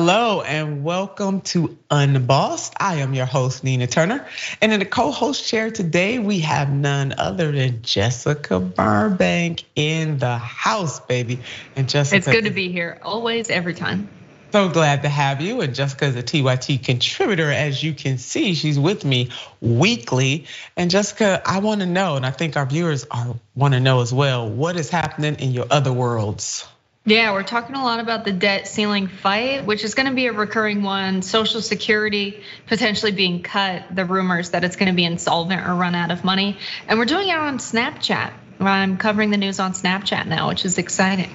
Hello 0.00 0.42
and 0.42 0.84
welcome 0.84 1.40
to 1.40 1.76
Unbossed. 1.90 2.72
I 2.78 2.98
am 2.98 3.14
your 3.14 3.26
host, 3.26 3.64
Nina 3.64 3.88
Turner. 3.88 4.24
And 4.62 4.72
in 4.72 4.78
the 4.78 4.86
co 4.86 5.10
host 5.10 5.48
chair 5.48 5.72
today, 5.72 6.20
we 6.20 6.38
have 6.38 6.70
none 6.70 7.16
other 7.18 7.50
than 7.50 7.82
Jessica 7.82 8.60
Burbank 8.60 9.64
in 9.74 10.18
the 10.18 10.38
house, 10.38 11.00
baby. 11.00 11.40
And 11.74 11.88
Jessica. 11.88 12.16
It's 12.16 12.28
good 12.28 12.44
to 12.44 12.52
be 12.52 12.70
here, 12.70 13.00
always, 13.02 13.50
every 13.50 13.74
time. 13.74 14.08
So 14.52 14.68
glad 14.68 15.02
to 15.02 15.08
have 15.08 15.40
you. 15.40 15.62
And 15.62 15.74
Jessica 15.74 16.04
is 16.04 16.14
a 16.14 16.22
TYT 16.22 16.84
contributor. 16.84 17.50
As 17.50 17.82
you 17.82 17.92
can 17.92 18.18
see, 18.18 18.54
she's 18.54 18.78
with 18.78 19.04
me 19.04 19.30
weekly. 19.60 20.46
And 20.76 20.92
Jessica, 20.92 21.42
I 21.44 21.58
want 21.58 21.80
to 21.80 21.88
know, 21.88 22.14
and 22.14 22.24
I 22.24 22.30
think 22.30 22.56
our 22.56 22.66
viewers 22.66 23.04
are 23.10 23.34
want 23.56 23.74
to 23.74 23.80
know 23.80 24.00
as 24.00 24.14
well, 24.14 24.48
what 24.48 24.76
is 24.76 24.90
happening 24.90 25.40
in 25.40 25.50
your 25.50 25.66
other 25.68 25.92
worlds? 25.92 26.68
Yeah, 27.08 27.32
we're 27.32 27.42
talking 27.42 27.74
a 27.74 27.82
lot 27.82 28.00
about 28.00 28.26
the 28.26 28.32
debt 28.32 28.68
ceiling 28.68 29.08
fight, 29.08 29.64
which 29.64 29.82
is 29.82 29.94
going 29.94 30.10
to 30.10 30.14
be 30.14 30.26
a 30.26 30.32
recurring 30.34 30.82
one. 30.82 31.22
Social 31.22 31.62
Security 31.62 32.42
potentially 32.66 33.12
being 33.12 33.42
cut, 33.42 33.84
the 33.96 34.04
rumors 34.04 34.50
that 34.50 34.62
it's 34.62 34.76
going 34.76 34.90
to 34.90 34.94
be 34.94 35.06
insolvent 35.06 35.66
or 35.66 35.74
run 35.74 35.94
out 35.94 36.10
of 36.10 36.22
money. 36.22 36.58
And 36.86 36.98
we're 36.98 37.06
doing 37.06 37.28
it 37.28 37.34
on 37.34 37.56
Snapchat. 37.56 38.34
I'm 38.60 38.98
covering 38.98 39.30
the 39.30 39.38
news 39.38 39.58
on 39.58 39.72
Snapchat 39.72 40.26
now, 40.26 40.48
which 40.48 40.66
is 40.66 40.76
exciting. 40.76 41.34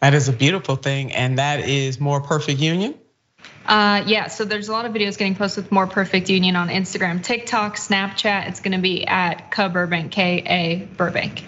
That 0.00 0.14
is 0.14 0.28
a 0.28 0.32
beautiful 0.32 0.74
thing. 0.74 1.12
And 1.12 1.38
that 1.38 1.60
is 1.60 2.00
More 2.00 2.20
Perfect 2.20 2.58
Union? 2.58 2.96
Uh, 3.66 4.02
yeah, 4.04 4.26
so 4.26 4.44
there's 4.44 4.68
a 4.68 4.72
lot 4.72 4.84
of 4.84 4.92
videos 4.92 5.16
getting 5.16 5.36
posted 5.36 5.62
with 5.62 5.70
More 5.70 5.86
Perfect 5.86 6.28
Union 6.28 6.56
on 6.56 6.70
Instagram, 6.70 7.22
TikTok, 7.22 7.76
Snapchat. 7.76 8.48
It's 8.48 8.58
going 8.58 8.72
to 8.72 8.82
be 8.82 9.06
at 9.06 9.52
Ka 9.52 9.68
Burbank, 9.68 10.10
K 10.10 10.42
A 10.44 10.88
Burbank. 10.96 11.44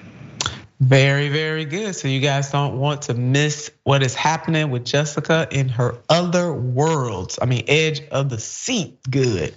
Very, 0.80 1.28
very 1.28 1.66
good. 1.66 1.94
So 1.94 2.08
you 2.08 2.20
guys 2.20 2.50
don't 2.50 2.78
want 2.78 3.02
to 3.02 3.14
miss 3.14 3.70
what 3.84 4.02
is 4.02 4.14
happening 4.14 4.70
with 4.70 4.86
Jessica 4.86 5.46
in 5.50 5.68
her 5.68 5.98
other 6.08 6.54
worlds. 6.54 7.38
I 7.40 7.44
mean, 7.44 7.64
edge 7.68 8.00
of 8.10 8.30
the 8.30 8.40
seat, 8.40 8.98
good. 9.08 9.54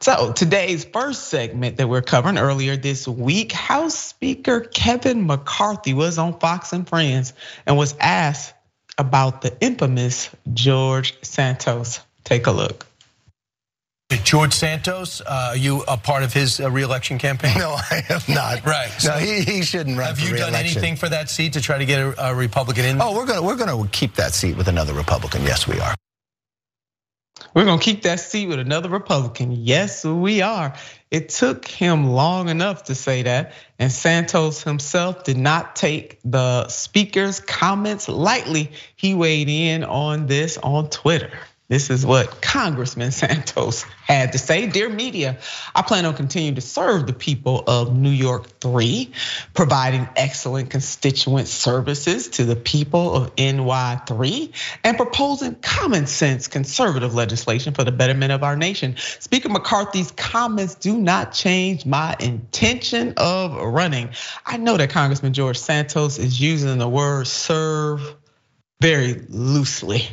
So 0.00 0.32
today's 0.32 0.84
first 0.84 1.28
segment 1.28 1.78
that 1.78 1.88
we're 1.88 2.02
covering 2.02 2.38
earlier 2.38 2.76
this 2.76 3.08
week, 3.08 3.50
House 3.50 3.98
Speaker 3.98 4.60
Kevin 4.60 5.26
McCarthy 5.26 5.94
was 5.94 6.16
on 6.16 6.38
Fox 6.38 6.72
and 6.72 6.88
Friends 6.88 7.32
and 7.66 7.76
was 7.76 7.96
asked 7.98 8.54
about 8.98 9.42
the 9.42 9.56
infamous 9.60 10.30
George 10.54 11.16
Santos. 11.22 12.00
Take 12.22 12.46
a 12.46 12.52
look. 12.52 12.86
George 14.22 14.54
Santos, 14.54 15.20
uh, 15.20 15.48
are 15.50 15.56
you 15.56 15.82
a 15.88 15.96
part 15.96 16.22
of 16.22 16.32
his 16.32 16.60
uh, 16.60 16.70
reelection 16.70 17.18
campaign? 17.18 17.54
No, 17.58 17.76
I 17.90 18.04
am 18.08 18.20
not. 18.28 18.64
Right. 18.64 18.90
So 18.98 19.10
no, 19.10 19.18
he, 19.18 19.40
he 19.40 19.62
shouldn't 19.62 19.98
run 19.98 20.08
Have 20.08 20.20
you 20.20 20.36
done 20.36 20.54
anything 20.54 20.94
for 20.96 21.08
that 21.08 21.28
seat 21.28 21.54
to 21.54 21.60
try 21.60 21.78
to 21.78 21.84
get 21.84 22.00
a, 22.00 22.28
a 22.30 22.34
Republican 22.34 22.84
in? 22.84 23.00
Oh, 23.00 23.14
we're 23.14 23.26
gonna 23.26 23.42
we're 23.42 23.56
gonna 23.56 23.88
keep 23.88 24.14
that 24.16 24.32
seat 24.32 24.56
with 24.56 24.68
another 24.68 24.92
Republican. 24.92 25.42
Yes, 25.42 25.66
we 25.66 25.80
are. 25.80 25.94
We're 27.54 27.64
gonna 27.64 27.80
keep 27.80 28.02
that 28.02 28.20
seat 28.20 28.46
with 28.46 28.58
another 28.58 28.88
Republican. 28.88 29.52
Yes, 29.52 30.04
we 30.04 30.42
are. 30.42 30.74
It 31.10 31.30
took 31.30 31.66
him 31.66 32.10
long 32.10 32.48
enough 32.48 32.84
to 32.84 32.94
say 32.94 33.22
that, 33.22 33.54
and 33.78 33.90
Santos 33.90 34.62
himself 34.62 35.24
did 35.24 35.38
not 35.38 35.74
take 35.74 36.20
the 36.24 36.68
speaker's 36.68 37.40
comments 37.40 38.08
lightly. 38.08 38.72
He 38.96 39.14
weighed 39.14 39.48
in 39.48 39.82
on 39.82 40.26
this 40.26 40.58
on 40.58 40.90
Twitter. 40.90 41.30
This 41.68 41.90
is 41.90 42.06
what 42.06 42.40
Congressman 42.40 43.10
Santos 43.10 43.82
had 44.06 44.32
to 44.32 44.38
say. 44.38 44.68
Dear 44.68 44.88
media, 44.88 45.38
I 45.74 45.82
plan 45.82 46.04
on 46.04 46.14
continuing 46.14 46.54
to 46.54 46.60
serve 46.60 47.08
the 47.08 47.12
people 47.12 47.64
of 47.66 47.96
New 47.96 48.10
York 48.10 48.60
3, 48.60 49.10
providing 49.52 50.08
excellent 50.14 50.70
constituent 50.70 51.48
services 51.48 52.28
to 52.28 52.44
the 52.44 52.54
people 52.54 53.14
of 53.14 53.34
NY3, 53.34 54.52
and 54.84 54.96
proposing 54.96 55.56
common 55.56 56.06
sense 56.06 56.46
conservative 56.46 57.16
legislation 57.16 57.74
for 57.74 57.82
the 57.82 57.92
betterment 57.92 58.30
of 58.30 58.44
our 58.44 58.56
nation. 58.56 58.94
Speaker 59.18 59.48
McCarthy's 59.48 60.12
comments 60.12 60.76
do 60.76 60.96
not 60.96 61.32
change 61.32 61.84
my 61.84 62.14
intention 62.20 63.14
of 63.16 63.56
running. 63.56 64.10
I 64.44 64.56
know 64.56 64.76
that 64.76 64.90
Congressman 64.90 65.32
George 65.32 65.58
Santos 65.58 66.20
is 66.20 66.40
using 66.40 66.78
the 66.78 66.88
word 66.88 67.26
serve 67.26 68.14
very 68.80 69.14
loosely. 69.28 70.08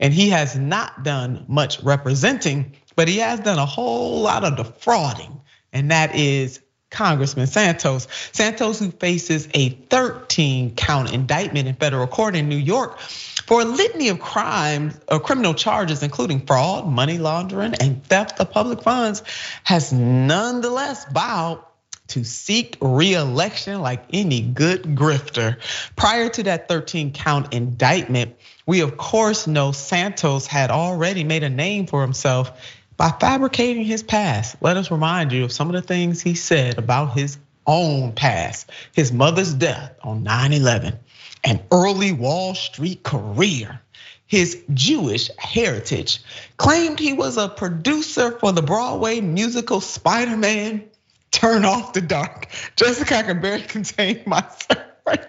And 0.00 0.12
he 0.12 0.30
has 0.30 0.56
not 0.56 1.02
done 1.02 1.44
much 1.48 1.82
representing, 1.82 2.76
but 2.96 3.08
he 3.08 3.18
has 3.18 3.40
done 3.40 3.58
a 3.58 3.66
whole 3.66 4.22
lot 4.22 4.44
of 4.44 4.56
defrauding. 4.56 5.40
And 5.72 5.90
that 5.90 6.14
is 6.14 6.60
Congressman 6.90 7.46
Santos. 7.46 8.08
Santos, 8.32 8.78
who 8.78 8.90
faces 8.90 9.48
a 9.52 9.68
13 9.68 10.74
count 10.74 11.12
indictment 11.12 11.68
in 11.68 11.74
federal 11.74 12.06
court 12.06 12.34
in 12.34 12.48
New 12.48 12.56
York 12.56 12.98
for 12.98 13.60
a 13.60 13.64
litany 13.64 14.08
of 14.08 14.20
crimes 14.20 14.98
or 15.10 15.20
criminal 15.20 15.52
charges, 15.52 16.02
including 16.02 16.46
fraud, 16.46 16.86
money 16.86 17.18
laundering, 17.18 17.74
and 17.74 18.04
theft 18.04 18.40
of 18.40 18.50
public 18.50 18.82
funds, 18.82 19.22
has 19.64 19.92
nonetheless 19.92 21.04
vowed 21.12 21.62
to 22.08 22.24
seek 22.24 22.76
re-election 22.80 23.80
like 23.80 24.04
any 24.12 24.40
good 24.40 24.82
grifter. 24.82 25.58
Prior 25.96 26.28
to 26.30 26.42
that 26.44 26.68
13 26.68 27.12
count 27.12 27.54
indictment, 27.54 28.36
we 28.66 28.80
of 28.80 28.96
course 28.96 29.46
know 29.46 29.72
Santos 29.72 30.46
had 30.46 30.70
already 30.70 31.24
made 31.24 31.42
a 31.42 31.50
name 31.50 31.86
for 31.86 32.02
himself 32.02 32.52
by 32.96 33.10
fabricating 33.10 33.84
his 33.84 34.02
past. 34.02 34.56
Let 34.60 34.76
us 34.76 34.90
remind 34.90 35.32
you 35.32 35.44
of 35.44 35.52
some 35.52 35.68
of 35.68 35.74
the 35.74 35.82
things 35.82 36.20
he 36.20 36.34
said 36.34 36.78
about 36.78 37.16
his 37.16 37.38
own 37.66 38.12
past, 38.12 38.70
his 38.94 39.12
mother's 39.12 39.54
death 39.54 39.94
on 40.02 40.24
9/11, 40.24 40.98
an 41.44 41.60
early 41.70 42.12
Wall 42.12 42.54
Street 42.54 43.02
career, 43.02 43.80
his 44.26 44.62
Jewish 44.72 45.30
heritage, 45.38 46.20
claimed 46.56 46.98
he 46.98 47.12
was 47.12 47.36
a 47.36 47.48
producer 47.48 48.38
for 48.38 48.52
the 48.52 48.62
Broadway 48.62 49.20
musical 49.20 49.80
Spider-Man 49.80 50.82
turn 51.30 51.64
off 51.64 51.92
the 51.92 52.00
dark. 52.00 52.48
Jessica 52.76 53.18
I 53.18 53.22
can 53.22 53.40
barely 53.40 53.64
contain 53.64 54.22
myself 54.26 54.78
right 55.06 55.20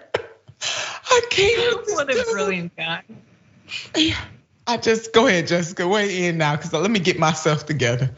I 1.10 1.20
can't. 1.30 1.86
What 1.88 2.10
a 2.10 2.24
brilliant 2.32 2.76
guy. 2.76 3.02
Yeah. 3.96 4.20
I 4.70 4.76
just 4.76 5.12
go 5.12 5.26
ahead, 5.26 5.48
Jessica, 5.48 5.88
weigh 5.88 6.26
in 6.26 6.38
now 6.38 6.54
because 6.54 6.72
let 6.72 6.88
me 6.88 7.00
get 7.00 7.18
myself 7.18 7.66
together. 7.66 8.08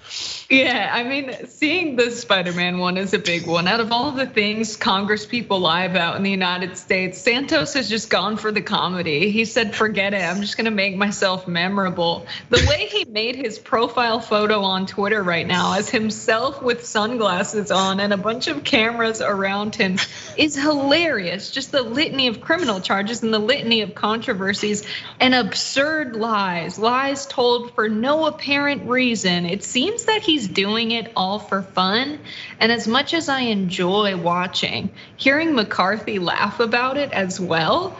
Yeah, 0.51 0.91
I 0.93 1.03
mean, 1.03 1.47
seeing 1.47 1.97
the 1.97 2.11
Spider-Man 2.11 2.77
one 2.77 2.99
is 2.99 3.15
a 3.15 3.19
big 3.19 3.47
one. 3.47 3.67
Out 3.67 3.81
of 3.81 3.91
all 3.91 4.13
the 4.13 4.27
things 4.27 4.77
Congress 4.77 5.25
people 5.25 5.61
lie 5.61 5.85
about 5.85 6.17
in 6.17 6.23
the 6.23 6.31
United 6.31 6.77
States, 6.77 7.17
Santos 7.19 7.73
has 7.73 7.89
just 7.89 8.11
gone 8.11 8.37
for 8.37 8.53
the 8.53 8.61
comedy. 8.61 9.31
He 9.31 9.47
said, 9.47 9.75
"Forget 9.75 10.13
it. 10.13 10.23
I'm 10.23 10.43
just 10.43 10.59
gonna 10.59 10.71
make 10.71 10.95
myself 10.95 11.49
memorable." 11.49 12.27
The 12.51 12.63
way 12.69 12.87
he 12.87 13.07
made 13.07 13.35
his 13.35 13.59
profile 13.59 14.21
photo 14.21 14.61
on 14.61 14.85
Twitter 14.85 15.23
right 15.23 15.47
now 15.47 15.73
as 15.79 15.89
himself 15.89 16.61
with 16.61 16.85
sunglasses 16.85 17.71
on 17.71 17.99
and 17.99 18.13
a 18.13 18.19
bunch 18.19 18.47
of 18.49 18.63
cameras 18.63 19.23
around 19.23 19.75
him 19.75 19.97
is 20.37 20.55
hilarious. 20.55 21.51
Just 21.51 21.73
the 21.73 21.83
litany 21.83 22.27
of 22.27 22.43
criminal 22.43 22.83
charges 22.83 23.23
and 23.23 23.33
the 23.33 23.39
litany 23.39 23.81
of 23.81 23.95
controversies 23.95 24.83
and 25.19 25.35
absurd 25.35 26.15
lies 26.15 26.42
lies, 26.43 26.77
lies 26.77 27.25
told 27.27 27.73
for 27.73 27.89
no 27.89 28.27
apparent 28.27 28.89
reason. 28.89 29.47
It 29.47 29.63
seems 29.63 30.07
that 30.07 30.23
he's 30.23 30.49
doing 30.49 30.91
it 30.91 31.13
all 31.15 31.39
for 31.39 31.63
fun. 31.63 32.19
And 32.59 32.73
as 32.73 32.89
much 32.89 33.15
as 33.15 33.29
I 33.29 33.43
enjoy 33.43 34.17
watching, 34.17 34.91
hearing 35.17 35.55
McCarthy 35.55 36.19
laugh 36.19 36.59
about 36.59 36.97
it 36.97 37.13
as 37.13 37.39
well 37.39 37.97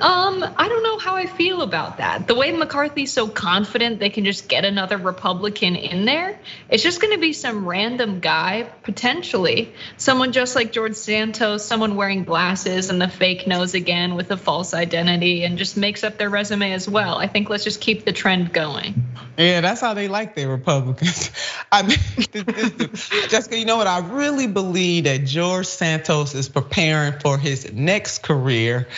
um, 0.00 0.42
I 0.56 0.68
don't 0.68 0.82
know 0.82 0.98
how 0.98 1.16
I 1.16 1.26
feel 1.26 1.62
about 1.62 1.98
that. 1.98 2.26
The 2.26 2.34
way 2.34 2.50
McCarthy's 2.50 3.12
so 3.12 3.28
confident 3.28 4.00
they 4.00 4.10
can 4.10 4.24
just 4.24 4.48
get 4.48 4.64
another 4.64 4.96
Republican 4.96 5.76
in 5.76 6.04
there, 6.04 6.38
it's 6.68 6.82
just 6.82 7.00
gonna 7.00 7.18
be 7.18 7.32
some 7.32 7.66
random 7.66 8.20
guy, 8.20 8.68
potentially. 8.82 9.72
Someone 9.96 10.32
just 10.32 10.56
like 10.56 10.72
George 10.72 10.94
Santos, 10.94 11.64
someone 11.64 11.96
wearing 11.96 12.24
glasses 12.24 12.90
and 12.90 13.00
the 13.00 13.08
fake 13.08 13.46
nose 13.46 13.74
again 13.74 14.14
with 14.14 14.30
a 14.30 14.36
false 14.36 14.74
identity 14.74 15.44
and 15.44 15.58
just 15.58 15.76
makes 15.76 16.02
up 16.04 16.18
their 16.18 16.30
resume 16.30 16.72
as 16.72 16.88
well. 16.88 17.16
I 17.16 17.26
think 17.26 17.50
let's 17.50 17.64
just 17.64 17.80
keep 17.80 18.04
the 18.04 18.12
trend 18.12 18.52
going. 18.52 19.04
Yeah, 19.36 19.60
that's 19.60 19.80
how 19.80 19.94
they 19.94 20.08
like 20.08 20.34
their 20.34 20.48
Republicans. 20.48 21.30
I 21.72 21.82
mean, 21.82 21.98
Jessica, 23.28 23.58
you 23.58 23.64
know 23.64 23.78
what? 23.78 23.86
I 23.86 24.00
really 24.00 24.46
believe 24.46 25.04
that 25.04 25.24
George 25.24 25.66
Santos 25.66 26.34
is 26.34 26.48
preparing 26.48 27.18
for 27.18 27.38
his 27.38 27.72
next 27.72 28.22
career 28.22 28.88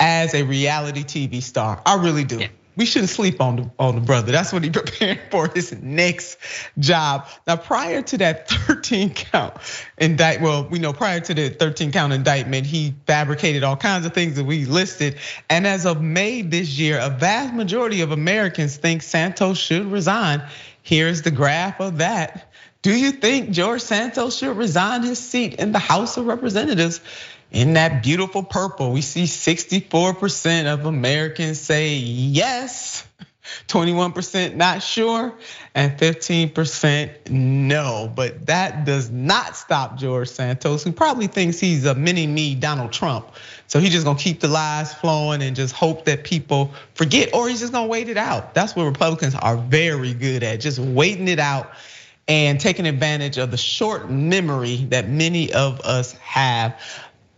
as 0.00 0.34
a 0.34 0.42
reality 0.42 1.04
TV 1.04 1.42
star. 1.42 1.80
I 1.86 2.02
really 2.02 2.24
do. 2.24 2.38
Yeah. 2.38 2.48
We 2.76 2.86
shouldn't 2.86 3.10
sleep 3.10 3.42
on 3.42 3.56
the 3.56 3.70
on 3.78 3.96
the 3.96 4.00
brother. 4.00 4.32
That's 4.32 4.52
what 4.54 4.64
he 4.64 4.70
preparing 4.70 5.18
for 5.30 5.48
his 5.48 5.70
next 5.82 6.38
job. 6.78 7.28
Now, 7.46 7.56
prior 7.56 8.00
to 8.00 8.18
that 8.18 8.48
13 8.48 9.12
count 9.12 9.54
indictment, 9.98 10.42
well, 10.42 10.68
we 10.68 10.78
know 10.78 10.94
prior 10.94 11.20
to 11.20 11.34
the 11.34 11.50
13 11.50 11.92
count 11.92 12.14
indictment, 12.14 12.66
he 12.66 12.94
fabricated 13.06 13.64
all 13.64 13.76
kinds 13.76 14.06
of 14.06 14.14
things 14.14 14.36
that 14.36 14.44
we 14.44 14.64
listed. 14.64 15.18
And 15.50 15.66
as 15.66 15.84
of 15.84 16.00
May 16.00 16.40
this 16.40 16.78
year, 16.78 16.98
a 17.02 17.10
vast 17.10 17.52
majority 17.52 18.00
of 18.00 18.12
Americans 18.12 18.78
think 18.78 19.02
Santos 19.02 19.58
should 19.58 19.86
resign. 19.86 20.42
Here's 20.82 21.20
the 21.20 21.30
graph 21.30 21.80
of 21.80 21.98
that. 21.98 22.50
Do 22.82 22.96
you 22.96 23.10
think 23.10 23.50
George 23.50 23.82
Santos 23.82 24.38
should 24.38 24.56
resign 24.56 25.02
his 25.02 25.18
seat 25.18 25.56
in 25.56 25.72
the 25.72 25.78
House 25.78 26.16
of 26.16 26.26
Representatives? 26.26 27.02
In 27.50 27.74
that 27.74 28.02
beautiful 28.02 28.42
purple, 28.42 28.92
we 28.92 29.00
see 29.00 29.24
64% 29.24 30.72
of 30.72 30.86
Americans 30.86 31.60
say 31.60 31.94
yes. 31.94 33.06
21% 33.66 34.54
not 34.54 34.82
sure, 34.82 35.34
and 35.74 35.98
15% 35.98 37.30
no. 37.30 38.10
But 38.14 38.46
that 38.46 38.84
does 38.84 39.10
not 39.10 39.56
stop 39.56 39.98
George 39.98 40.28
Santos, 40.28 40.84
who 40.84 40.92
probably 40.92 41.26
thinks 41.26 41.58
he's 41.58 41.84
a 41.84 41.94
mini 41.94 42.26
me 42.26 42.54
Donald 42.54 42.92
Trump. 42.92 43.32
So 43.66 43.80
he's 43.80 43.90
just 43.92 44.04
gonna 44.04 44.18
keep 44.18 44.40
the 44.40 44.48
lies 44.48 44.94
flowing 44.94 45.42
and 45.42 45.56
just 45.56 45.74
hope 45.74 46.04
that 46.04 46.24
people 46.24 46.72
forget, 46.94 47.34
or 47.34 47.48
he's 47.48 47.60
just 47.60 47.72
gonna 47.72 47.88
wait 47.88 48.08
it 48.08 48.16
out. 48.16 48.54
That's 48.54 48.76
what 48.76 48.84
Republicans 48.84 49.34
are 49.34 49.56
very 49.56 50.14
good 50.14 50.42
at, 50.42 50.60
just 50.60 50.78
waiting 50.78 51.28
it 51.28 51.40
out 51.40 51.72
and 52.28 52.60
taking 52.60 52.86
advantage 52.86 53.38
of 53.38 53.50
the 53.50 53.56
short 53.56 54.08
memory 54.08 54.76
that 54.90 55.08
many 55.08 55.52
of 55.52 55.80
us 55.80 56.12
have. 56.18 56.80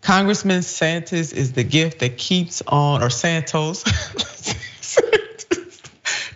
Congressman 0.03 0.63
Santos 0.63 1.33
is 1.33 1.53
the 1.53 1.63
gift 1.63 2.01
that 2.01 2.19
keeps 2.19 2.61
on, 2.67 3.03
or 3.03 3.11
Santos. 3.11 3.85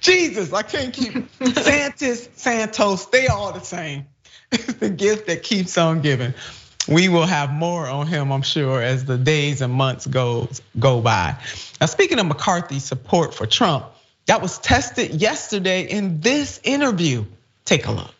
Jesus, 0.00 0.52
I 0.52 0.62
can't 0.62 0.94
keep 0.94 1.28
Santos, 1.54 2.28
Santos, 2.36 3.06
they 3.06 3.26
all 3.26 3.52
the 3.52 3.60
same. 3.60 4.06
It's 4.52 4.74
the 4.74 4.88
gift 4.88 5.26
that 5.26 5.42
keeps 5.42 5.76
on 5.76 6.00
giving. 6.00 6.32
We 6.86 7.08
will 7.08 7.26
have 7.26 7.50
more 7.50 7.88
on 7.88 8.06
him, 8.06 8.30
I'm 8.30 8.42
sure, 8.42 8.80
as 8.80 9.04
the 9.04 9.18
days 9.18 9.60
and 9.60 9.72
months 9.72 10.06
goes 10.06 10.62
go 10.78 11.00
by. 11.00 11.36
Now, 11.80 11.86
speaking 11.86 12.20
of 12.20 12.26
McCarthy's 12.26 12.84
support 12.84 13.34
for 13.34 13.46
Trump, 13.46 13.86
that 14.26 14.40
was 14.40 14.58
tested 14.58 15.20
yesterday 15.20 15.82
in 15.82 16.20
this 16.20 16.60
interview. 16.62 17.24
Take 17.64 17.86
a 17.86 17.90
look. 17.90 18.14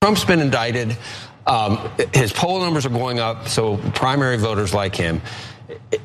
Trump's 0.00 0.24
been 0.24 0.40
indicted. 0.40 0.96
Um, 1.46 1.90
his 2.12 2.32
poll 2.32 2.60
numbers 2.60 2.86
are 2.86 2.90
going 2.90 3.18
up, 3.18 3.48
so 3.48 3.76
primary 3.94 4.38
voters 4.38 4.72
like 4.72 4.96
him. 4.96 5.20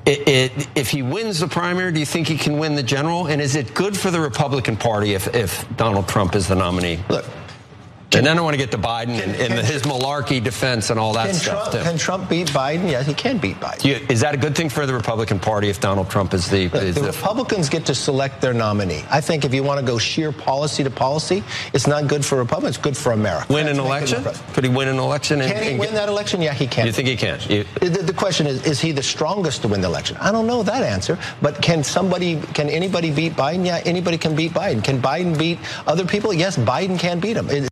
It, 0.05 0.27
it, 0.27 0.67
if 0.75 0.89
he 0.89 1.01
wins 1.01 1.39
the 1.39 1.47
primary, 1.47 1.91
do 1.91 1.99
you 1.99 2.05
think 2.05 2.27
he 2.27 2.37
can 2.37 2.59
win 2.59 2.75
the 2.75 2.83
general? 2.83 3.27
And 3.27 3.41
is 3.41 3.55
it 3.55 3.73
good 3.73 3.97
for 3.97 4.11
the 4.11 4.19
Republican 4.19 4.77
Party 4.77 5.13
if, 5.13 5.33
if 5.35 5.65
Donald 5.77 6.07
Trump 6.07 6.35
is 6.35 6.47
the 6.47 6.55
nominee? 6.55 6.99
Look, 7.09 7.25
and 8.17 8.25
then 8.25 8.37
I 8.37 8.41
want 8.41 8.53
to 8.53 8.57
get 8.57 8.71
to 8.71 8.77
Biden 8.77 9.21
and, 9.21 9.35
and 9.35 9.53
his 9.65 9.83
malarkey 9.83 10.43
defense 10.43 10.89
and 10.89 10.99
all 10.99 11.13
that 11.13 11.27
can 11.27 11.35
stuff. 11.35 11.69
Trump, 11.71 11.71
too. 11.83 11.89
can 11.89 11.97
Trump 11.97 12.29
beat 12.29 12.47
Biden? 12.49 12.89
Yes, 12.89 13.05
he 13.05 13.13
can 13.13 13.37
beat 13.37 13.57
Biden. 13.59 13.83
You- 13.85 14.05
is 14.09 14.21
that 14.21 14.33
a 14.33 14.37
good 14.37 14.55
thing 14.55 14.69
for 14.69 14.85
the 14.85 14.93
Republican 14.93 15.39
Party 15.39 15.69
if 15.69 15.79
Donald 15.79 16.09
Trump 16.09 16.33
is 16.33 16.49
the? 16.49 16.69
Look, 16.69 16.83
is 16.83 16.95
the 16.95 17.01
the- 17.01 17.07
Republicans 17.07 17.69
get 17.69 17.85
to 17.85 17.95
select 17.95 18.41
their 18.41 18.53
nominee. 18.53 19.03
I 19.09 19.21
think 19.21 19.45
if 19.45 19.53
you 19.53 19.63
want 19.63 19.79
to 19.79 19.85
go 19.85 19.97
sheer 19.97 20.31
policy 20.31 20.83
to 20.83 20.89
policy, 20.89 21.43
it's 21.73 21.87
not 21.87 22.07
good 22.07 22.25
for 22.25 22.37
Republicans. 22.37 22.75
It's 22.77 22.83
good 22.83 22.97
for 22.97 23.11
America. 23.11 23.45
win 23.53 23.67
an 23.67 23.77
Let's 23.77 24.11
make 24.11 24.19
it 24.19 24.25
election? 24.25 24.53
Could 24.53 24.63
he 24.63 24.69
win 24.69 24.87
an 24.87 24.97
election? 24.99 25.41
and- 25.41 25.51
Can 25.51 25.63
he 25.73 25.77
win 25.79 25.93
that 25.93 26.09
election? 26.09 26.41
Yeah, 26.41 26.53
he 26.53 26.67
can. 26.67 26.85
You 26.87 26.91
think 26.91 27.07
he 27.07 27.15
can? 27.15 27.39
You- 27.47 27.65
The, 27.79 27.89
the 28.03 28.13
question 28.13 28.47
is, 28.47 28.65
is 28.65 28.79
he 28.79 28.91
the 28.91 29.03
strongest 29.03 29.61
to 29.61 29.67
win 29.67 29.81
the 29.81 29.87
election? 29.87 30.17
I 30.17 30.31
don't 30.31 30.47
know 30.47 30.63
that 30.63 30.83
answer, 30.83 31.17
but 31.41 31.61
can 31.61 31.83
somebody, 31.83 32.41
can 32.53 32.69
anybody 32.69 33.11
beat 33.11 33.33
Biden? 33.33 33.65
Yeah, 33.65 33.81
anybody 33.85 34.17
can 34.17 34.35
beat 34.35 34.51
Biden. 34.53 34.83
Can 34.83 35.01
Biden 35.01 35.37
beat 35.37 35.59
other 35.87 36.05
people? 36.05 36.33
Yes, 36.33 36.57
Biden 36.57 36.99
can 36.99 37.19
beat 37.19 37.37
him. 37.37 37.49
It- 37.49 37.68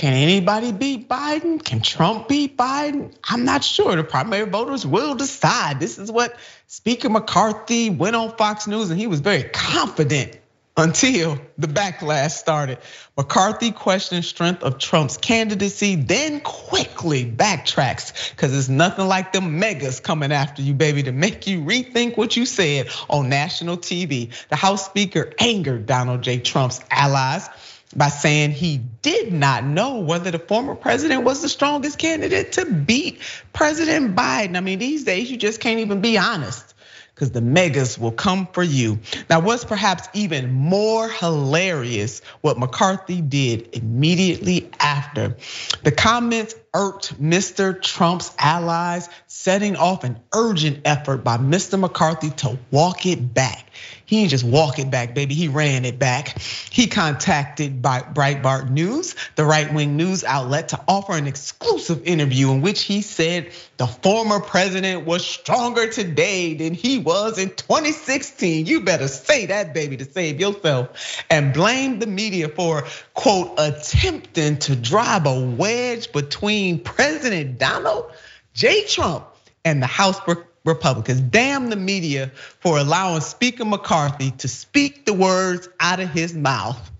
Can 0.00 0.14
anybody 0.14 0.72
beat 0.72 1.10
Biden? 1.10 1.62
Can 1.62 1.82
Trump 1.82 2.26
beat 2.26 2.56
Biden? 2.56 3.14
I'm 3.22 3.44
not 3.44 3.62
sure. 3.62 3.96
The 3.96 4.02
primary 4.02 4.48
voters 4.48 4.86
will 4.86 5.14
decide. 5.14 5.78
This 5.78 5.98
is 5.98 6.10
what 6.10 6.34
Speaker 6.68 7.10
McCarthy 7.10 7.90
went 7.90 8.16
on 8.16 8.34
Fox 8.38 8.66
News 8.66 8.88
and 8.88 8.98
he 8.98 9.06
was 9.06 9.20
very 9.20 9.42
confident 9.42 10.38
until 10.74 11.38
the 11.58 11.66
backlash 11.66 12.30
started. 12.30 12.78
McCarthy 13.14 13.72
questioned 13.72 14.24
strength 14.24 14.62
of 14.62 14.78
Trump's 14.78 15.18
candidacy, 15.18 15.96
then 15.96 16.40
quickly 16.40 17.30
backtracks 17.30 18.30
because 18.30 18.56
it's 18.56 18.70
nothing 18.70 19.06
like 19.06 19.34
the 19.34 19.42
MAGAs 19.42 20.00
coming 20.00 20.32
after 20.32 20.62
you, 20.62 20.72
baby, 20.72 21.02
to 21.02 21.12
make 21.12 21.46
you 21.46 21.60
rethink 21.60 22.16
what 22.16 22.38
you 22.38 22.46
said 22.46 22.88
on 23.10 23.28
national 23.28 23.76
TV. 23.76 24.32
The 24.48 24.56
House 24.56 24.86
Speaker 24.86 25.34
angered 25.38 25.84
Donald 25.84 26.22
J. 26.22 26.38
Trump's 26.38 26.80
allies 26.90 27.50
by 27.94 28.08
saying 28.08 28.52
he 28.52 28.78
did 28.78 29.32
not 29.32 29.64
know 29.64 29.98
whether 29.98 30.30
the 30.30 30.38
former 30.38 30.74
president 30.74 31.24
was 31.24 31.42
the 31.42 31.48
strongest 31.48 31.98
candidate 31.98 32.52
to 32.52 32.64
beat 32.64 33.20
President 33.52 34.14
Biden. 34.14 34.56
I 34.56 34.60
mean, 34.60 34.78
these 34.78 35.04
days 35.04 35.30
you 35.30 35.36
just 35.36 35.60
can't 35.60 35.80
even 35.80 36.00
be 36.00 36.16
honest 36.16 36.74
because 37.20 37.32
the 37.32 37.42
MAGAs 37.42 37.98
will 37.98 38.12
come 38.12 38.46
for 38.46 38.62
you. 38.62 38.98
Now, 39.28 39.40
what's 39.40 39.64
perhaps 39.64 40.08
even 40.14 40.54
more 40.54 41.06
hilarious, 41.06 42.22
what 42.40 42.58
McCarthy 42.58 43.20
did 43.20 43.76
immediately 43.76 44.70
after. 44.80 45.36
The 45.82 45.92
comments 45.92 46.54
irked 46.72 47.20
Mr. 47.20 47.80
Trump's 47.82 48.32
allies, 48.38 49.10
setting 49.26 49.76
off 49.76 50.02
an 50.04 50.18
urgent 50.32 50.80
effort 50.86 51.18
by 51.18 51.36
Mr. 51.36 51.78
McCarthy 51.78 52.30
to 52.30 52.58
walk 52.70 53.04
it 53.04 53.34
back. 53.34 53.66
He 54.10 54.22
didn't 54.22 54.30
just 54.32 54.42
walk 54.42 54.80
it 54.80 54.90
back, 54.90 55.14
baby. 55.14 55.36
He 55.36 55.46
ran 55.46 55.84
it 55.84 55.96
back. 55.96 56.36
He 56.68 56.88
contacted 56.88 57.80
Breitbart 57.80 58.68
News, 58.68 59.14
the 59.36 59.44
right 59.44 59.72
wing 59.72 59.96
news 59.96 60.24
outlet, 60.24 60.70
to 60.70 60.80
offer 60.88 61.12
an 61.12 61.28
exclusive 61.28 62.02
interview 62.04 62.50
in 62.50 62.60
which 62.60 62.82
he 62.82 63.02
said 63.02 63.52
the 63.76 63.86
former 63.86 64.40
president 64.40 65.06
was 65.06 65.24
stronger 65.24 65.88
today 65.88 66.54
than 66.54 66.74
he 66.74 66.98
was 66.98 67.38
in 67.38 67.50
2016. 67.50 68.66
You 68.66 68.80
better 68.80 69.06
say 69.06 69.46
that, 69.46 69.74
baby, 69.74 69.96
to 69.98 70.04
save 70.04 70.40
yourself. 70.40 71.22
And 71.30 71.54
blame 71.54 72.00
the 72.00 72.08
media 72.08 72.48
for, 72.48 72.88
quote, 73.14 73.54
attempting 73.58 74.58
to 74.58 74.74
drive 74.74 75.24
a 75.26 75.40
wedge 75.40 76.10
between 76.10 76.80
President 76.80 77.60
Donald 77.60 78.10
J. 78.54 78.86
Trump 78.86 79.28
and 79.64 79.80
the 79.80 79.86
House 79.86 80.18
Republicans. 80.64 81.20
Damn 81.20 81.70
the 81.70 81.76
media 81.76 82.30
for 82.60 82.78
allowing 82.78 83.20
Speaker 83.20 83.64
McCarthy 83.64 84.30
to 84.32 84.48
speak 84.48 85.06
the 85.06 85.14
words 85.14 85.68
out 85.78 86.00
of 86.00 86.10
his 86.10 86.34
mouth. 86.34 86.90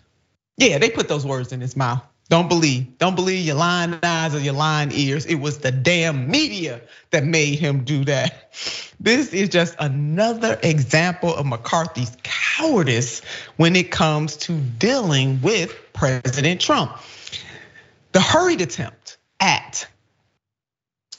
Yeah, 0.57 0.79
they 0.79 0.91
put 0.91 1.09
those 1.09 1.27
words 1.27 1.53
in 1.53 1.61
his 1.61 1.77
mouth. 1.77 2.03
Don't 2.31 2.49
believe, 2.49 2.97
don't 2.99 3.17
believe 3.17 3.45
your 3.45 3.57
lying 3.57 3.99
eyes 4.05 4.37
or 4.37 4.39
your 4.39 4.55
lying 4.55 4.93
ears. 4.93 5.27
It 5.27 5.35
was 5.35 5.59
the 5.59 5.73
damn 5.73 6.31
media 6.31 6.81
that 7.11 7.25
made 7.25 7.59
him 7.59 7.83
do 7.83 8.05
that. 8.05 8.55
This 9.01 9.33
is 9.33 9.49
just 9.49 9.75
another 9.81 10.57
example 10.63 11.35
of 11.35 11.45
McCarthy's 11.45 12.17
cowardice 12.23 13.21
when 13.57 13.75
it 13.75 13.91
comes 13.91 14.37
to 14.39 14.53
dealing 14.53 15.41
with 15.43 15.75
President 15.93 16.61
Trump. 16.61 16.97
The 18.13 18.21
hurried 18.21 18.61
attempt 18.61 19.19
at 19.41 19.89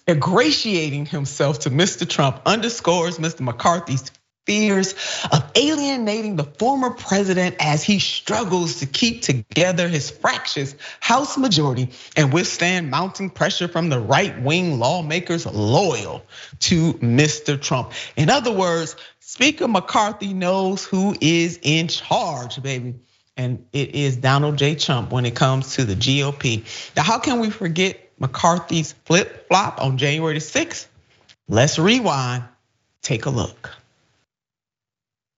ingratiating 0.07 1.05
himself 1.05 1.59
to 1.59 1.69
Mr. 1.69 2.07
Trump 2.07 2.41
underscores 2.45 3.17
Mr. 3.17 3.41
McCarthy's 3.41 4.11
fears 4.45 4.95
of 5.31 5.43
alienating 5.55 6.35
the 6.35 6.43
former 6.43 6.89
president 6.89 7.55
as 7.59 7.83
he 7.83 7.99
struggles 7.99 8.79
to 8.79 8.85
keep 8.85 9.21
together 9.21 9.87
his 9.87 10.09
fractious 10.09 10.75
House 10.99 11.37
majority 11.37 11.89
and 12.17 12.33
withstand 12.33 12.89
mounting 12.89 13.29
pressure 13.29 13.67
from 13.67 13.89
the 13.89 13.99
right 13.99 14.41
wing 14.41 14.79
lawmakers 14.79 15.45
loyal 15.45 16.23
to 16.59 16.93
Mr. 16.95 17.61
Trump. 17.61 17.91
In 18.15 18.29
other 18.29 18.51
words, 18.51 18.95
Speaker 19.19 19.67
McCarthy 19.67 20.33
knows 20.33 20.83
who 20.83 21.15
is 21.21 21.59
in 21.61 21.87
charge, 21.87 22.61
baby. 22.61 22.95
And 23.37 23.65
it 23.71 23.95
is 23.95 24.17
Donald 24.17 24.57
J. 24.57 24.75
Trump 24.75 25.11
when 25.11 25.25
it 25.25 25.35
comes 25.35 25.75
to 25.75 25.85
the 25.85 25.95
GOP. 25.95 26.65
Now, 26.95 27.03
how 27.03 27.19
can 27.19 27.39
we 27.39 27.49
forget 27.49 28.10
McCarthy's 28.21 28.93
flip 29.05 29.47
flop 29.47 29.81
on 29.81 29.97
January 29.97 30.35
the 30.35 30.39
6th? 30.39 30.85
Let's 31.49 31.79
rewind, 31.79 32.43
take 33.01 33.25
a 33.25 33.31
look. 33.31 33.71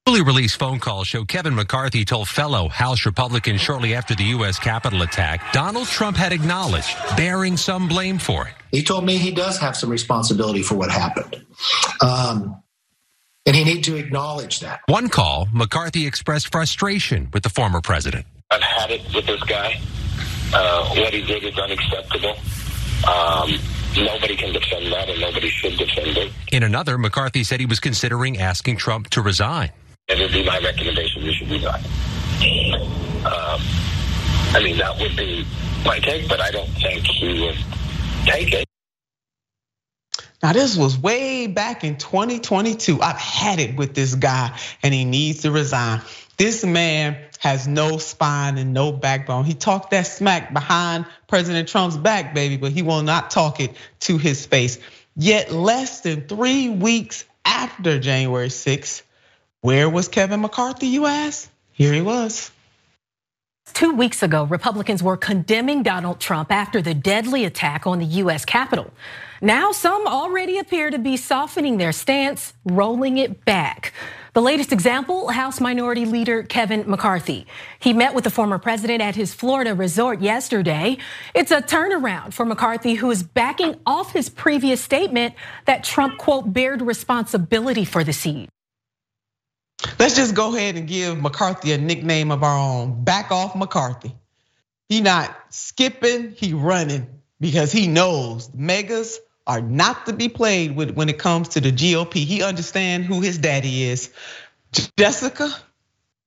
Newly 0.05 0.21
released 0.21 0.57
phone 0.57 0.79
calls 0.79 1.07
show 1.07 1.23
Kevin 1.23 1.55
McCarthy 1.55 2.03
told 2.03 2.27
fellow 2.27 2.67
House 2.67 3.05
Republicans 3.05 3.61
shortly 3.61 3.95
after 3.95 4.13
the 4.13 4.25
U.S. 4.25 4.59
Capitol 4.59 5.01
attack 5.01 5.53
Donald 5.53 5.87
Trump 5.87 6.17
had 6.17 6.33
acknowledged 6.33 6.93
bearing 7.15 7.55
some 7.55 7.87
blame 7.87 8.19
for 8.19 8.49
it. 8.49 8.53
He 8.69 8.83
told 8.83 9.05
me 9.05 9.17
he 9.17 9.31
does 9.31 9.57
have 9.59 9.77
some 9.77 9.89
responsibility 9.89 10.61
for 10.61 10.75
what 10.75 10.91
happened. 10.91 11.41
Um, 12.01 12.61
and 13.45 13.55
he 13.55 13.63
need 13.63 13.85
to 13.85 13.95
acknowledge 13.95 14.59
that. 14.59 14.81
One 14.87 15.07
call, 15.07 15.47
McCarthy 15.53 16.05
expressed 16.05 16.51
frustration 16.51 17.29
with 17.31 17.43
the 17.43 17.49
former 17.49 17.79
president. 17.79 18.25
I've 18.51 18.61
had 18.61 18.91
it 18.91 19.01
with 19.15 19.25
this 19.25 19.41
guy. 19.43 19.79
Uh, 20.53 20.95
what 20.95 21.13
he 21.13 21.21
did 21.21 21.45
is 21.45 21.57
unacceptable. 21.57 22.35
Um, 23.07 23.59
nobody 23.97 24.35
can 24.35 24.53
defend 24.53 24.91
that, 24.91 25.09
and 25.09 25.19
nobody 25.19 25.49
should 25.49 25.77
defend 25.77 26.17
it. 26.17 26.31
In 26.51 26.63
another, 26.63 26.97
McCarthy 26.97 27.43
said 27.43 27.59
he 27.59 27.65
was 27.65 27.79
considering 27.79 28.37
asking 28.39 28.77
Trump 28.77 29.09
to 29.11 29.21
resign. 29.21 29.71
It 30.07 30.19
would 30.19 30.31
be 30.31 30.45
my 30.45 30.59
recommendation 30.59 31.21
you 31.23 31.33
should 31.33 31.49
resign. 31.49 31.81
Um, 33.25 33.61
I 34.55 34.61
mean, 34.63 34.77
that 34.77 34.97
would 34.99 35.15
be 35.15 35.45
my 35.85 35.99
take, 35.99 36.27
but 36.27 36.39
I 36.41 36.51
don't 36.51 36.69
think 36.69 37.05
he 37.05 37.41
would 37.41 37.57
take 38.25 38.53
it. 38.53 38.67
Now, 40.43 40.51
this 40.51 40.75
was 40.75 40.97
way 40.97 41.47
back 41.47 41.85
in 41.85 41.97
2022. 41.97 43.01
I've 43.01 43.15
had 43.15 43.59
it 43.59 43.77
with 43.77 43.95
this 43.95 44.13
guy, 44.13 44.57
and 44.83 44.93
he 44.93 45.05
needs 45.05 45.43
to 45.43 45.51
resign. 45.51 46.01
This 46.37 46.63
man 46.63 47.17
has 47.39 47.67
no 47.67 47.97
spine 47.97 48.57
and 48.57 48.73
no 48.73 48.91
backbone. 48.91 49.45
He 49.45 49.53
talked 49.53 49.91
that 49.91 50.07
smack 50.07 50.53
behind 50.53 51.05
President 51.27 51.67
Trump's 51.67 51.97
back, 51.97 52.33
baby, 52.33 52.57
but 52.57 52.71
he 52.71 52.81
will 52.81 53.03
not 53.03 53.29
talk 53.31 53.59
it 53.59 53.75
to 54.01 54.17
his 54.17 54.45
face. 54.45 54.79
Yet, 55.15 55.51
less 55.51 56.01
than 56.01 56.27
three 56.27 56.69
weeks 56.69 57.25
after 57.45 57.99
January 57.99 58.49
6th, 58.49 59.03
Where 59.61 59.89
was 59.89 60.07
Kevin 60.07 60.41
McCarthy, 60.41 60.87
you 60.87 61.05
ask? 61.05 61.49
Here 61.71 61.93
he 61.93 62.01
was. 62.01 62.51
Two 63.73 63.93
weeks 63.93 64.21
ago, 64.21 64.43
Republicans 64.43 65.01
were 65.01 65.15
condemning 65.15 65.83
Donald 65.83 66.19
Trump 66.19 66.51
after 66.51 66.81
the 66.81 66.93
deadly 66.93 67.45
attack 67.45 67.87
on 67.87 67.99
the 67.99 68.05
US 68.05 68.43
Capitol. 68.43 68.91
Now, 69.41 69.71
some 69.71 70.05
already 70.05 70.57
appear 70.57 70.89
to 70.89 70.99
be 70.99 71.17
softening 71.17 71.77
their 71.77 71.91
stance, 71.91 72.53
rolling 72.65 73.17
it 73.17 73.45
back. 73.45 73.93
The 74.33 74.41
latest 74.41 74.71
example 74.71 75.27
House 75.27 75.61
Minority 75.61 76.05
Leader 76.05 76.41
Kevin 76.41 76.85
McCarthy. 76.89 77.45
He 77.79 77.93
met 77.93 78.15
with 78.15 78.23
the 78.23 78.31
former 78.31 78.57
president 78.57 78.99
at 78.99 79.15
his 79.15 79.31
Florida 79.31 79.75
resort 79.75 80.21
yesterday. 80.21 80.97
It's 81.35 81.51
a 81.51 81.61
turnaround 81.61 82.33
for 82.33 82.43
McCarthy, 82.43 82.95
who 82.95 83.11
is 83.11 83.21
backing 83.21 83.79
off 83.85 84.11
his 84.11 84.29
previous 84.29 84.81
statement 84.81 85.35
that 85.65 85.83
Trump, 85.83 86.17
quote, 86.17 86.51
bared 86.51 86.81
responsibility 86.81 87.85
for 87.85 88.03
the 88.03 88.11
siege. 88.11 88.49
Let's 89.99 90.15
just 90.15 90.33
go 90.33 90.55
ahead 90.55 90.77
and 90.77 90.87
give 90.87 91.21
McCarthy 91.21 91.71
a 91.73 91.77
nickname 91.77 92.31
of 92.31 92.41
our 92.41 92.57
own. 92.57 93.03
Back 93.03 93.31
off 93.31 93.55
McCarthy. 93.55 94.15
He 94.89 95.01
not 95.01 95.29
skipping, 95.49 96.31
he 96.31 96.53
running 96.53 97.05
because 97.39 97.71
he 97.71 97.85
knows 97.85 98.49
MAGAs 98.51 99.19
are 99.45 99.61
not 99.61 100.05
to 100.05 100.13
be 100.13 100.29
played 100.29 100.75
with 100.75 100.91
when 100.91 101.09
it 101.09 101.19
comes 101.19 101.49
to 101.49 101.61
the 101.61 101.71
GOP. 101.71 102.13
He 102.13 102.43
understands 102.43 103.07
who 103.07 103.21
his 103.21 103.37
daddy 103.37 103.83
is. 103.83 104.09
Jessica? 104.97 105.49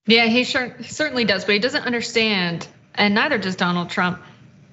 Yeah, 0.06 0.26
he 0.26 0.44
sure 0.44 0.76
certainly 0.82 1.24
does, 1.24 1.44
but 1.44 1.54
he 1.54 1.58
doesn't 1.58 1.84
understand, 1.84 2.66
and 2.94 3.14
neither 3.14 3.38
does 3.38 3.56
Donald 3.56 3.90
Trump. 3.90 4.20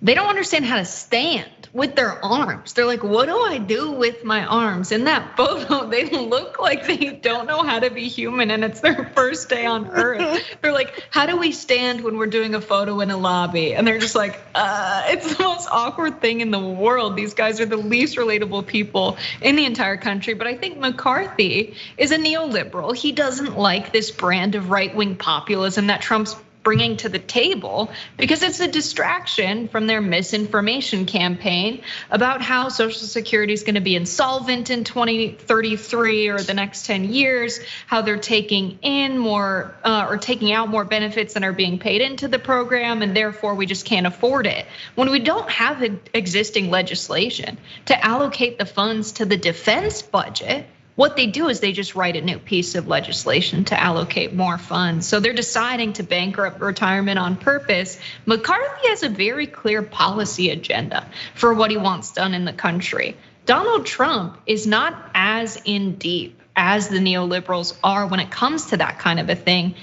They 0.03 0.15
don't 0.15 0.27
understand 0.27 0.65
how 0.65 0.75
to 0.75 0.86
stand 0.86 1.50
with 1.72 1.95
their 1.95 2.24
arms. 2.24 2.74
They're 2.74 2.86
like, 2.86 3.03
what 3.03 3.27
do 3.27 3.39
I 3.39 3.57
do 3.57 3.93
with 3.93 4.25
my 4.25 4.45
arms? 4.45 4.91
In 4.91 5.05
that 5.05 5.38
photo, 5.38 5.88
they 5.89 6.10
look 6.10 6.60
like 6.60 6.86
they 6.86 7.13
don't 7.13 7.48
know 7.48 7.63
how 7.63 7.79
to 7.79 7.89
be 7.89 8.10
human 8.10 8.51
and 8.51 8.65
it's 8.65 8.81
their 8.81 9.12
first 9.15 9.48
day 9.48 9.65
on 9.65 9.88
earth. 9.88 10.43
they're 10.62 10.74
like, 10.74 11.03
how 11.10 11.25
do 11.25 11.38
we 11.38 11.53
stand 11.53 12.01
when 12.01 12.17
we're 12.17 12.27
doing 12.27 12.53
a 12.53 12.60
photo 12.60 13.00
in 13.00 13.12
a 13.12 13.17
lobby? 13.17 13.74
And 13.74 13.88
they're 13.88 13.98
just 13.98 14.13
like, 14.13 14.39
uh, 14.53 15.05
it's 15.07 15.36
the 15.36 15.43
most 15.43 15.69
awkward 15.72 16.19
thing 16.19 16.41
in 16.41 16.51
the 16.51 16.60
world. 16.60 17.15
These 17.15 17.33
guys 17.33 17.62
are 17.62 17.65
the 17.65 17.77
least 17.77 18.17
relatable 18.17 18.67
people 18.67 19.17
in 19.41 19.55
the 19.55 19.65
entire 19.65 19.95
country. 19.95 20.33
But 20.33 20.48
I 20.48 20.57
think 20.57 20.79
McCarthy 20.79 21.75
is 21.98 22.12
a 22.12 22.17
neoliberal. 22.17 22.93
He 22.93 23.13
doesn't 23.13 23.57
like 23.57 23.93
this 23.93 24.12
brand 24.12 24.55
of 24.55 24.69
right 24.69 24.93
wing 24.93 25.15
populism 25.15 25.88
that 25.88 26.01
Trump's 26.01 26.36
bringing 26.63 26.98
to 26.98 27.10
the 27.10 27.20
table 27.20 27.91
because 28.17 28.41
it's 28.41 28.60
a 28.60 28.67
distraction 28.67 29.67
from 29.67 29.86
their 29.86 30.01
misinformation 30.01 31.05
campaign 31.05 31.82
about 32.10 32.41
how 32.41 32.70
Social 32.70 33.01
Security 33.01 33.53
is 33.53 33.63
going 33.63 33.75
to 33.75 33.82
be 33.82 33.96
insolvent 33.96 34.70
in 34.70 34.84
2033 34.84 36.29
or 36.29 36.39
the 36.39 36.53
next 36.53 36.86
10 36.86 37.13
years, 37.13 37.60
how 37.88 38.01
they're 38.01 38.17
taking 38.17 38.79
in 38.82 39.17
more 39.17 39.75
uh, 39.84 40.08
or 40.10 40.17
taking 40.17 40.51
out 40.51 40.70
more 40.70 40.86
benefits 40.86 41.34
than 41.34 41.43
are 41.43 41.53
being 41.53 41.79
paid 41.79 42.01
into 42.01 42.27
the 42.27 42.39
program, 42.39 43.01
and 43.01 43.15
therefore 43.15 43.55
we 43.55 43.65
just 43.65 43.86
can't 43.86 44.08
afford 44.08 44.48
it. 44.48 44.65
When 44.96 45.12
we 45.12 45.20
don't 45.20 45.50
have 45.50 45.84
existing 46.13 46.70
legislation 46.70 47.58
to 47.86 48.05
allocate 48.05 48.58
the 48.58 48.65
funds 48.65 49.13
to 49.13 49.25
the 49.25 49.38
defense 49.38 50.01
budget, 50.01 50.65
what 50.95 51.15
they 51.15 51.27
do 51.27 51.50
is 51.50 51.59
they 51.59 51.71
just 51.71 51.95
write 51.95 52.15
a 52.15 52.21
new 52.21 52.38
piece 52.38 52.75
of 52.75 52.88
legislation 52.88 53.65
to 53.65 53.79
allocate 53.79 54.33
more 54.33 54.57
funds. 54.57 55.07
So 55.07 55.19
they're 55.19 55.33
deciding 55.33 55.93
to 55.93 56.03
bankrupt 56.03 56.62
retirement 56.62 57.17
on 57.17 57.35
purpose. 57.35 58.00
McCarthy 58.25 58.89
has 58.89 59.03
a 59.03 59.09
very 59.09 59.47
clear 59.47 59.81
policy 59.81 60.51
agenda 60.51 61.09
for 61.33 61.53
what 61.53 61.71
he 61.71 61.77
wants 61.77 62.12
done 62.12 62.33
in 62.33 62.45
the 62.45 62.53
country. 62.53 63.17
Donald 63.45 63.85
Trump 63.85 64.39
is 64.45 64.67
not 64.67 65.12
as 65.13 65.62
in 65.65 65.95
deep 65.95 66.39
as 66.55 66.88
the 66.89 67.00
neoliberals 67.00 67.75
are 67.83 68.05
when 68.07 68.19
it 68.19 68.29
comes 68.29 68.67
to 68.67 68.77
that 68.77 69.00
kind 69.00 69.19
of 69.19 69.29
a 69.29 69.35
thing. 69.35 69.75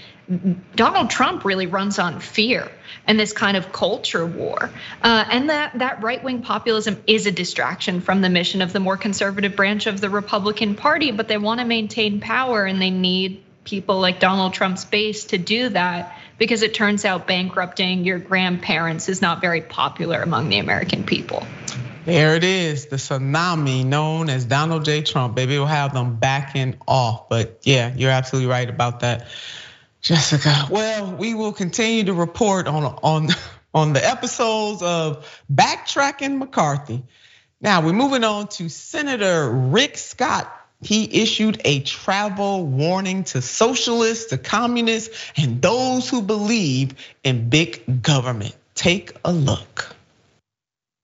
Donald 0.77 1.11
Trump 1.11 1.45
really 1.45 1.67
runs 1.67 1.99
on 1.99 2.21
fear 2.21 2.71
and 3.07 3.19
this 3.19 3.33
kind 3.33 3.57
of 3.57 3.73
culture 3.73 4.25
war. 4.25 4.71
Uh, 5.03 5.25
and 5.29 5.51
that, 5.51 5.79
that 5.79 6.03
right 6.03 6.23
wing 6.23 6.43
populism 6.43 7.03
is 7.07 7.27
a 7.27 7.33
distraction 7.33 8.01
from 8.01 8.21
the 8.21 8.29
mission 8.29 8.63
of 8.63 8.73
the 8.73 8.81
more 8.81 8.97
conservative 8.97 9.57
branch 9.57 9.87
of 9.87 10.01
the 10.01 10.09
Republican 10.09 10.77
Party, 10.77 11.11
but 11.11 11.27
they 11.27 11.37
want 11.37 11.59
to 11.61 11.67
maintain 11.67 12.21
power 12.21 12.65
and 12.65 12.81
they 12.81 12.91
need 12.91 13.43
people 13.65 14.01
like 14.01 14.21
Donald 14.21 14.55
Trump's 14.55 14.85
base 14.85 15.25
to 15.27 15.39
do 15.39 15.69
that 15.71 16.17
because 16.39 16.63
it 16.63 16.75
turns 16.75 17.05
out 17.05 17.27
bankrupting 17.27 18.05
your 18.05 18.19
grandparents 18.19 19.09
is 19.09 19.21
not 19.21 19.41
very 19.41 19.61
popular 19.61 20.23
among 20.23 20.49
the 20.49 20.59
American 20.59 21.05
people. 21.05 21.45
There 22.07 22.35
it 22.35 22.45
is, 22.45 22.87
the 22.87 22.97
tsunami 22.97 23.85
known 23.85 24.31
as 24.31 24.47
Donald 24.47 24.87
J. 24.87 25.03
Trump. 25.03 25.35
Baby, 25.35 25.59
will 25.59 25.67
have 25.67 25.93
them 25.93 26.17
backing 26.17 26.79
off. 26.89 27.29
But 27.29 27.61
yeah, 27.63 27.93
you're 27.95 28.11
absolutely 28.11 28.51
right 28.51 28.69
about 28.69 29.01
that. 29.01 29.29
Jessica, 30.03 30.67
well, 30.71 31.15
we 31.15 31.35
will 31.35 31.53
continue 31.53 32.05
to 32.05 32.15
report 32.15 32.67
on 32.67 32.85
on 32.85 33.29
on 33.75 33.93
the 33.93 34.07
episodes 34.07 34.83
of 34.83 35.27
backtracking 35.53 36.39
McCarthy. 36.39 37.03
Now 37.61 37.83
we're 37.83 37.93
moving 37.93 38.25
on 38.25 38.49
to 38.49 38.69
Senator 38.69 39.51
Rick 39.51 39.99
Scott. 39.99 40.57
He 40.83 41.21
issued 41.21 41.61
a 41.67 41.81
travel 41.81 42.67
warning 42.67 43.25
to 43.25 43.43
socialists, 43.43 44.31
to 44.31 44.39
communists, 44.39 45.15
and 45.37 45.61
those 45.61 46.09
who 46.09 46.23
believe 46.23 46.95
in 47.23 47.51
big 47.51 48.03
government. 48.03 48.57
Take 48.75 49.13
a 49.23 49.33
look. 49.33 49.95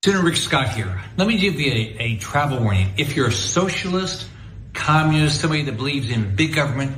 Senator 0.02 0.24
Rick 0.24 0.36
Scott 0.36 0.70
here. 0.70 1.02
Let 1.18 1.28
me 1.28 1.36
give 1.36 1.60
you 1.60 1.72
a, 1.72 1.96
a 1.98 2.16
travel 2.16 2.60
warning. 2.60 2.94
If 2.96 3.16
you're 3.16 3.28
a 3.28 3.32
socialist, 3.32 4.26
communist, 4.72 5.42
somebody 5.42 5.62
that 5.64 5.76
believes 5.76 6.08
in 6.08 6.36
big 6.36 6.54
government, 6.54 6.96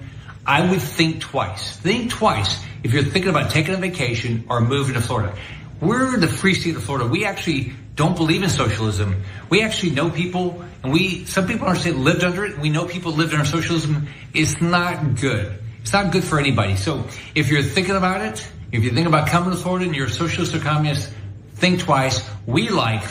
I 0.48 0.66
would 0.70 0.80
think 0.80 1.20
twice. 1.20 1.76
Think 1.76 2.10
twice 2.10 2.64
if 2.82 2.94
you're 2.94 3.02
thinking 3.02 3.28
about 3.28 3.50
taking 3.50 3.74
a 3.74 3.76
vacation 3.76 4.46
or 4.48 4.62
moving 4.62 4.94
to 4.94 5.00
Florida. 5.02 5.36
We're 5.78 6.16
the 6.16 6.26
free 6.26 6.54
state 6.54 6.74
of 6.74 6.82
Florida. 6.82 7.06
We 7.06 7.26
actually 7.26 7.74
don't 7.94 8.16
believe 8.16 8.42
in 8.42 8.48
socialism. 8.48 9.22
We 9.50 9.60
actually 9.60 9.90
know 9.90 10.08
people, 10.08 10.64
and 10.82 10.90
we 10.90 11.26
some 11.26 11.46
people 11.46 11.72
state 11.74 11.96
lived 11.96 12.24
under 12.24 12.46
it. 12.46 12.58
We 12.58 12.70
know 12.70 12.86
people 12.86 13.12
lived 13.12 13.34
under 13.34 13.44
socialism. 13.44 14.08
It's 14.32 14.58
not 14.58 15.16
good. 15.16 15.62
It's 15.82 15.92
not 15.92 16.12
good 16.12 16.24
for 16.24 16.40
anybody. 16.40 16.76
So 16.76 17.04
if 17.34 17.50
you're 17.50 17.62
thinking 17.62 17.96
about 17.96 18.22
it, 18.22 18.50
if 18.72 18.82
you're 18.82 18.94
thinking 18.94 19.12
about 19.12 19.28
coming 19.28 19.50
to 19.50 19.56
Florida 19.56 19.84
and 19.84 19.94
you're 19.94 20.06
a 20.06 20.10
socialist 20.10 20.54
or 20.54 20.60
communist, 20.60 21.12
think 21.56 21.80
twice. 21.80 22.26
We 22.46 22.70
like 22.70 23.02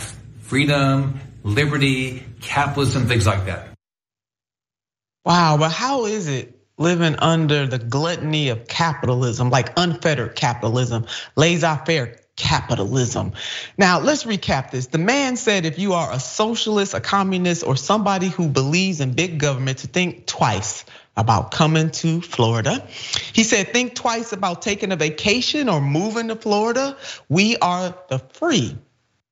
freedom, 0.41 1.20
liberty, 1.44 2.24
capitalism, 2.41 3.08
things 3.08 3.27
like 3.27 3.46
that. 3.46 3.70
Wow, 5.24 5.58
but 5.58 5.72
how 5.72 6.06
is 6.06 6.27
it 6.27 6.57
living 6.78 7.16
under 7.18 7.66
the 7.66 7.80
gluttony 7.80 8.50
of 8.50 8.68
capitalism, 8.68 9.50
like 9.50 9.74
unfettered 9.78 10.36
capitalism, 10.36 11.06
laissez 11.36 11.78
faire 11.86 12.20
capitalism. 12.36 13.34
Now, 13.78 14.00
let's 14.00 14.24
recap 14.24 14.72
this. 14.72 14.88
The 14.88 15.00
man 15.00 15.36
said 15.38 15.66
if 15.66 15.80
you 15.80 15.94
are 15.94 16.14
a 16.14 16.20
socialist, 16.20 16.94
a 16.94 17.02
communist, 17.02 17.64
or 17.64 17.76
somebody 17.76 18.30
who 18.30 18.48
believes 18.48 19.02
in 19.02 19.14
big 19.14 19.40
government, 19.40 19.80
to 19.80 19.88
think 19.88 20.28
twice 20.28 20.86
about 21.18 21.50
coming 21.50 21.90
to 21.90 22.22
Florida. 22.22 22.88
He 23.34 23.44
said, 23.44 23.74
think 23.74 23.96
twice 23.96 24.34
about 24.34 24.62
taking 24.62 24.92
a 24.92 24.96
vacation 24.96 25.68
or 25.68 25.82
moving 25.82 26.28
to 26.28 26.36
Florida. 26.36 26.96
We 27.28 27.58
are 27.58 27.98
the 28.08 28.20
free 28.20 28.78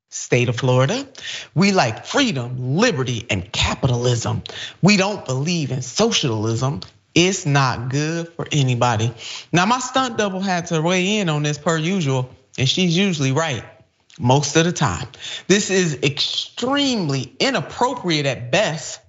state 0.10 0.50
of 0.50 0.58
Florida. 0.58 1.08
We 1.54 1.74
like 1.74 2.06
freedom, 2.06 2.78
liberty, 2.78 3.28
and 3.30 3.52
capitalism. 3.52 4.42
We 4.82 4.98
don't 4.98 5.26
believe 5.26 5.72
in 5.72 5.84
socialism. 5.84 6.82
It's 7.16 7.46
not 7.46 7.90
good 7.90 8.28
for 8.34 8.46
anybody. 8.52 9.14
Now, 9.54 9.66
my 9.66 9.80
stunt 9.80 10.18
double 10.18 10.42
had 10.42 10.68
to 10.68 10.82
weigh 10.82 11.20
in 11.20 11.30
on 11.30 11.44
this 11.44 11.58
per 11.58 11.78
usual, 11.78 12.30
and 12.58 12.68
she's 12.68 12.96
usually 12.96 13.32
right 13.32 13.64
most 14.20 14.56
of 14.58 14.66
the 14.66 14.74
time. 14.74 15.08
This 15.48 15.70
is 15.70 15.96
extremely 16.04 17.34
inappropriate 17.40 18.26
at 18.26 18.52
best, 18.52 19.00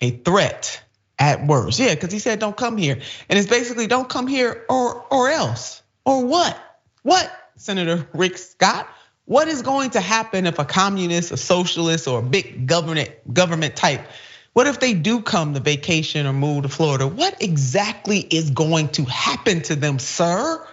a 0.00 0.10
threat 0.10 0.80
at 1.18 1.44
worst. 1.44 1.80
Yeah, 1.80 1.94
because 1.94 2.12
he 2.12 2.20
said 2.20 2.38
don't 2.38 2.56
come 2.56 2.76
here. 2.76 3.00
And 3.28 3.38
it's 3.38 3.48
basically 3.48 3.88
don't 3.88 4.08
come 4.08 4.28
here 4.28 4.64
or 4.68 5.04
or 5.10 5.28
else. 5.28 5.82
Or 6.04 6.24
what? 6.24 6.58
What, 7.02 7.30
Senator 7.56 8.08
Rick 8.14 8.38
Scott? 8.38 8.88
What 9.24 9.48
is 9.48 9.62
going 9.62 9.90
to 9.90 10.00
happen 10.00 10.46
if 10.46 10.58
a 10.58 10.64
communist, 10.64 11.30
a 11.30 11.36
socialist, 11.36 12.08
or 12.08 12.20
a 12.20 12.22
big 12.22 12.66
government 12.66 13.10
government 13.32 13.76
type 13.76 14.06
what 14.52 14.66
if 14.66 14.80
they 14.80 14.94
do 14.94 15.22
come 15.22 15.54
to 15.54 15.60
vacation 15.60 16.26
or 16.26 16.32
move 16.32 16.64
to 16.64 16.68
Florida? 16.68 17.06
What 17.06 17.40
exactly 17.42 18.18
is 18.18 18.50
going 18.50 18.88
to 18.90 19.04
happen 19.04 19.62
to 19.62 19.76
them, 19.76 19.98
sir? 19.98 20.66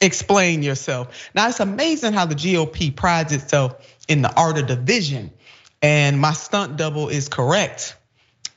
Explain 0.00 0.62
yourself. 0.62 1.30
Now, 1.34 1.48
it's 1.48 1.60
amazing 1.60 2.12
how 2.12 2.26
the 2.26 2.34
GOP 2.34 2.94
prides 2.94 3.32
itself 3.32 3.76
in 4.08 4.20
the 4.22 4.34
art 4.34 4.58
of 4.58 4.66
division. 4.66 5.30
And 5.80 6.20
my 6.20 6.32
stunt 6.32 6.76
double 6.76 7.08
is 7.08 7.28
correct, 7.28 7.96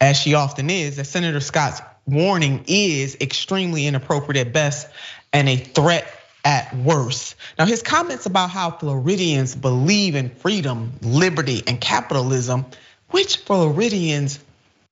as 0.02 0.18
she 0.18 0.34
often 0.34 0.70
is, 0.70 0.98
that 0.98 1.06
Senator 1.06 1.40
Scott's 1.40 1.82
warning 2.06 2.66
is 2.68 3.18
extremely 3.22 3.86
inappropriate 3.86 4.48
at 4.48 4.54
best 4.54 4.88
and 5.32 5.48
a 5.48 5.58
threat 5.58 6.08
at 6.44 6.76
worst. 6.76 7.36
Now, 7.60 7.66
his 7.66 7.82
comments 7.82 8.26
about 8.26 8.50
how 8.50 8.72
Floridians 8.72 9.56
believe 9.56 10.16
in 10.16 10.30
freedom, 10.30 10.94
liberty, 11.02 11.64
and 11.68 11.80
capitalism, 11.80 12.66
which 13.10 13.38
Floridians 13.38 14.40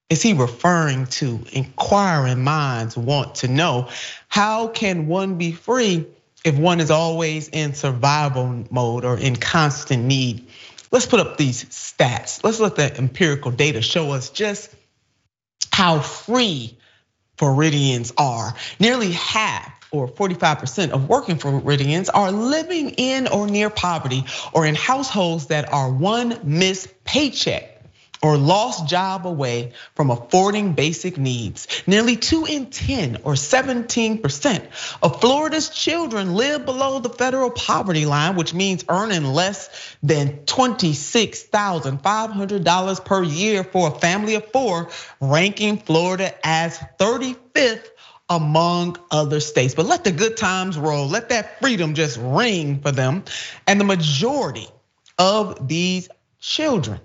is 0.09 0.21
he 0.21 0.33
referring 0.33 1.07
to? 1.07 1.39
Inquiring 1.51 2.43
minds 2.43 2.95
want 2.95 3.35
to 3.35 3.47
know 3.47 3.89
how 4.27 4.67
can 4.67 5.07
one 5.07 5.37
be 5.37 5.51
free 5.51 6.05
if 6.43 6.57
one 6.57 6.79
is 6.79 6.91
always 6.91 7.49
in 7.49 7.73
survival 7.73 8.65
mode 8.69 9.03
or 9.03 9.17
in 9.17 9.35
constant 9.35 10.03
need? 10.03 10.47
Let's 10.91 11.07
put 11.07 11.19
up 11.19 11.37
these 11.37 11.65
stats. 11.65 12.43
Let's 12.43 12.59
let 12.59 12.75
the 12.75 12.95
empirical 12.95 13.51
data 13.51 13.81
show 13.81 14.11
us 14.11 14.29
just 14.29 14.73
how 15.71 15.99
free 15.99 16.77
Floridians 17.37 18.13
are. 18.17 18.53
Nearly 18.79 19.11
half 19.11 19.73
or 19.91 20.07
45% 20.07 20.91
of 20.91 21.09
working 21.09 21.37
Floridians 21.37 22.09
are 22.09 22.31
living 22.31 22.91
in 22.91 23.27
or 23.27 23.47
near 23.47 23.69
poverty 23.69 24.23
or 24.53 24.65
in 24.65 24.75
households 24.75 25.47
that 25.47 25.73
are 25.73 25.91
one 25.91 26.39
missed 26.43 27.03
paycheck 27.03 27.74
or 28.21 28.37
lost 28.37 28.87
job 28.87 29.27
away 29.27 29.73
from 29.95 30.09
affording 30.09 30.71
basic 30.73 31.17
needs. 31.17 31.67
Nearly 31.87 32.15
two 32.15 32.45
in 32.45 32.67
10 32.67 33.17
or 33.23 33.33
17% 33.33 34.65
of 35.01 35.19
Florida's 35.21 35.69
children 35.69 36.35
live 36.35 36.65
below 36.65 36.99
the 36.99 37.09
federal 37.09 37.49
poverty 37.51 38.05
line, 38.05 38.35
which 38.35 38.53
means 38.53 38.85
earning 38.89 39.25
less 39.25 39.95
than 40.03 40.39
$26,500 40.45 43.05
per 43.05 43.23
year 43.23 43.63
for 43.63 43.87
a 43.89 43.99
family 43.99 44.35
of 44.35 44.45
four, 44.51 44.89
ranking 45.19 45.77
Florida 45.77 46.33
as 46.43 46.77
35th 46.99 47.87
among 48.29 48.97
other 49.11 49.39
states. 49.39 49.75
But 49.75 49.85
let 49.85 50.03
the 50.03 50.11
good 50.11 50.37
times 50.37 50.77
roll. 50.77 51.07
Let 51.07 51.29
that 51.29 51.61
freedom 51.61 51.93
just 51.93 52.17
ring 52.19 52.81
for 52.81 52.91
them. 52.91 53.23
And 53.67 53.79
the 53.79 53.85
majority 53.85 54.67
of 55.17 55.67
these 55.67 56.09
children 56.39 56.99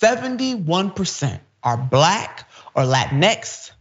71% 0.00 1.40
are 1.62 1.76
black 1.76 2.48
or 2.74 2.84
Latinx. 2.84 3.72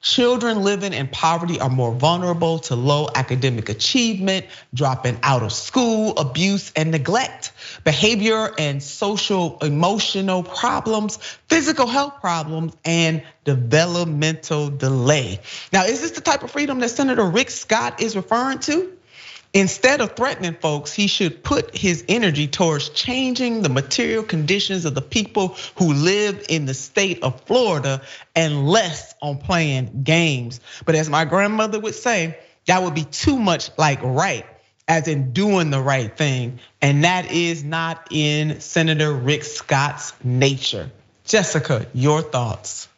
Children 0.00 0.62
living 0.62 0.92
in 0.92 1.08
poverty 1.08 1.58
are 1.58 1.68
more 1.68 1.92
vulnerable 1.92 2.60
to 2.60 2.76
low 2.76 3.08
academic 3.12 3.68
achievement, 3.68 4.46
dropping 4.72 5.18
out 5.22 5.42
of 5.42 5.52
school, 5.52 6.16
abuse 6.16 6.70
and 6.76 6.92
neglect, 6.92 7.52
behavior 7.82 8.52
and 8.56 8.80
social 8.80 9.58
emotional 9.58 10.44
problems, 10.44 11.16
physical 11.48 11.88
health 11.88 12.20
problems, 12.20 12.74
and 12.84 13.24
developmental 13.44 14.70
delay. 14.70 15.40
Now, 15.72 15.86
is 15.86 16.02
this 16.02 16.12
the 16.12 16.20
type 16.20 16.44
of 16.44 16.52
freedom 16.52 16.78
that 16.80 16.90
Senator 16.90 17.24
Rick 17.24 17.50
Scott 17.50 18.00
is 18.00 18.14
referring 18.14 18.60
to? 18.60 18.95
Instead 19.56 20.02
of 20.02 20.12
threatening 20.12 20.52
folks, 20.52 20.92
he 20.92 21.06
should 21.06 21.42
put 21.42 21.74
his 21.74 22.04
energy 22.10 22.46
towards 22.46 22.90
changing 22.90 23.62
the 23.62 23.70
material 23.70 24.22
conditions 24.22 24.84
of 24.84 24.94
the 24.94 25.00
people 25.00 25.56
who 25.76 25.94
live 25.94 26.44
in 26.50 26.66
the 26.66 26.74
state 26.74 27.22
of 27.22 27.40
Florida 27.46 28.02
and 28.34 28.68
less 28.68 29.14
on 29.22 29.38
playing 29.38 30.02
games. 30.02 30.60
But 30.84 30.94
as 30.94 31.08
my 31.08 31.24
grandmother 31.24 31.80
would 31.80 31.94
say, 31.94 32.38
that 32.66 32.82
would 32.82 32.94
be 32.94 33.04
too 33.04 33.38
much 33.38 33.70
like 33.78 34.00
right, 34.02 34.44
as 34.88 35.08
in 35.08 35.32
doing 35.32 35.70
the 35.70 35.80
right 35.80 36.14
thing. 36.14 36.58
And 36.82 37.04
that 37.04 37.32
is 37.32 37.64
not 37.64 38.08
in 38.10 38.60
Senator 38.60 39.10
Rick 39.10 39.44
Scott's 39.44 40.12
nature. 40.22 40.90
Jessica, 41.24 41.86
your 41.94 42.20
thoughts. 42.20 42.88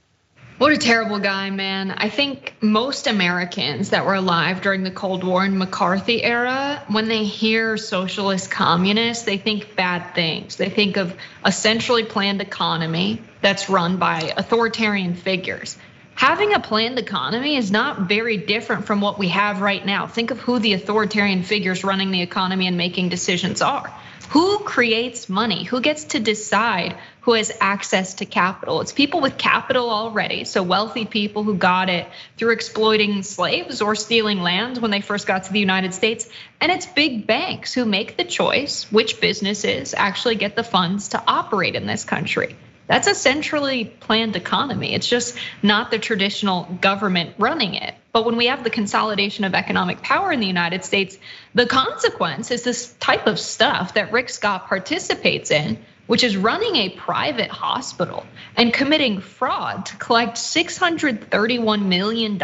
What 0.59 0.73
a 0.73 0.77
terrible 0.77 1.21
guy, 1.21 1.51
man. 1.51 1.92
I 1.92 2.09
think 2.09 2.53
most 2.61 3.07
Americans 3.07 3.90
that 3.90 4.05
were 4.05 4.14
alive 4.14 4.61
during 4.61 4.83
the 4.83 4.90
Cold 4.90 5.23
War 5.23 5.44
and 5.44 5.57
McCarthy 5.57 6.21
era, 6.21 6.83
when 6.88 7.07
they 7.07 7.23
hear 7.23 7.77
socialist 7.77 8.51
communists, 8.51 9.25
they 9.25 9.38
think 9.38 9.77
bad 9.77 10.16
things. 10.16 10.57
They 10.57 10.68
think 10.68 10.97
of 10.97 11.14
a 11.44 11.53
centrally 11.53 12.03
planned 12.03 12.40
economy 12.40 13.23
that's 13.40 13.71
run 13.71 13.99
by 13.99 14.33
authoritarian 14.37 15.14
figures. 15.14 15.79
Having 16.16 16.55
a 16.55 16.59
planned 16.59 16.99
economy 16.99 17.55
is 17.55 17.71
not 17.71 18.09
very 18.09 18.37
different 18.37 18.85
from 18.85 19.01
what 19.01 19.16
we 19.16 19.29
have 19.29 19.61
right 19.61 19.87
now. 19.87 20.09
Think 20.09 20.33
of 20.33 20.40
who 20.40 20.59
the 20.59 20.73
authoritarian 20.73 21.44
figures 21.44 21.85
running 21.85 22.11
the 22.11 22.23
economy 22.23 22.66
and 22.66 22.77
making 22.77 23.11
decisions 23.11 23.62
are. 23.62 23.94
Who 24.31 24.59
creates 24.59 25.31
money? 25.31 25.64
Who 25.64 25.81
gets 25.81 26.05
to 26.05 26.21
decide 26.21 26.99
who 27.23 27.33
has 27.33 27.51
access 27.61 28.14
to 28.14 28.27
capital? 28.27 28.83
It's 28.83 28.93
people 28.93 29.23
with 29.23 29.38
capital 29.38 29.88
already. 29.88 30.45
So 30.45 30.62
wealthy 30.62 31.07
people 31.07 31.45
who 31.45 31.55
got 31.55 31.88
it 31.88 32.07
through 32.37 32.51
exploiting 32.51 33.23
slaves 33.23 33.81
or 33.81 33.95
stealing 33.95 34.41
land 34.41 34.79
when 34.79 34.91
they 34.91 35.01
first 35.01 35.27
got 35.27 35.45
to 35.45 35.53
the 35.53 35.61
United 35.61 35.95
States. 35.95 36.29
And 36.61 36.71
it's 36.71 36.85
big 36.85 37.27
banks 37.27 37.73
who 37.73 37.87
make 37.87 38.19
the 38.19 38.25
choice 38.25 38.85
which 38.93 39.19
businesses 39.19 39.95
actually 39.95 40.35
get 40.35 40.57
the 40.57 40.64
funds 40.64 41.09
to 41.09 41.23
operate 41.27 41.75
in 41.75 41.87
this 41.87 42.05
country. 42.05 42.55
That's 42.87 43.07
a 43.07 43.14
centrally 43.14 43.87
planned 43.87 44.37
economy. 44.37 44.95
It's 44.95 45.09
just 45.09 45.38
not 45.62 45.91
the 45.91 45.99
traditional 45.99 46.64
government 46.81 47.35
running 47.38 47.75
it. 47.75 47.95
But 48.12 48.25
when 48.25 48.37
we 48.37 48.47
have 48.47 48.64
the 48.64 48.71
consolidation 48.71 49.44
of 49.44 49.55
economic 49.55 50.01
power 50.03 50.33
in 50.33 50.40
the 50.40 50.47
United 50.47 50.85
States, 50.85 51.18
the 51.55 51.66
consequence 51.66 52.51
is 52.51 52.62
this 52.62 52.94
type 52.94 53.27
of 53.27 53.38
stuff 53.38 53.94
that 53.94 54.12
Rick 54.12 54.31
Scott 54.31 54.66
participates 54.66 55.51
in, 55.51 55.79
which 56.07 56.25
is 56.25 56.37
running 56.37 56.77
a 56.77 56.88
private 56.88 57.51
hospital 57.51 58.25
and 58.57 58.73
committing 58.73 59.21
fraud 59.21 59.87
to 59.87 59.97
collect 59.97 60.37
$631 60.37 61.85
million 61.85 62.38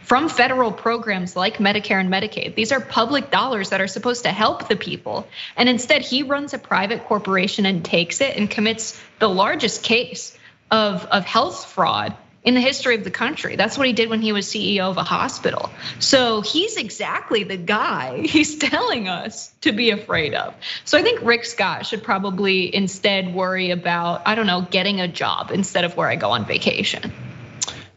from 0.00 0.28
federal 0.28 0.72
programs 0.72 1.34
like 1.34 1.58
Medicare 1.58 2.00
and 2.00 2.10
Medicaid. 2.10 2.54
These 2.54 2.70
are 2.72 2.80
public 2.80 3.30
dollars 3.30 3.70
that 3.70 3.80
are 3.80 3.88
supposed 3.88 4.22
to 4.24 4.30
help 4.30 4.68
the 4.68 4.76
people. 4.76 5.26
And 5.56 5.68
instead, 5.68 6.02
he 6.02 6.22
runs 6.22 6.54
a 6.54 6.58
private 6.58 7.04
corporation 7.04 7.66
and 7.66 7.84
takes 7.84 8.20
it 8.20 8.36
and 8.36 8.48
commits 8.48 8.98
the 9.18 9.28
largest 9.28 9.82
case 9.82 10.38
of, 10.70 11.04
of 11.06 11.24
health 11.24 11.66
fraud 11.66 12.16
in 12.48 12.54
the 12.54 12.62
history 12.62 12.94
of 12.94 13.04
the 13.04 13.10
country. 13.10 13.56
That's 13.56 13.76
what 13.76 13.86
he 13.86 13.92
did 13.92 14.08
when 14.08 14.22
he 14.22 14.32
was 14.32 14.46
CEO 14.46 14.88
of 14.88 14.96
a 14.96 15.02
hospital. 15.02 15.68
So 15.98 16.40
he's 16.40 16.78
exactly 16.78 17.44
the 17.44 17.58
guy 17.58 18.22
he's 18.26 18.56
telling 18.56 19.06
us 19.06 19.52
to 19.60 19.72
be 19.72 19.90
afraid 19.90 20.32
of. 20.32 20.54
So 20.86 20.96
I 20.96 21.02
think 21.02 21.20
Rick 21.22 21.44
Scott 21.44 21.84
should 21.84 22.02
probably 22.02 22.74
instead 22.74 23.34
worry 23.34 23.70
about, 23.70 24.22
I 24.24 24.34
don't 24.34 24.46
know, 24.46 24.62
getting 24.62 24.98
a 24.98 25.08
job 25.08 25.50
instead 25.50 25.84
of 25.84 25.94
where 25.94 26.08
I 26.08 26.16
go 26.16 26.30
on 26.30 26.46
vacation. 26.46 27.12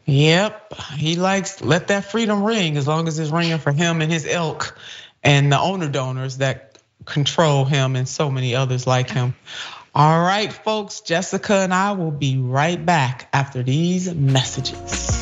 Yep, 0.05 0.73
he 0.97 1.15
likes 1.15 1.61
let 1.61 1.87
that 1.87 2.11
freedom 2.11 2.43
ring 2.43 2.75
as 2.75 2.85
long 2.85 3.07
as 3.07 3.17
it's 3.19 3.31
ringing 3.31 3.59
for 3.59 3.71
him 3.71 4.01
and 4.01 4.11
his 4.11 4.25
ilk 4.25 4.77
and 5.23 5.49
the 5.49 5.59
owner 5.59 5.87
donors 5.87 6.39
that 6.39 6.77
control 7.05 7.63
him 7.63 7.95
and 7.95 8.05
so 8.05 8.29
many 8.29 8.53
others 8.53 8.85
like 8.85 9.09
him. 9.09 9.33
All 9.93 10.21
right, 10.21 10.53
folks, 10.53 11.01
Jessica 11.01 11.53
and 11.53 11.73
I 11.73 11.91
will 11.91 12.11
be 12.11 12.37
right 12.37 12.83
back 12.85 13.27
after 13.33 13.61
these 13.61 14.13
messages. 14.13 15.21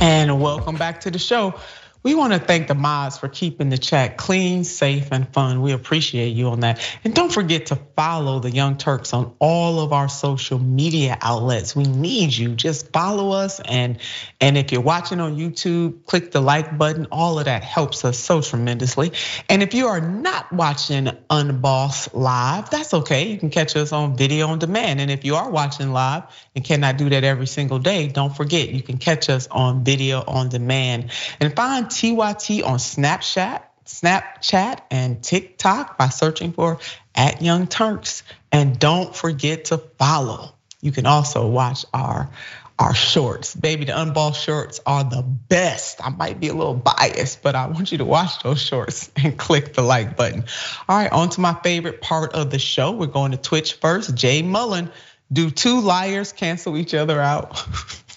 And 0.00 0.40
welcome 0.40 0.76
back 0.76 1.02
to 1.02 1.10
the 1.10 1.18
show. 1.18 1.60
We 2.02 2.16
want 2.16 2.32
to 2.32 2.40
thank 2.40 2.66
the 2.66 2.74
mods 2.74 3.18
for 3.18 3.28
keeping 3.28 3.68
the 3.68 3.78
chat 3.78 4.16
clean, 4.16 4.64
safe, 4.64 5.12
and 5.12 5.28
fun. 5.32 5.62
We 5.62 5.70
appreciate 5.70 6.30
you 6.30 6.48
on 6.48 6.60
that. 6.60 6.80
And 7.04 7.14
don't 7.14 7.32
forget 7.32 7.66
to 7.66 7.76
follow 7.76 8.40
the 8.40 8.50
Young 8.50 8.76
Turks 8.76 9.12
on 9.14 9.34
all 9.38 9.78
of 9.78 9.92
our 9.92 10.08
social 10.08 10.58
media 10.58 11.16
outlets. 11.20 11.76
We 11.76 11.84
need 11.84 12.36
you. 12.36 12.56
Just 12.56 12.92
follow 12.92 13.30
us. 13.30 13.60
And, 13.60 13.98
and 14.40 14.58
if 14.58 14.72
you're 14.72 14.80
watching 14.80 15.20
on 15.20 15.36
YouTube, 15.36 16.04
click 16.04 16.32
the 16.32 16.40
like 16.40 16.76
button. 16.76 17.06
All 17.12 17.38
of 17.38 17.44
that 17.44 17.62
helps 17.62 18.04
us 18.04 18.18
so 18.18 18.42
tremendously. 18.42 19.12
And 19.48 19.62
if 19.62 19.72
you 19.72 19.86
are 19.86 20.00
not 20.00 20.52
watching 20.52 21.08
Unbossed 21.30 22.14
live, 22.14 22.68
that's 22.68 22.94
okay. 22.94 23.28
You 23.28 23.38
can 23.38 23.50
catch 23.50 23.76
us 23.76 23.92
on 23.92 24.16
video 24.16 24.48
on 24.48 24.58
demand. 24.58 25.00
And 25.00 25.10
if 25.10 25.24
you 25.24 25.36
are 25.36 25.48
watching 25.48 25.92
live 25.92 26.24
and 26.56 26.64
cannot 26.64 26.98
do 26.98 27.10
that 27.10 27.22
every 27.22 27.46
single 27.46 27.78
day, 27.78 28.08
don't 28.08 28.36
forget 28.36 28.70
you 28.70 28.82
can 28.82 28.98
catch 28.98 29.30
us 29.30 29.46
on 29.50 29.84
video 29.84 30.24
on 30.26 30.48
demand. 30.48 31.12
And 31.38 31.54
find 31.54 31.91
TYT 31.92 32.64
on 32.64 32.78
Snapchat, 32.78 33.62
Snapchat 33.86 34.80
and 34.90 35.22
TikTok 35.22 35.98
by 35.98 36.08
searching 36.08 36.52
for 36.52 36.78
at 37.14 37.42
Young 37.42 37.66
Turks. 37.66 38.22
And 38.50 38.78
don't 38.78 39.14
forget 39.14 39.66
to 39.66 39.78
follow. 39.78 40.54
You 40.80 40.92
can 40.92 41.06
also 41.06 41.48
watch 41.48 41.84
our 41.94 42.30
our 42.78 42.94
shorts. 42.94 43.54
Baby, 43.54 43.84
the 43.84 43.92
unball 43.92 44.34
shorts 44.34 44.80
are 44.84 45.04
the 45.04 45.22
best. 45.22 46.04
I 46.04 46.08
might 46.10 46.40
be 46.40 46.48
a 46.48 46.54
little 46.54 46.74
biased, 46.74 47.42
but 47.42 47.54
I 47.54 47.66
want 47.66 47.92
you 47.92 47.98
to 47.98 48.04
watch 48.04 48.42
those 48.42 48.60
shorts 48.60 49.10
and 49.16 49.38
click 49.38 49.74
the 49.74 49.82
like 49.82 50.16
button. 50.16 50.44
All 50.88 50.96
right, 50.96 51.12
on 51.12 51.28
to 51.30 51.40
my 51.40 51.54
favorite 51.62 52.00
part 52.00 52.34
of 52.34 52.50
the 52.50 52.58
show. 52.58 52.90
We're 52.92 53.06
going 53.06 53.32
to 53.32 53.36
Twitch 53.36 53.74
first. 53.74 54.14
Jay 54.16 54.42
Mullen, 54.42 54.90
do 55.32 55.50
two 55.50 55.80
liars 55.80 56.32
cancel 56.32 56.76
each 56.76 56.94
other 56.94 57.20
out? 57.20 57.64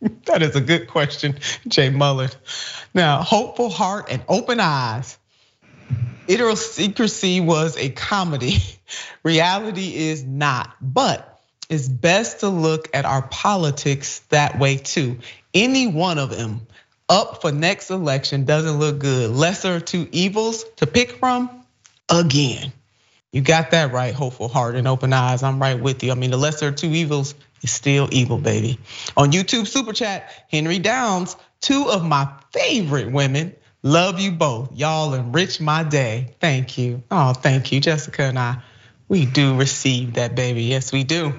that 0.26 0.42
is 0.42 0.56
a 0.56 0.60
good 0.60 0.88
question, 0.88 1.38
Jay 1.68 1.90
Mullen. 1.90 2.30
Now, 2.94 3.22
hopeful 3.22 3.70
heart 3.70 4.06
and 4.10 4.22
open 4.28 4.60
eyes. 4.60 5.18
Idiocracy 6.26 7.44
was 7.44 7.76
a 7.76 7.90
comedy. 7.90 8.58
Reality 9.22 9.94
is 9.94 10.24
not, 10.24 10.74
but 10.80 11.40
it's 11.68 11.88
best 11.88 12.40
to 12.40 12.48
look 12.48 12.88
at 12.94 13.04
our 13.04 13.22
politics 13.22 14.20
that 14.30 14.58
way 14.58 14.76
too. 14.76 15.18
Any 15.54 15.86
one 15.86 16.18
of 16.18 16.30
them 16.30 16.66
up 17.08 17.40
for 17.40 17.52
next 17.52 17.90
election 17.90 18.44
doesn't 18.44 18.78
look 18.78 18.98
good. 18.98 19.30
Lesser 19.30 19.80
two 19.80 20.08
evils 20.12 20.64
to 20.76 20.86
pick 20.86 21.12
from 21.12 21.64
again. 22.08 22.72
You 23.32 23.42
got 23.42 23.72
that 23.72 23.92
right, 23.92 24.14
hopeful 24.14 24.48
heart 24.48 24.76
and 24.76 24.88
open 24.88 25.12
eyes. 25.12 25.42
I'm 25.42 25.60
right 25.60 25.78
with 25.78 26.02
you. 26.02 26.10
I 26.10 26.14
mean, 26.14 26.30
the 26.30 26.36
lesser 26.36 26.72
two 26.72 26.90
evils 26.90 27.34
is 27.66 27.72
still 27.72 28.08
evil, 28.10 28.38
baby. 28.38 28.78
On 29.16 29.30
YouTube 29.30 29.66
Super 29.66 29.92
Chat, 29.92 30.30
Henry 30.50 30.78
Downs, 30.78 31.36
two 31.60 31.88
of 31.90 32.04
my 32.04 32.32
favorite 32.52 33.10
women. 33.12 33.54
Love 33.82 34.18
you 34.18 34.32
both. 34.32 34.76
Y'all 34.76 35.14
enrich 35.14 35.60
my 35.60 35.82
day. 35.82 36.34
Thank 36.40 36.78
you. 36.78 37.02
Oh, 37.10 37.32
thank 37.34 37.70
you, 37.72 37.80
Jessica 37.80 38.22
and 38.22 38.38
I. 38.38 38.62
We 39.08 39.26
do 39.26 39.56
receive 39.56 40.14
that, 40.14 40.34
baby. 40.34 40.64
Yes, 40.64 40.92
we 40.92 41.04
do. 41.04 41.34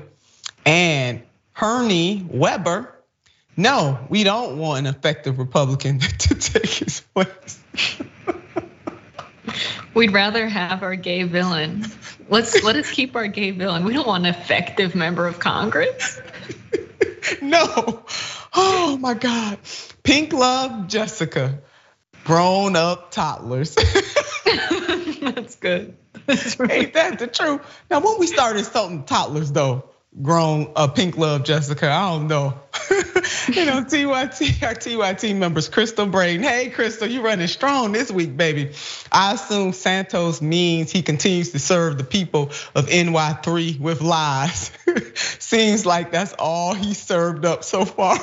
And 0.65 1.23
Hernie 1.53 2.25
Weber, 2.29 2.93
no, 3.57 3.99
we 4.09 4.23
don't 4.23 4.57
want 4.57 4.85
an 4.85 4.93
effective 4.93 5.39
Republican 5.39 5.99
to 5.99 6.35
take 6.35 6.69
his 6.69 7.01
place. 7.01 7.59
We'd 9.93 10.13
rather 10.13 10.47
have 10.47 10.83
our 10.83 10.95
gay 10.95 11.23
villain. 11.23 11.85
Let's 12.29 12.63
let 12.63 12.75
us 12.75 12.91
keep 12.91 13.15
our 13.15 13.27
gay 13.27 13.51
villain. 13.51 13.83
We 13.83 13.93
don't 13.93 14.07
want 14.07 14.25
an 14.25 14.33
effective 14.33 14.95
member 14.95 15.27
of 15.27 15.39
Congress. 15.39 16.19
no. 17.41 18.05
Oh 18.53 18.97
my 18.99 19.13
God. 19.13 19.59
Pink 20.03 20.33
love 20.33 20.87
Jessica. 20.87 21.59
Grown 22.25 22.75
up 22.75 23.11
toddlers. 23.11 23.75
That's 25.21 25.55
good. 25.55 25.97
That's 26.25 26.59
right. 26.59 26.71
Ain't 26.71 26.93
that 26.93 27.19
the 27.19 27.27
truth? 27.27 27.61
Now, 27.89 27.99
when 27.99 28.19
we 28.19 28.27
started 28.27 28.65
something 28.65 29.03
toddlers 29.03 29.51
though, 29.51 29.89
grown 30.21 30.71
a 30.75 30.87
Pink 30.87 31.17
Love 31.17 31.43
Jessica. 31.43 31.89
I 31.89 32.11
don't 32.11 32.27
know. 32.27 32.53
you 33.47 33.65
know, 33.65 33.83
TYT, 33.83 34.63
our 34.63 34.73
TYT 34.73 35.35
members, 35.35 35.69
Crystal 35.69 36.05
Braden. 36.05 36.43
Hey, 36.43 36.69
Crystal, 36.69 37.07
you 37.07 37.21
running 37.21 37.47
strong 37.47 37.91
this 37.91 38.11
week, 38.11 38.35
baby. 38.35 38.71
I 39.11 39.33
assume 39.33 39.73
Santos 39.73 40.41
means 40.41 40.91
he 40.91 41.01
continues 41.01 41.51
to 41.51 41.59
serve 41.59 41.97
the 41.97 42.03
people 42.03 42.51
of 42.75 42.87
NY3 42.87 43.79
with 43.79 44.01
lies. 44.01 44.71
Seems 45.39 45.85
like 45.85 46.11
that's 46.11 46.33
all 46.33 46.73
he 46.73 46.93
served 46.93 47.45
up 47.45 47.63
so 47.63 47.85
far. 47.85 48.17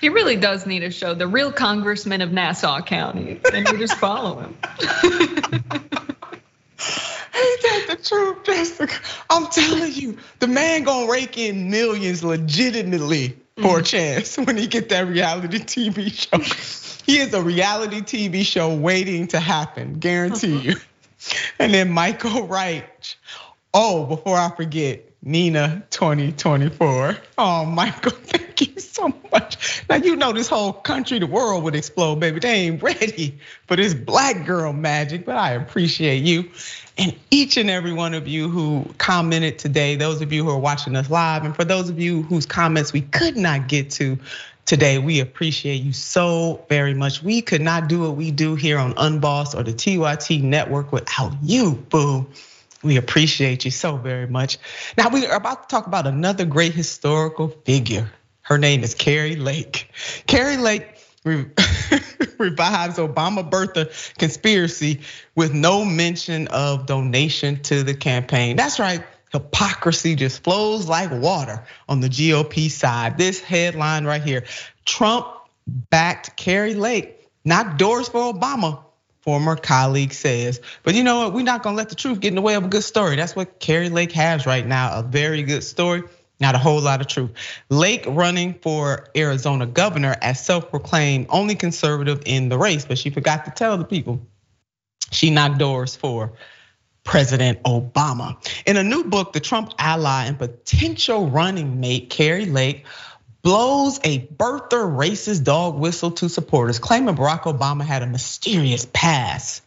He 0.00 0.10
really 0.10 0.36
does 0.36 0.64
need 0.64 0.84
a 0.84 0.90
show, 0.90 1.14
the 1.14 1.26
real 1.26 1.50
congressman 1.50 2.20
of 2.20 2.30
Nassau 2.30 2.82
County, 2.82 3.40
and 3.52 3.68
you 3.68 3.78
just 3.78 3.96
follow 3.96 4.38
him. 4.38 4.56
Ain't 7.34 7.62
that 7.62 7.84
the 7.88 7.96
truth, 7.96 8.44
Jessica? 8.44 8.94
I'm 9.30 9.46
telling 9.48 9.92
you, 9.92 10.18
the 10.38 10.46
man 10.46 10.84
gonna 10.84 11.10
rake 11.10 11.38
in 11.38 11.70
millions 11.70 12.24
legitimately 12.24 13.36
for 13.56 13.78
a 13.78 13.82
mm. 13.82 13.86
chance 13.86 14.36
when 14.38 14.56
he 14.56 14.66
get 14.66 14.88
that 14.90 15.06
reality 15.06 15.58
TV 15.58 16.12
show. 16.12 16.38
He 17.06 17.18
is 17.18 17.32
a 17.32 17.42
reality 17.42 18.00
TV 18.00 18.44
show 18.44 18.74
waiting 18.74 19.28
to 19.28 19.40
happen, 19.40 19.94
guarantee 19.98 20.58
you. 20.58 20.76
And 21.58 21.74
then 21.74 21.90
Michael 21.90 22.46
Wright. 22.46 23.16
Oh, 23.74 24.04
before 24.06 24.36
I 24.36 24.50
forget, 24.54 25.04
Nina 25.22 25.82
2024. 25.90 27.16
Oh, 27.38 27.64
Michael, 27.64 28.12
thank 28.58 28.74
you 28.74 28.80
so 28.80 29.12
much. 29.32 29.84
Now 29.88 29.96
you 29.96 30.16
know 30.16 30.32
this 30.32 30.48
whole 30.48 30.72
country, 30.72 31.18
the 31.18 31.26
world 31.26 31.64
would 31.64 31.74
explode, 31.74 32.16
baby. 32.16 32.40
They 32.40 32.66
ain't 32.66 32.82
ready 32.82 33.38
for 33.66 33.76
this 33.76 33.94
black 33.94 34.46
girl 34.46 34.72
magic, 34.72 35.24
but 35.24 35.36
I 35.36 35.52
appreciate 35.52 36.24
you 36.24 36.50
and 36.98 37.14
each 37.30 37.56
and 37.56 37.70
every 37.70 37.92
one 37.92 38.12
of 38.12 38.26
you 38.26 38.48
who 38.48 38.84
commented 38.98 39.58
today, 39.58 39.94
those 39.94 40.20
of 40.20 40.32
you 40.32 40.44
who 40.44 40.50
are 40.50 40.58
watching 40.58 40.96
us 40.96 41.08
live, 41.08 41.44
and 41.44 41.54
for 41.54 41.64
those 41.64 41.88
of 41.88 42.00
you 42.00 42.22
whose 42.22 42.44
comments 42.44 42.92
we 42.92 43.02
could 43.02 43.36
not 43.36 43.68
get 43.68 43.90
to 43.90 44.18
today, 44.64 44.98
we 44.98 45.20
appreciate 45.20 45.76
you 45.76 45.92
so 45.92 46.64
very 46.68 46.94
much. 46.94 47.22
We 47.22 47.40
could 47.40 47.60
not 47.60 47.88
do 47.88 48.00
what 48.00 48.16
we 48.16 48.32
do 48.32 48.56
here 48.56 48.78
on 48.78 48.94
Unbossed 48.96 49.54
or 49.54 49.62
the 49.62 49.72
TYT 49.72 50.42
network 50.42 50.92
without 50.92 51.32
you, 51.42 51.72
boo. 51.88 52.26
We 52.82 52.96
appreciate 52.96 53.64
you 53.64 53.70
so 53.70 53.96
very 53.96 54.26
much. 54.26 54.58
Now 54.96 55.08
we 55.08 55.26
are 55.26 55.36
about 55.36 55.68
to 55.68 55.74
talk 55.74 55.86
about 55.86 56.06
another 56.06 56.44
great 56.44 56.74
historical 56.74 57.48
figure. 57.48 58.10
Her 58.48 58.56
name 58.56 58.82
is 58.82 58.94
Kari 58.94 59.36
Lake. 59.36 59.90
Kari 60.26 60.56
Lake 60.56 60.86
revives 61.22 62.96
Obama 62.96 63.48
birther 63.48 64.16
conspiracy 64.16 65.00
with 65.34 65.52
no 65.52 65.84
mention 65.84 66.48
of 66.48 66.86
donation 66.86 67.60
to 67.64 67.82
the 67.82 67.92
campaign. 67.92 68.56
That's 68.56 68.78
right. 68.78 69.04
Hypocrisy 69.32 70.14
just 70.14 70.42
flows 70.44 70.88
like 70.88 71.10
water 71.10 71.62
on 71.90 72.00
the 72.00 72.08
GOP 72.08 72.70
side. 72.70 73.18
This 73.18 73.38
headline 73.38 74.06
right 74.06 74.22
here 74.22 74.44
Trump 74.86 75.26
backed 75.66 76.34
Kari 76.38 76.72
Lake, 76.72 77.28
knocked 77.44 77.78
doors 77.78 78.08
for 78.08 78.32
Obama, 78.32 78.82
former 79.20 79.56
colleague 79.56 80.14
says. 80.14 80.62
But 80.84 80.94
you 80.94 81.04
know 81.04 81.18
what? 81.18 81.34
We're 81.34 81.42
not 81.42 81.62
gonna 81.62 81.76
let 81.76 81.90
the 81.90 81.96
truth 81.96 82.20
get 82.20 82.28
in 82.28 82.34
the 82.34 82.40
way 82.40 82.54
of 82.54 82.64
a 82.64 82.68
good 82.68 82.84
story. 82.84 83.16
That's 83.16 83.36
what 83.36 83.60
Kari 83.60 83.90
Lake 83.90 84.12
has 84.12 84.46
right 84.46 84.66
now 84.66 84.98
a 84.98 85.02
very 85.02 85.42
good 85.42 85.64
story. 85.64 86.04
Not 86.40 86.54
a 86.54 86.58
whole 86.58 86.80
lot 86.80 87.00
of 87.00 87.08
truth. 87.08 87.30
Lake 87.68 88.04
running 88.06 88.54
for 88.54 89.08
Arizona 89.16 89.66
governor 89.66 90.16
as 90.22 90.44
self-proclaimed 90.44 91.26
only 91.30 91.56
conservative 91.56 92.22
in 92.26 92.48
the 92.48 92.58
race, 92.58 92.84
but 92.84 92.98
she 92.98 93.10
forgot 93.10 93.44
to 93.46 93.50
tell 93.50 93.76
the 93.76 93.84
people 93.84 94.20
she 95.10 95.30
knocked 95.30 95.58
doors 95.58 95.96
for 95.96 96.34
President 97.02 97.62
Obama. 97.62 98.36
In 98.66 98.76
a 98.76 98.84
new 98.84 99.04
book, 99.04 99.32
the 99.32 99.40
Trump 99.40 99.72
ally 99.78 100.26
and 100.26 100.38
potential 100.38 101.28
running 101.28 101.80
mate, 101.80 102.10
Kari 102.10 102.46
Lake, 102.46 102.84
blows 103.42 103.98
a 104.04 104.26
birther 104.26 104.84
racist 104.86 105.44
dog 105.44 105.78
whistle 105.78 106.10
to 106.10 106.28
supporters, 106.28 106.78
claiming 106.78 107.16
Barack 107.16 107.42
Obama 107.42 107.82
had 107.82 108.02
a 108.02 108.06
mysterious 108.06 108.86
past 108.92 109.62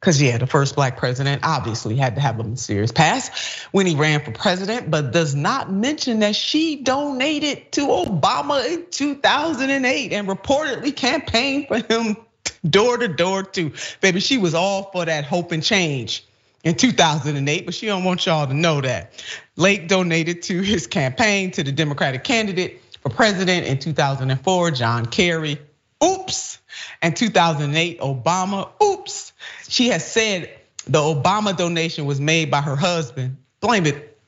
because 0.00 0.22
yeah, 0.22 0.38
the 0.38 0.46
first 0.46 0.76
black 0.76 0.96
president 0.96 1.42
obviously 1.44 1.96
had 1.96 2.14
to 2.14 2.20
have 2.20 2.38
a 2.38 2.44
mysterious 2.44 2.92
past 2.92 3.66
when 3.72 3.84
he 3.86 3.96
ran 3.96 4.20
for 4.20 4.30
president, 4.30 4.90
but 4.90 5.12
does 5.12 5.34
not 5.34 5.72
mention 5.72 6.20
that 6.20 6.36
she 6.36 6.76
donated 6.76 7.72
to 7.72 7.82
Obama 7.82 8.64
in 8.72 8.86
2008 8.90 10.12
and 10.12 10.28
reportedly 10.28 10.94
campaigned 10.94 11.66
for 11.66 11.78
him 11.78 12.16
door 12.70 12.98
to 12.98 13.08
door 13.08 13.42
too. 13.42 13.72
Baby, 14.00 14.20
she 14.20 14.38
was 14.38 14.54
all 14.54 14.90
for 14.92 15.04
that 15.04 15.24
hope 15.24 15.50
and 15.50 15.62
change 15.62 16.24
in 16.62 16.76
2008, 16.76 17.64
but 17.64 17.74
she 17.74 17.86
don't 17.86 18.04
want 18.04 18.24
y'all 18.24 18.46
to 18.46 18.54
know 18.54 18.80
that. 18.80 19.24
Lake 19.56 19.88
donated 19.88 20.42
to 20.42 20.60
his 20.60 20.86
campaign 20.86 21.50
to 21.52 21.64
the 21.64 21.72
Democratic 21.72 22.22
candidate 22.22 22.80
for 23.00 23.10
president 23.10 23.66
in 23.66 23.78
2004, 23.78 24.70
John 24.72 25.06
Kerry. 25.06 25.58
Oops. 26.02 26.58
And 27.02 27.16
2008, 27.16 28.00
Obama. 28.00 28.70
Oops. 28.82 29.32
She 29.68 29.88
has 29.88 30.10
said 30.10 30.50
the 30.86 30.98
Obama 30.98 31.56
donation 31.56 32.06
was 32.06 32.20
made 32.20 32.50
by 32.50 32.60
her 32.60 32.76
husband. 32.76 33.36
Blame 33.60 33.86
it. 33.86 34.18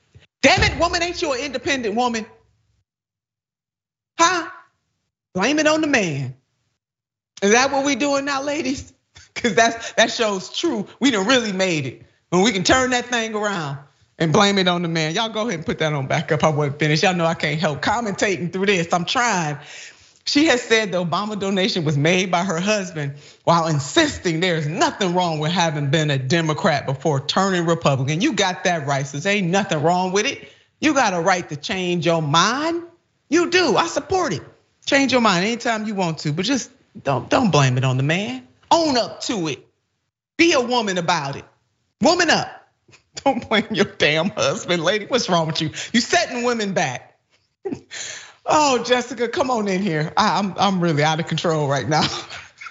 Damn 0.41 0.63
it, 0.63 0.79
woman, 0.79 1.03
ain't 1.03 1.21
you 1.21 1.33
an 1.33 1.39
independent 1.39 1.95
woman? 1.95 2.25
Huh? 4.17 4.49
Blame 5.33 5.59
it 5.59 5.67
on 5.67 5.81
the 5.81 5.87
man. 5.87 6.35
Is 7.41 7.51
that 7.51 7.71
what 7.71 7.85
we 7.85 7.95
doing 7.95 8.25
now, 8.25 8.41
ladies? 8.41 8.93
Because 9.33 9.55
that's 9.55 9.93
that 9.93 10.11
shows 10.11 10.49
true. 10.49 10.87
We 10.99 11.09
done 11.09 11.25
really 11.25 11.53
made 11.53 11.85
it. 11.85 12.01
When 12.29 12.43
we 12.43 12.51
can 12.51 12.63
turn 12.63 12.89
that 12.89 13.05
thing 13.05 13.33
around 13.33 13.77
and 14.19 14.33
blame 14.33 14.57
it 14.57 14.67
on 14.67 14.81
the 14.81 14.87
man. 14.89 15.15
Y'all 15.15 15.29
go 15.29 15.41
ahead 15.43 15.53
and 15.55 15.65
put 15.65 15.79
that 15.79 15.93
on 15.93 16.05
back 16.05 16.31
up. 16.31 16.43
I 16.43 16.49
wasn't 16.49 16.79
finished. 16.79 17.01
Y'all 17.01 17.15
know 17.15 17.25
I 17.25 17.33
can't 17.33 17.59
help 17.59 17.81
commentating 17.81 18.51
through 18.51 18.65
this. 18.67 18.93
I'm 18.93 19.05
trying. 19.05 19.57
She 20.25 20.45
has 20.45 20.61
said 20.61 20.91
the 20.91 21.03
Obama 21.03 21.39
donation 21.39 21.83
was 21.83 21.97
made 21.97 22.29
by 22.29 22.43
her 22.43 22.59
husband 22.59 23.15
while 23.43 23.67
insisting 23.67 24.39
there's 24.39 24.67
nothing 24.67 25.13
wrong 25.13 25.39
with 25.39 25.51
having 25.51 25.89
been 25.89 26.11
a 26.11 26.17
Democrat 26.17 26.85
before 26.85 27.19
turning 27.19 27.65
Republican. 27.65 28.21
You 28.21 28.33
got 28.33 28.63
that 28.65 28.85
right, 28.87 29.05
sis. 29.05 29.25
Ain't 29.25 29.47
nothing 29.47 29.81
wrong 29.81 30.11
with 30.11 30.25
it. 30.25 30.47
You 30.79 30.93
got 30.93 31.13
a 31.13 31.19
right 31.19 31.47
to 31.49 31.55
change 31.55 32.05
your 32.05 32.21
mind. 32.21 32.83
You 33.29 33.49
do. 33.49 33.77
I 33.77 33.87
support 33.87 34.33
it. 34.33 34.41
Change 34.85 35.11
your 35.11 35.21
mind 35.21 35.45
anytime 35.45 35.85
you 35.85 35.95
want 35.95 36.19
to, 36.19 36.33
but 36.33 36.45
just 36.45 36.71
don't 37.03 37.29
don't 37.29 37.51
blame 37.51 37.77
it 37.77 37.83
on 37.83 37.97
the 37.97 38.03
man. 38.03 38.47
Own 38.69 38.97
up 38.97 39.21
to 39.21 39.47
it. 39.47 39.65
Be 40.37 40.53
a 40.53 40.61
woman 40.61 40.97
about 40.97 41.35
it. 41.35 41.45
Woman 42.01 42.29
up. 42.29 42.49
Don't 43.23 43.47
blame 43.47 43.67
your 43.71 43.85
damn 43.85 44.29
husband, 44.29 44.83
lady. 44.83 45.05
What's 45.05 45.29
wrong 45.29 45.45
with 45.45 45.61
you? 45.61 45.69
You're 45.93 46.01
setting 46.01 46.43
women 46.43 46.73
back. 46.73 47.19
Oh, 48.45 48.83
Jessica, 48.83 49.27
come 49.27 49.51
on 49.51 49.67
in 49.67 49.81
here. 49.81 50.11
I'm 50.17 50.53
I'm 50.57 50.81
really 50.81 51.03
out 51.03 51.19
of 51.19 51.27
control 51.27 51.67
right 51.67 51.87
now. 51.87 52.07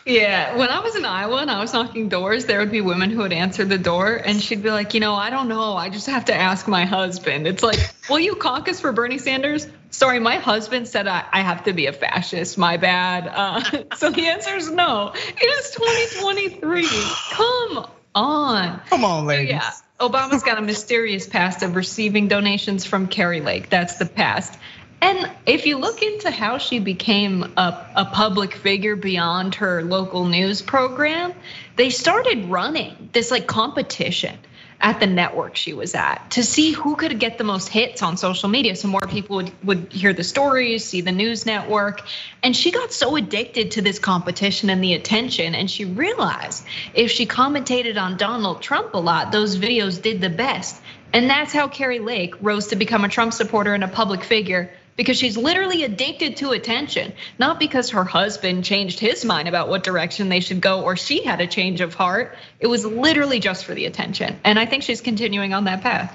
Yeah, 0.07 0.57
when 0.57 0.71
I 0.71 0.81
was 0.81 0.97
in 0.97 1.05
Iowa 1.05 1.37
and 1.37 1.51
I 1.51 1.61
was 1.61 1.75
knocking 1.75 2.09
doors, 2.09 2.47
there 2.47 2.59
would 2.61 2.71
be 2.71 2.81
women 2.81 3.11
who 3.11 3.19
would 3.19 3.35
answer 3.35 3.65
the 3.67 3.77
door 3.77 4.15
and 4.15 4.41
she'd 4.41 4.63
be 4.63 4.71
like, 4.71 4.95
you 4.95 5.01
know, 5.01 5.15
I 5.15 5.29
don't 5.29 5.49
know. 5.49 5.77
I 5.77 5.91
just 5.91 6.07
have 6.07 6.25
to 6.27 6.35
ask 6.35 6.67
my 6.67 6.87
husband. 6.87 7.47
It's 7.47 7.63
like, 7.63 7.79
will 8.09 8.19
you 8.19 8.35
caucus 8.35 8.81
for 8.81 8.93
Bernie 8.93 9.19
Sanders? 9.19 9.67
Sorry, 9.91 10.19
my 10.19 10.37
husband 10.37 10.89
said 10.89 11.07
I, 11.07 11.25
I 11.31 11.43
have 11.43 11.65
to 11.65 11.75
be 11.75 11.87
a 11.87 11.93
fascist. 11.93 12.57
My 12.57 12.79
bad. 12.79 13.29
Uh, 13.29 13.61
so 13.97 14.11
the 14.11 14.27
answer 14.27 14.55
is 14.57 14.71
no. 14.71 15.13
It 15.15 15.45
is 15.45 15.71
2023. 15.73 16.89
Come 17.33 17.87
on. 18.15 18.81
Come 18.89 19.05
on, 19.05 19.27
ladies. 19.27 19.51
Yeah, 19.51 19.71
Obama's 20.01 20.43
got 20.43 20.57
a 20.57 20.63
mysterious 20.63 21.29
past 21.29 21.63
of 21.63 21.77
receiving 21.77 22.27
donations 22.27 22.87
from 22.87 23.07
Kari 23.07 23.43
Lake. 23.43 23.69
That's 23.69 23.99
the 23.99 24.07
past. 24.07 24.59
And 25.03 25.31
if 25.47 25.67
you 25.67 25.79
look 25.79 26.03
into 26.03 26.31
how 26.31 26.59
she 26.59 26.79
became 26.79 27.43
a, 27.57 27.87
a, 27.97 28.05
public 28.05 28.55
figure 28.55 28.97
beyond 28.97 29.55
her 29.57 29.83
local 29.83 30.27
news 30.27 30.61
program, 30.61 31.33
they 31.77 31.91
started 31.91 32.47
running 32.47 33.09
this 33.13 33.31
like 33.31 33.47
competition. 33.47 34.37
at 34.83 34.99
the 34.99 35.07
network 35.07 35.57
she 35.57 35.75
was 35.75 35.95
at 35.95 36.31
to 36.31 36.43
see 36.43 36.73
who 36.73 36.97
could 36.97 37.19
get 37.19 37.37
the 37.37 37.45
most 37.45 37.69
hits 37.69 38.03
on 38.03 38.17
social 38.17 38.49
media 38.49 38.75
so 38.75 38.89
more 38.89 39.01
people 39.01 39.37
would, 39.37 39.53
would 39.63 39.93
hear 39.93 40.15
the 40.15 40.25
stories, 40.25 40.85
see 40.85 41.03
the 41.03 41.13
news 41.13 41.45
network. 41.45 42.01
And 42.43 42.57
she 42.57 42.71
got 42.71 42.93
so 42.93 43.17
addicted 43.17 43.73
to 43.73 43.83
this 43.83 43.99
competition 43.99 44.71
and 44.71 44.83
the 44.83 44.95
attention. 44.95 45.55
And 45.55 45.71
she 45.71 45.85
realized 45.85 46.65
if 46.95 47.11
she 47.11 47.27
commentated 47.27 48.01
on 48.01 48.17
Donald 48.17 48.63
Trump 48.63 48.95
a 48.95 48.99
lot, 48.99 49.33
those 49.33 49.59
videos 49.59 50.01
did 50.01 50.21
the 50.21 50.31
best. 50.31 50.81
And 51.13 51.29
that's 51.29 51.53
how 51.53 51.69
Kari 51.69 51.99
Lake 51.99 52.35
rose 52.41 52.69
to 52.69 52.77
become 52.77 53.05
a 53.05 53.09
Trump 53.09 53.33
supporter 53.33 53.75
and 53.75 53.85
a 53.85 53.89
public 53.89 54.25
figure 54.25 54.71
because 55.01 55.17
she's 55.17 55.39
literally 55.39 55.83
addicted 55.83 56.37
to 56.37 56.51
attention, 56.51 57.15
not 57.39 57.59
because 57.59 57.89
her 57.89 58.05
husband 58.05 58.67
changed 58.67 59.01
his 59.01 59.25
mind 59.25 59.49
about 59.49 59.71
what 59.71 59.83
direction 59.83 60.29
they 60.29 60.41
should 60.41 60.61
go 60.61 60.83
or 60.83 60.95
she 60.95 61.25
had 61.25 61.41
a 61.41 61.47
change 61.47 61.81
of 61.81 61.95
heart. 61.95 62.37
It 62.59 62.67
was 62.67 62.85
literally 62.85 63.41
just 63.41 63.65
for 63.65 63.73
the 63.73 63.87
attention. 63.87 64.39
And 64.45 64.59
I 64.59 64.67
think 64.67 64.83
she's 64.83 65.01
continuing 65.01 65.55
on 65.55 65.65
that 65.65 65.81
path. 65.81 66.15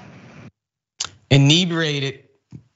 Inebriated 1.28 2.26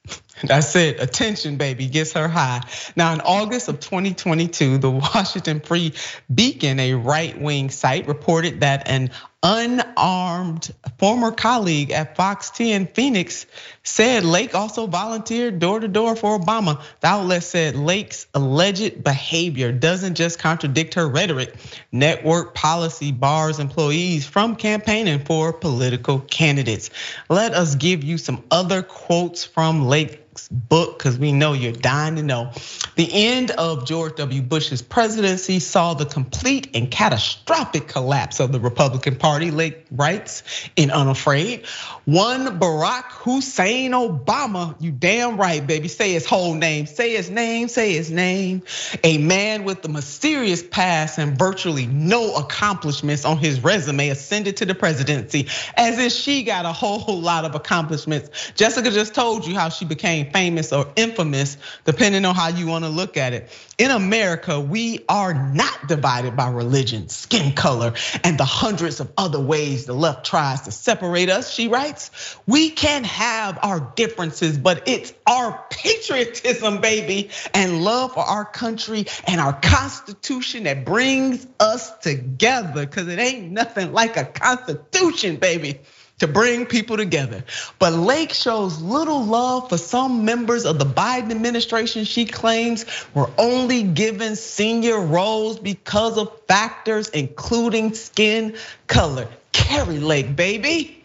that's 0.42 0.74
it. 0.74 1.00
Attention, 1.00 1.58
baby, 1.58 1.86
gets 1.86 2.14
her 2.14 2.26
high. 2.26 2.62
Now, 2.96 3.12
in 3.12 3.20
August 3.20 3.68
of 3.68 3.78
2022, 3.78 4.78
the 4.78 4.90
Washington 4.90 5.60
Free 5.60 5.92
Beacon, 6.34 6.80
a 6.80 6.94
right 6.94 7.40
wing 7.40 7.70
site, 7.70 8.08
reported 8.08 8.60
that 8.60 8.88
an 8.88 9.10
unarmed 9.42 10.70
former 10.98 11.32
colleague 11.32 11.90
at 11.90 12.14
Fox 12.14 12.50
10 12.50 12.88
Phoenix 12.88 13.46
said 13.82 14.22
Lake 14.22 14.54
also 14.54 14.86
volunteered 14.86 15.58
door 15.58 15.80
to 15.80 15.88
door 15.88 16.14
for 16.14 16.38
Obama. 16.38 16.82
The 17.00 17.06
outlet 17.06 17.42
said 17.42 17.74
Lake's 17.74 18.26
alleged 18.34 19.02
behavior 19.02 19.72
doesn't 19.72 20.16
just 20.16 20.38
contradict 20.38 20.94
her 20.94 21.08
rhetoric. 21.08 21.54
Network 21.90 22.54
policy 22.54 23.12
bars 23.12 23.58
employees 23.58 24.26
from 24.26 24.56
campaigning 24.56 25.24
for 25.24 25.54
political 25.54 26.20
candidates. 26.20 26.90
Let 27.30 27.54
us 27.54 27.74
give 27.76 28.04
you 28.04 28.18
some 28.18 28.44
other 28.50 28.82
quotes 28.82 29.44
from 29.44 29.86
Lake 29.86 30.20
book 30.50 30.98
because 30.98 31.18
we 31.18 31.32
know 31.32 31.52
you're 31.52 31.72
dying 31.72 32.16
to 32.16 32.22
know. 32.22 32.52
The 32.96 33.08
end 33.12 33.50
of 33.50 33.86
George 33.86 34.16
W. 34.16 34.42
Bush's 34.42 34.82
presidency 34.82 35.58
saw 35.58 35.94
the 35.94 36.06
complete 36.06 36.70
and 36.74 36.90
catastrophic 36.90 37.88
collapse 37.88 38.40
of 38.40 38.52
the 38.52 38.60
Republican 38.60 39.16
Party, 39.16 39.29
Lake 39.38 39.86
writes 39.90 40.42
in 40.76 40.90
Unafraid. 40.90 41.66
One 42.04 42.58
Barack 42.58 43.04
Hussein 43.04 43.92
Obama, 43.92 44.74
you 44.80 44.90
damn 44.90 45.36
right, 45.36 45.64
baby. 45.64 45.88
Say 45.88 46.12
his 46.12 46.26
whole 46.26 46.54
name, 46.54 46.86
say 46.86 47.14
his 47.14 47.30
name, 47.30 47.68
say 47.68 47.92
his 47.92 48.10
name. 48.10 48.62
A 49.04 49.18
man 49.18 49.64
with 49.64 49.84
a 49.84 49.88
mysterious 49.88 50.62
past 50.62 51.18
and 51.18 51.38
virtually 51.38 51.86
no 51.86 52.34
accomplishments 52.34 53.24
on 53.24 53.38
his 53.38 53.62
resume 53.62 54.08
ascended 54.08 54.56
to 54.56 54.66
the 54.66 54.74
presidency 54.74 55.46
as 55.76 55.98
if 55.98 56.12
she 56.12 56.42
got 56.42 56.64
a 56.64 56.72
whole 56.72 57.20
lot 57.20 57.44
of 57.44 57.54
accomplishments. 57.54 58.52
Jessica 58.56 58.90
just 58.90 59.14
told 59.14 59.46
you 59.46 59.54
how 59.54 59.68
she 59.68 59.84
became 59.84 60.32
famous 60.32 60.72
or 60.72 60.92
infamous, 60.96 61.56
depending 61.84 62.24
on 62.24 62.34
how 62.34 62.48
you 62.48 62.66
want 62.66 62.84
to 62.84 62.90
look 62.90 63.16
at 63.16 63.32
it. 63.32 63.48
In 63.78 63.90
America, 63.90 64.60
we 64.60 65.04
are 65.08 65.32
not 65.32 65.88
divided 65.88 66.36
by 66.36 66.50
religion, 66.50 67.08
skin 67.08 67.52
color, 67.52 67.94
and 68.24 68.36
the 68.36 68.44
hundreds 68.44 69.00
of 69.00 69.12
other 69.20 69.38
ways 69.38 69.84
the 69.84 69.92
left 69.92 70.24
tries 70.24 70.62
to 70.62 70.72
separate 70.72 71.28
us, 71.28 71.52
she 71.52 71.68
writes. 71.68 72.10
We 72.46 72.70
can 72.70 73.04
have 73.04 73.58
our 73.62 73.92
differences, 73.94 74.56
but 74.56 74.88
it's 74.88 75.12
our 75.26 75.66
patriotism, 75.70 76.80
baby, 76.80 77.30
and 77.52 77.84
love 77.84 78.14
for 78.14 78.20
our 78.20 78.46
country 78.46 79.06
and 79.26 79.38
our 79.38 79.52
constitution 79.60 80.64
that 80.64 80.86
brings 80.86 81.46
us 81.60 81.96
together, 81.98 82.86
because 82.86 83.08
it 83.08 83.18
ain't 83.18 83.52
nothing 83.52 83.92
like 83.92 84.16
a 84.16 84.24
constitution, 84.24 85.36
baby 85.36 85.80
to 86.20 86.28
bring 86.28 86.66
people 86.66 86.96
together. 86.96 87.44
But 87.78 87.92
Lake 87.94 88.32
shows 88.32 88.80
little 88.80 89.24
love 89.24 89.68
for 89.68 89.78
some 89.78 90.24
members 90.24 90.64
of 90.64 90.78
the 90.78 90.84
Biden 90.84 91.30
administration 91.30 92.04
she 92.04 92.26
claims 92.26 92.86
were 93.14 93.30
only 93.36 93.82
given 93.82 94.36
senior 94.36 95.00
roles 95.00 95.58
because 95.58 96.16
of 96.16 96.30
factors 96.46 97.08
including 97.08 97.94
skin 97.94 98.56
color. 98.86 99.28
Kari 99.52 99.98
Lake, 99.98 100.36
baby. 100.36 101.02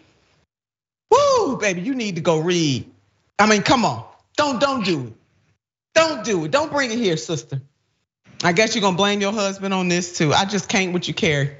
Woo, 1.10 1.58
baby, 1.58 1.80
you 1.82 1.94
need 1.94 2.16
to 2.16 2.22
go 2.22 2.40
read. 2.40 2.90
I 3.38 3.46
mean, 3.46 3.62
come 3.62 3.84
on. 3.84 4.04
Don't 4.36 4.60
don't 4.60 4.84
do 4.84 5.06
it. 5.06 5.12
Don't 5.94 6.24
do 6.24 6.44
it. 6.44 6.50
Don't 6.50 6.70
bring 6.70 6.90
it 6.90 6.98
here, 6.98 7.16
sister. 7.16 7.60
I 8.44 8.52
guess 8.52 8.74
you're 8.74 8.82
gonna 8.82 8.96
blame 8.96 9.20
your 9.20 9.32
husband 9.32 9.72
on 9.72 9.88
this 9.88 10.18
too. 10.18 10.32
I 10.32 10.44
just 10.44 10.68
can't 10.68 10.92
with 10.92 11.08
you, 11.08 11.14
Kari. 11.14 11.56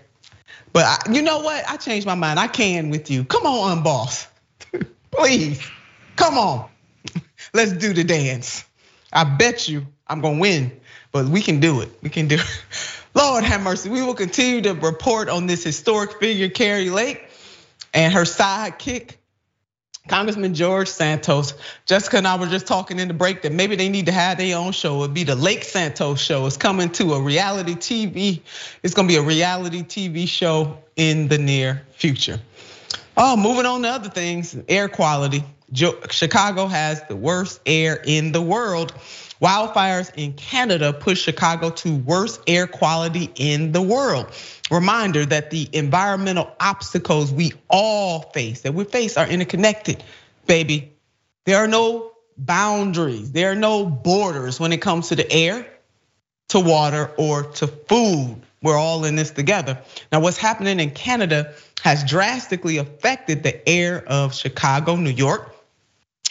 But 0.77 0.85
I, 0.85 1.11
you 1.11 1.23
know 1.23 1.39
what? 1.39 1.67
I 1.67 1.79
changed 1.79 2.07
my 2.07 2.15
mind. 2.15 2.39
I 2.39 2.49
can 2.49 2.91
with 2.91 3.11
you. 3.11 3.25
Come 3.25 3.47
on, 3.47 3.83
unboss. 3.83 4.27
Please. 5.11 5.67
Come 6.17 6.37
on. 6.37 6.69
Let's 7.55 7.73
do 7.73 7.95
the 7.95 8.05
dance. 8.05 8.63
I 9.11 9.25
bet 9.25 9.71
you 9.71 9.87
I'm 10.07 10.21
gonna 10.21 10.39
win, 10.39 10.79
but 11.13 11.25
we 11.29 11.41
can 11.41 11.61
do 11.61 11.81
it. 11.81 11.89
We 12.03 12.11
can 12.11 12.29
do 12.29 12.35
it. 12.35 12.63
Lord 13.15 13.43
have 13.43 13.63
mercy. 13.63 13.89
We 13.89 14.03
will 14.03 14.13
continue 14.13 14.61
to 14.61 14.75
report 14.75 15.31
on 15.31 15.47
this 15.47 15.65
historic 15.65 16.21
figure, 16.21 16.51
Kari 16.51 16.91
Lake, 16.91 17.27
and 17.95 18.13
her 18.13 18.25
sidekick, 18.25 19.13
Congressman 20.09 20.55
George 20.55 20.89
Santos, 20.89 21.55
Jessica 21.85 22.19
and 22.19 22.29
I 22.29 22.37
were 22.37 22.47
just 22.47 22.67
talking 22.67 22.99
in 22.99 23.09
the 23.09 23.15
break 23.15 23.43
that 23.43 23.53
maybe 23.53 23.77
they 23.77 23.89
need 23.89 24.07
to 24.07 24.13
have 24.13 24.39
their 24.39 24.57
own 24.57 24.73
show. 24.73 25.03
It'd 25.03 25.15
be 25.15 25.25
the 25.25 25.35
Lake 25.35 25.65
Santos 25.65 26.21
show. 26.21 26.47
It's 26.47 26.57
coming 26.57 26.91
to 26.91 27.15
a 27.15 27.21
reality 27.21 27.75
TV. 27.75 28.41
It's 28.83 28.95
gonna 28.95 29.09
be 29.09 29.17
a 29.17 29.23
reality 29.23 29.83
TV 29.83 30.29
show 30.29 30.79
in 30.95 31.29
the 31.29 31.39
near 31.39 31.83
future. 31.93 32.41
Oh, 33.17 33.37
moving 33.37 33.67
on 33.67 33.83
to 33.83 33.89
other 33.89 34.11
things, 34.11 34.57
air 34.69 34.89
quality. 34.89 35.43
Chicago 36.11 36.67
has 36.67 37.03
the 37.09 37.17
worst 37.17 37.61
air 37.67 38.01
in 38.05 38.31
the 38.33 38.43
world. 38.43 38.93
Wildfires 39.41 40.11
in 40.17 40.33
Canada 40.33 40.93
push 40.93 41.21
Chicago 41.21 41.71
to 41.71 41.97
worst 41.97 42.41
air 42.47 42.67
quality 42.67 43.31
in 43.35 43.73
the 43.73 43.83
world. 43.83 44.27
Reminder 44.71 45.27
that 45.27 45.51
the 45.51 45.69
environmental 45.73 46.51
obstacles 46.59 47.33
we 47.33 47.53
all 47.69 48.31
face, 48.33 48.63
that 48.63 48.73
we 48.73 48.85
face, 48.85 49.17
are 49.17 49.27
interconnected, 49.27 50.03
baby. 50.47 50.93
There 51.45 51.59
are 51.59 51.69
no 51.69 52.13
boundaries, 52.39 53.33
there 53.33 53.53
are 53.53 53.57
no 53.57 53.87
borders 53.87 54.59
when 54.59 54.73
it 54.73 54.81
comes 54.81 55.09
to 55.09 55.17
the 55.17 55.31
air, 55.31 55.67
to 56.49 56.61
water, 56.61 57.11
or 57.17 57.45
to 57.45 57.67
food. 57.67 58.43
We're 58.63 58.79
all 58.79 59.05
in 59.05 59.17
this 59.17 59.31
together. 59.31 59.81
Now, 60.11 60.21
what's 60.21 60.39
happening 60.39 60.81
in 60.81 60.91
Canada 60.91 61.55
has 61.83 62.05
drastically 62.05 62.79
affected 62.79 63.43
the 63.43 63.69
air 63.69 64.03
of 64.07 64.35
Chicago, 64.35 64.97
New 64.97 65.11
York, 65.11 65.55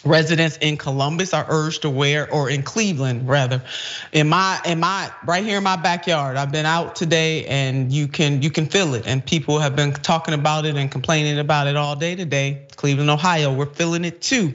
Residents 0.05 0.57
in 0.57 0.77
Columbus 0.77 1.33
are 1.33 1.45
urged 1.49 1.81
to 1.81 1.89
wear, 1.89 2.31
or 2.31 2.47
in 2.47 2.61
Cleveland 2.61 3.27
rather, 3.27 3.63
in 4.11 4.29
my 4.29 4.61
in 4.63 4.79
my 4.79 5.11
right 5.25 5.43
here 5.43 5.57
in 5.57 5.63
my 5.63 5.77
backyard. 5.77 6.37
I've 6.37 6.51
been 6.51 6.67
out 6.67 6.95
today, 6.95 7.45
and 7.45 7.91
you 7.91 8.07
can 8.07 8.43
you 8.43 8.51
can 8.51 8.67
feel 8.67 8.93
it, 8.93 9.07
and 9.07 9.25
people 9.25 9.57
have 9.57 9.75
been 9.75 9.93
talking 9.93 10.35
about 10.35 10.65
it 10.65 10.75
and 10.75 10.91
complaining 10.91 11.39
about 11.39 11.65
it 11.65 11.75
all 11.75 11.95
day 11.95 12.15
today. 12.15 12.67
Cleveland, 12.75 13.09
Ohio, 13.09 13.51
we're 13.51 13.65
feeling 13.65 14.05
it 14.05 14.21
too. 14.21 14.53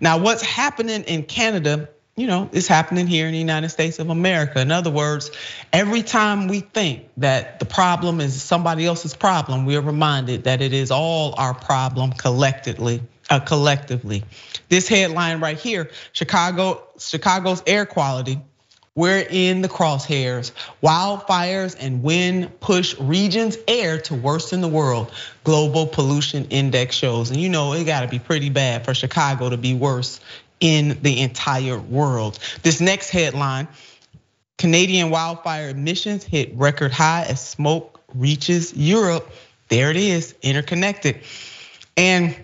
Now, 0.00 0.16
what's 0.16 0.42
happening 0.42 1.02
in 1.02 1.24
Canada? 1.24 1.90
You 2.18 2.26
know, 2.26 2.48
is 2.50 2.66
happening 2.66 3.06
here 3.06 3.26
in 3.26 3.32
the 3.32 3.38
United 3.38 3.68
States 3.68 3.98
of 3.98 4.08
America. 4.08 4.58
In 4.58 4.70
other 4.70 4.90
words, 4.90 5.30
every 5.70 6.02
time 6.02 6.48
we 6.48 6.60
think 6.60 7.10
that 7.18 7.58
the 7.58 7.66
problem 7.66 8.22
is 8.22 8.42
somebody 8.42 8.86
else's 8.86 9.14
problem, 9.14 9.66
we 9.66 9.76
are 9.76 9.82
reminded 9.82 10.44
that 10.44 10.62
it 10.62 10.72
is 10.72 10.90
all 10.90 11.34
our 11.36 11.52
problem 11.52 12.12
collectively. 12.12 13.02
Uh, 13.28 13.40
collectively. 13.40 14.22
This 14.68 14.86
headline 14.86 15.40
right 15.40 15.58
here, 15.58 15.90
Chicago, 16.12 16.84
Chicago's 16.98 17.62
air 17.66 17.84
quality. 17.84 18.40
We're 18.94 19.26
in 19.28 19.60
the 19.60 19.68
crosshairs. 19.68 20.52
Wildfires 20.82 21.76
and 21.78 22.02
wind 22.02 22.60
push 22.60 22.98
regions 22.98 23.58
air 23.68 24.00
to 24.02 24.14
worst 24.14 24.52
in 24.52 24.60
the 24.60 24.68
world. 24.68 25.12
Global 25.44 25.86
pollution 25.86 26.46
index 26.46 26.96
shows. 26.96 27.30
And 27.30 27.38
you 27.40 27.48
know 27.50 27.74
it 27.74 27.84
gotta 27.84 28.08
be 28.08 28.18
pretty 28.18 28.48
bad 28.48 28.84
for 28.84 28.94
Chicago 28.94 29.50
to 29.50 29.58
be 29.58 29.74
worse 29.74 30.20
in 30.60 30.98
the 31.02 31.20
entire 31.20 31.78
world. 31.78 32.38
This 32.62 32.80
next 32.80 33.10
headline, 33.10 33.68
Canadian 34.56 35.10
wildfire 35.10 35.68
emissions 35.68 36.24
hit 36.24 36.54
record 36.54 36.92
high 36.92 37.26
as 37.28 37.46
smoke 37.46 38.00
reaches 38.14 38.72
Europe. 38.72 39.30
There 39.68 39.90
it 39.90 39.96
is, 39.98 40.34
interconnected. 40.42 41.20
And 41.98 42.34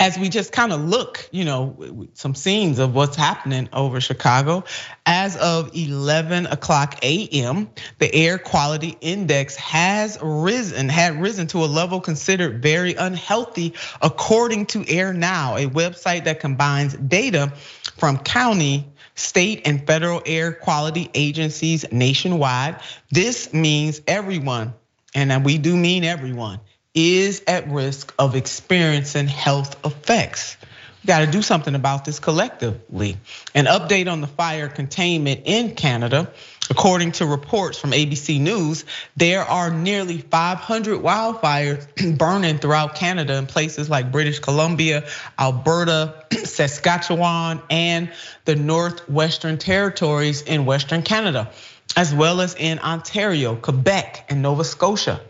as 0.00 0.18
we 0.18 0.28
just 0.28 0.52
kind 0.52 0.72
of 0.72 0.80
look, 0.80 1.28
you 1.32 1.44
know, 1.44 2.08
some 2.14 2.34
scenes 2.34 2.78
of 2.78 2.94
what's 2.94 3.16
happening 3.16 3.68
over 3.72 4.00
Chicago, 4.00 4.64
as 5.06 5.36
of 5.36 5.74
11 5.74 6.46
o'clock 6.46 6.98
AM, 7.02 7.70
the 7.98 8.12
air 8.14 8.38
quality 8.38 8.96
index 9.00 9.56
has 9.56 10.18
risen, 10.22 10.88
had 10.88 11.20
risen 11.20 11.46
to 11.48 11.58
a 11.58 11.66
level 11.66 12.00
considered 12.00 12.62
very 12.62 12.94
unhealthy, 12.94 13.74
according 14.02 14.66
to 14.66 14.84
Air 14.88 15.12
Now, 15.12 15.56
a 15.56 15.66
website 15.66 16.24
that 16.24 16.40
combines 16.40 16.94
data 16.94 17.52
from 17.96 18.18
county, 18.18 18.86
state, 19.14 19.62
and 19.66 19.86
federal 19.86 20.22
air 20.26 20.52
quality 20.52 21.10
agencies 21.14 21.84
nationwide. 21.90 22.80
This 23.10 23.52
means 23.52 24.00
everyone, 24.06 24.74
and 25.14 25.32
uh, 25.32 25.40
we 25.42 25.58
do 25.58 25.76
mean 25.76 26.04
everyone 26.04 26.60
is 26.94 27.42
at 27.46 27.68
risk 27.68 28.14
of 28.18 28.34
experiencing 28.34 29.28
health 29.28 29.84
effects. 29.84 30.56
We 31.02 31.06
got 31.06 31.20
to 31.20 31.30
do 31.30 31.42
something 31.42 31.74
about 31.74 32.04
this 32.04 32.18
collectively. 32.18 33.16
An 33.54 33.66
update 33.66 34.10
on 34.10 34.20
the 34.20 34.26
fire 34.26 34.68
containment 34.68 35.42
in 35.44 35.74
Canada. 35.74 36.32
According 36.70 37.12
to 37.12 37.26
reports 37.26 37.78
from 37.78 37.92
ABC 37.92 38.40
News, 38.40 38.84
there 39.16 39.42
are 39.42 39.70
nearly 39.70 40.18
500 40.18 40.98
wildfires 40.98 42.18
burning 42.18 42.58
throughout 42.58 42.94
Canada 42.96 43.38
in 43.38 43.46
places 43.46 43.88
like 43.88 44.12
British 44.12 44.40
Columbia, 44.40 45.08
Alberta, 45.38 46.26
Saskatchewan, 46.44 47.62
and 47.70 48.12
the 48.44 48.54
Northwestern 48.54 49.56
Territories 49.56 50.42
in 50.42 50.66
Western 50.66 51.02
Canada, 51.02 51.50
as 51.96 52.12
well 52.12 52.42
as 52.42 52.54
in 52.54 52.80
Ontario, 52.80 53.56
Quebec, 53.56 54.26
and 54.28 54.42
Nova 54.42 54.64
Scotia. 54.64 55.22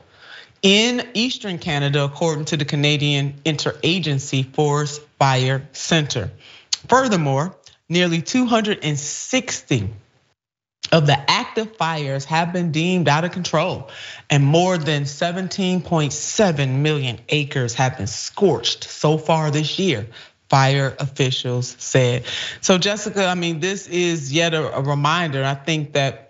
In 0.63 1.07
Eastern 1.15 1.59
Canada, 1.59 2.05
according 2.05 2.47
to 2.47 2.57
the 2.57 2.65
Canadian 2.65 3.35
Interagency 3.45 4.45
Forest 4.55 5.03
Fire 5.19 5.69
Center. 5.73 6.31
Furthermore, 6.89 7.55
nearly 7.89 8.23
260 8.23 9.91
of 10.91 11.07
the 11.07 11.31
active 11.31 11.77
fires 11.77 12.25
have 12.25 12.53
been 12.53 12.73
deemed 12.73 13.09
out 13.09 13.25
of 13.25 13.33
control, 13.33 13.91
and 14.31 14.45
more 14.45 14.79
than 14.79 15.05
17.7 15.05 16.69
million 16.71 17.19
acres 17.29 17.75
have 17.75 17.99
been 17.99 18.07
scorched 18.07 18.85
so 18.85 19.19
far 19.19 19.51
this 19.51 19.79
year. 19.79 20.07
Fire 20.49 20.97
officials 20.99 21.77
said. 21.79 22.25
So, 22.63 22.79
Jessica, 22.79 23.27
I 23.27 23.35
mean, 23.35 23.61
this 23.61 23.87
is 23.87 24.33
yet 24.33 24.55
a, 24.55 24.81
reminder. 24.81 25.45
I 25.45 25.55
think 25.55 25.93
that 25.93 26.28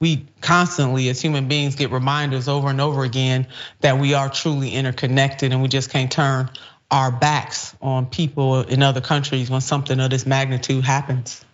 we 0.00 0.26
constantly, 0.42 1.08
as 1.08 1.20
human 1.20 1.48
beings, 1.48 1.74
get 1.74 1.90
reminders 1.90 2.48
over 2.48 2.68
and 2.68 2.80
over 2.80 3.04
again 3.04 3.46
that 3.80 3.98
we 3.98 4.14
are 4.14 4.28
truly 4.28 4.70
interconnected 4.70 5.52
and 5.52 5.62
we 5.62 5.68
just 5.68 5.90
can't 5.90 6.12
turn 6.12 6.50
our 6.90 7.10
backs 7.10 7.74
on 7.80 8.06
people 8.06 8.60
in 8.62 8.82
other 8.82 9.00
countries 9.00 9.50
when 9.50 9.62
something 9.62 9.98
of 9.98 10.10
this 10.10 10.26
magnitude 10.26 10.84
happens. 10.84 11.45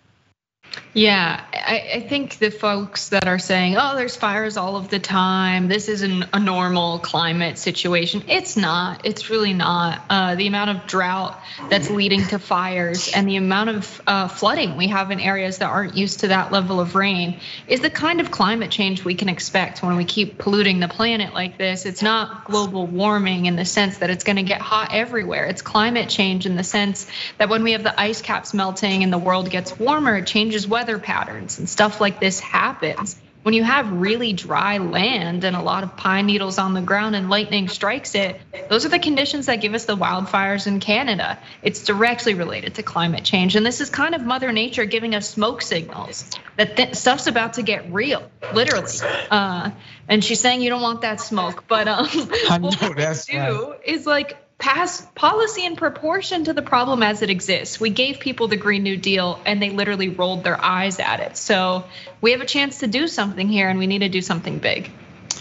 Yeah, 0.95 1.43
I, 1.51 2.05
think 2.07 2.37
the 2.37 2.51
folks 2.51 3.09
that 3.09 3.27
are 3.27 3.39
saying, 3.39 3.77
oh, 3.79 3.95
there's 3.95 4.15
fires 4.15 4.57
all 4.57 4.75
of 4.75 4.89
the 4.89 4.99
time, 4.99 5.67
this 5.67 5.87
isn't 5.87 6.25
a 6.31 6.39
normal 6.39 6.99
climate 6.99 7.57
situation. 7.57 8.23
It's 8.27 8.55
not. 8.55 9.03
It's 9.03 9.31
really 9.31 9.53
not. 9.53 10.03
Uh, 10.07 10.35
the 10.35 10.45
amount 10.45 10.69
of 10.69 10.85
drought 10.85 11.41
that's 11.67 11.89
leading 11.89 12.23
to 12.27 12.37
fires 12.37 13.11
and 13.11 13.27
the 13.27 13.37
amount 13.37 13.71
of 13.71 14.01
uh, 14.05 14.27
flooding 14.27 14.77
we 14.77 14.89
have 14.89 15.09
in 15.09 15.19
areas 15.19 15.57
that 15.57 15.65
aren't 15.65 15.95
used 15.95 16.19
to 16.19 16.27
that 16.27 16.51
level 16.51 16.79
of 16.79 16.93
rain 16.93 17.39
is 17.67 17.81
the 17.81 17.89
kind 17.89 18.21
of 18.21 18.29
climate 18.29 18.69
change 18.69 19.03
we 19.03 19.15
can 19.15 19.29
expect 19.29 19.81
when 19.81 19.95
we 19.95 20.05
keep 20.05 20.37
polluting 20.37 20.79
the 20.79 20.87
planet 20.87 21.33
like 21.33 21.57
this. 21.57 21.87
It's 21.87 22.03
not 22.03 22.45
global 22.45 22.85
warming 22.85 23.47
in 23.47 23.55
the 23.55 23.65
sense 23.65 23.97
that 23.97 24.11
it's 24.11 24.23
going 24.23 24.35
to 24.35 24.43
get 24.43 24.61
hot 24.61 24.89
everywhere. 24.93 25.47
It's 25.47 25.63
climate 25.63 26.07
change 26.07 26.45
in 26.45 26.55
the 26.55 26.63
sense 26.63 27.07
that 27.39 27.49
when 27.49 27.63
we 27.63 27.71
have 27.71 27.81
the 27.81 27.99
ice 27.99 28.21
caps 28.21 28.53
melting 28.53 29.01
and 29.01 29.11
the 29.11 29.17
world 29.17 29.49
gets 29.49 29.79
warmer, 29.79 30.17
it 30.17 30.27
changes 30.27 30.62
weather 30.67 30.99
patterns 30.99 31.59
and 31.59 31.69
stuff 31.69 32.01
like 32.01 32.19
this 32.19 32.39
happens. 32.39 33.19
When 33.43 33.53
you 33.53 33.63
have 33.63 33.91
really 33.91 34.31
dry 34.31 34.77
land 34.77 35.43
and 35.43 35.53
a 35.53 35.61
lot 35.61 35.83
of 35.83 35.97
pine 35.97 36.27
needles 36.27 36.57
on 36.57 36.73
the 36.73 36.81
ground 36.81 37.13
and 37.13 37.29
lightning 37.29 37.67
strikes 37.67 38.15
it, 38.15 38.39
those 38.69 38.85
are 38.85 38.89
the 38.89 38.99
conditions 38.99 39.47
that 39.47 39.57
give 39.57 39.73
us 39.73 39.83
the 39.83 39.97
wildfires 39.97 40.65
in 40.65 40.79
Canada. 40.79 41.37
It's 41.61 41.83
directly 41.83 42.35
related 42.35 42.75
to 42.75 42.83
climate 42.83 43.25
change. 43.25 43.57
And 43.57 43.65
this 43.65 43.81
is 43.81 43.89
kind 43.89 44.15
of 44.15 44.21
Mother 44.21 44.53
Nature 44.53 44.85
giving 44.85 45.13
us 45.13 45.29
smoke 45.29 45.61
signals 45.61 46.31
that 46.55 46.77
th- 46.77 46.95
stuff's 46.95 47.27
about 47.27 47.53
to 47.53 47.63
get 47.63 47.91
real, 47.91 48.31
literally. 48.53 48.93
Uh, 49.29 49.71
and 50.07 50.23
she's 50.23 50.39
saying 50.39 50.61
you 50.61 50.69
don't 50.69 50.81
want 50.81 51.01
that 51.01 51.19
smoke. 51.19 51.65
But 51.67 51.89
um, 51.89 52.07
what 52.61 52.71
we 52.71 52.75
do 52.77 52.93
right. 53.37 53.79
is 53.83 54.05
like 54.05 54.37
pass 54.63 55.05
policy 55.13 55.65
in 55.65 55.75
proportion 55.75 56.45
to 56.45 56.53
the 56.53 56.61
problem 56.61 57.03
as 57.03 57.21
it 57.21 57.29
exists. 57.29 57.81
We 57.81 57.89
gave 57.89 58.21
people 58.21 58.47
the 58.47 58.55
Green 58.55 58.81
New 58.81 58.95
Deal 58.95 59.37
and 59.45 59.61
they 59.61 59.71
literally 59.71 60.07
rolled 60.07 60.45
their 60.45 60.59
eyes 60.63 60.99
at 60.99 61.19
it. 61.19 61.35
So 61.35 61.83
we 62.21 62.31
have 62.31 62.39
a 62.39 62.45
chance 62.45 62.79
to 62.79 62.87
do 62.87 63.09
something 63.09 63.49
here 63.49 63.67
and 63.67 63.77
we 63.77 63.87
need 63.87 63.99
to 63.99 64.09
do 64.09 64.21
something 64.21 64.59
big. 64.59 64.89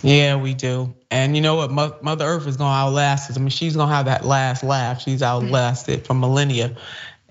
Yeah, 0.03 0.35
we 0.35 0.55
do. 0.55 0.93
And 1.13 1.37
you 1.37 1.43
know 1.43 1.55
what? 1.55 1.71
Mother 2.03 2.25
Earth 2.25 2.49
is 2.49 2.57
gonna 2.57 2.75
outlast 2.75 3.31
us. 3.31 3.37
I 3.37 3.41
mean, 3.41 3.51
she's 3.51 3.77
gonna 3.77 3.95
have 3.95 4.07
that 4.07 4.25
last 4.25 4.65
laugh. 4.65 5.03
She's 5.03 5.23
outlasted 5.23 6.05
for 6.05 6.15
millennia. 6.15 6.77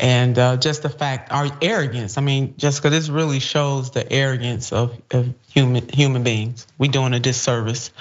And 0.02 0.38
uh, 0.40 0.58
just 0.58 0.82
the 0.82 0.90
fact, 0.90 1.32
our 1.32 1.48
arrogance. 1.62 2.18
I 2.18 2.22
mean, 2.22 2.56
Jessica, 2.58 2.90
this 2.90 3.08
really 3.08 3.40
shows 3.40 3.92
the 3.92 4.12
arrogance 4.12 4.74
of, 4.74 5.00
of 5.12 5.32
human 5.48 5.88
human 5.90 6.24
beings. 6.24 6.66
We 6.80 6.88
doing 6.88 7.14
a 7.14 7.20
disservice. 7.20 7.92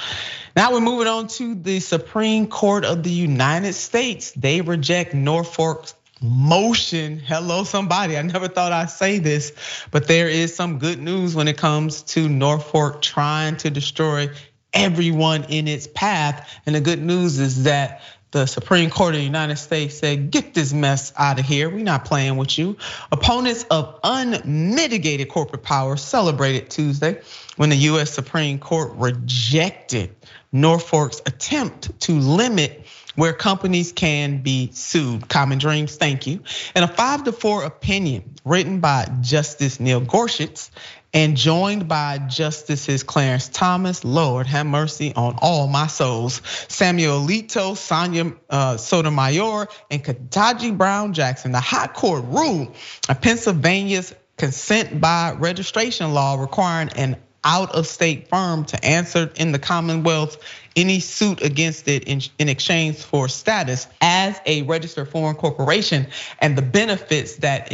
Now 0.57 0.73
we're 0.73 0.81
moving 0.81 1.07
on 1.07 1.29
to 1.29 1.55
the 1.55 1.79
Supreme 1.79 2.47
Court 2.47 2.87
of 2.87 3.03
the 3.03 3.11
United 3.11 3.75
States. 3.75 4.33
They 4.33 4.63
reject 4.63 5.13
Norfolk's 5.13 5.95
motion. 6.23 7.19
Hello, 7.19 7.65
somebody. 7.65 8.17
I 8.17 8.23
never 8.23 8.49
thought 8.49 8.73
I'd 8.73 8.89
say 8.89 9.19
this, 9.19 9.53
but 9.91 10.09
there 10.09 10.29
is 10.29 10.55
some 10.57 10.79
good 10.79 10.99
news 10.99 11.35
when 11.35 11.49
it 11.49 11.59
comes 11.59 12.01
to 12.15 12.31
Norfolk 12.31 13.03
trying 13.03 13.59
to 13.59 13.69
destroy 13.69 14.31
everyone 14.73 15.45
in 15.45 15.69
its 15.69 15.87
path. 15.87 16.51
And 16.65 16.75
the 16.75 16.81
good 16.81 17.03
news 17.03 17.39
is 17.39 17.65
that 17.65 18.01
the 18.31 18.47
Supreme 18.47 18.91
Court 18.91 19.15
of 19.15 19.21
the 19.21 19.25
United 19.25 19.57
States 19.57 19.99
said, 19.99 20.31
get 20.31 20.55
this 20.55 20.73
mess 20.73 21.13
out 21.17 21.39
of 21.41 21.45
here. 21.45 21.69
We're 21.69 21.79
not 21.79 22.05
playing 22.05 22.37
with 22.37 22.59
you. 22.59 22.77
Opponents 23.11 23.65
of 23.71 23.99
unmitigated 24.05 25.29
corporate 25.29 25.63
power 25.63 25.97
celebrated 25.97 26.71
Tuesday 26.71 27.21
when 27.57 27.71
the 27.71 27.77
US 27.77 28.11
Supreme 28.11 28.59
Court 28.59 28.93
rejected 28.95 30.15
Norfolk's 30.53 31.21
attempt 31.27 32.01
to 32.01 32.13
limit 32.13 32.87
where 33.17 33.33
companies 33.33 33.93
can 33.93 34.39
be 34.39 34.71
sued. 34.73 35.29
Common 35.29 35.59
Dreams, 35.59 35.97
thank 35.97 36.27
you. 36.27 36.43
In 36.77 36.85
a 36.85 36.89
five 36.89 37.25
to 37.25 37.33
four 37.33 37.65
opinion 37.65 38.37
written 38.45 38.81
by 38.81 39.11
Justice 39.21 39.81
Neil 39.81 40.01
Gorsuch 40.01 40.69
and 41.13 41.37
joined 41.37 41.89
by 41.89 42.19
Justices 42.19 43.03
Clarence 43.03 43.49
Thomas, 43.49 44.05
Lord 44.05 44.47
have 44.47 44.67
mercy 44.67 45.13
on 45.15 45.37
all 45.41 45.67
my 45.67 45.87
souls, 45.87 46.41
Samuel 46.69 47.21
Alito, 47.21 47.77
Sonia 47.77 48.33
uh, 48.49 48.77
Sotomayor, 48.77 49.69
and 49.91 50.05
Ketanji 50.05 50.77
Brown 50.77 51.13
Jackson. 51.13 51.53
The 51.53 51.61
High 51.61 51.89
Court 51.89 52.25
ruled 52.27 52.75
a 53.09 53.15
Pennsylvania's 53.15 54.15
consent 54.37 55.01
by 55.01 55.33
registration 55.33 56.15
law 56.15 56.37
requiring 56.41 56.91
an 56.97 57.17
out 57.45 57.75
of 57.75 57.87
state 57.87 58.29
firm 58.29 58.65
to 58.67 58.85
answer 58.85 59.31
in 59.37 59.53
the 59.53 59.59
Commonwealth 59.59 60.37
any 60.77 61.01
suit 61.01 61.43
against 61.43 61.89
it 61.89 62.05
in, 62.05 62.21
in, 62.39 62.49
exchange 62.49 62.97
for 62.97 63.29
status 63.29 63.87
as 64.01 64.41
a 64.47 64.63
registered 64.63 65.09
foreign 65.09 65.35
corporation 65.35 66.07
and 66.39 66.57
the 66.57 66.63
benefits 66.63 67.37
that 67.37 67.71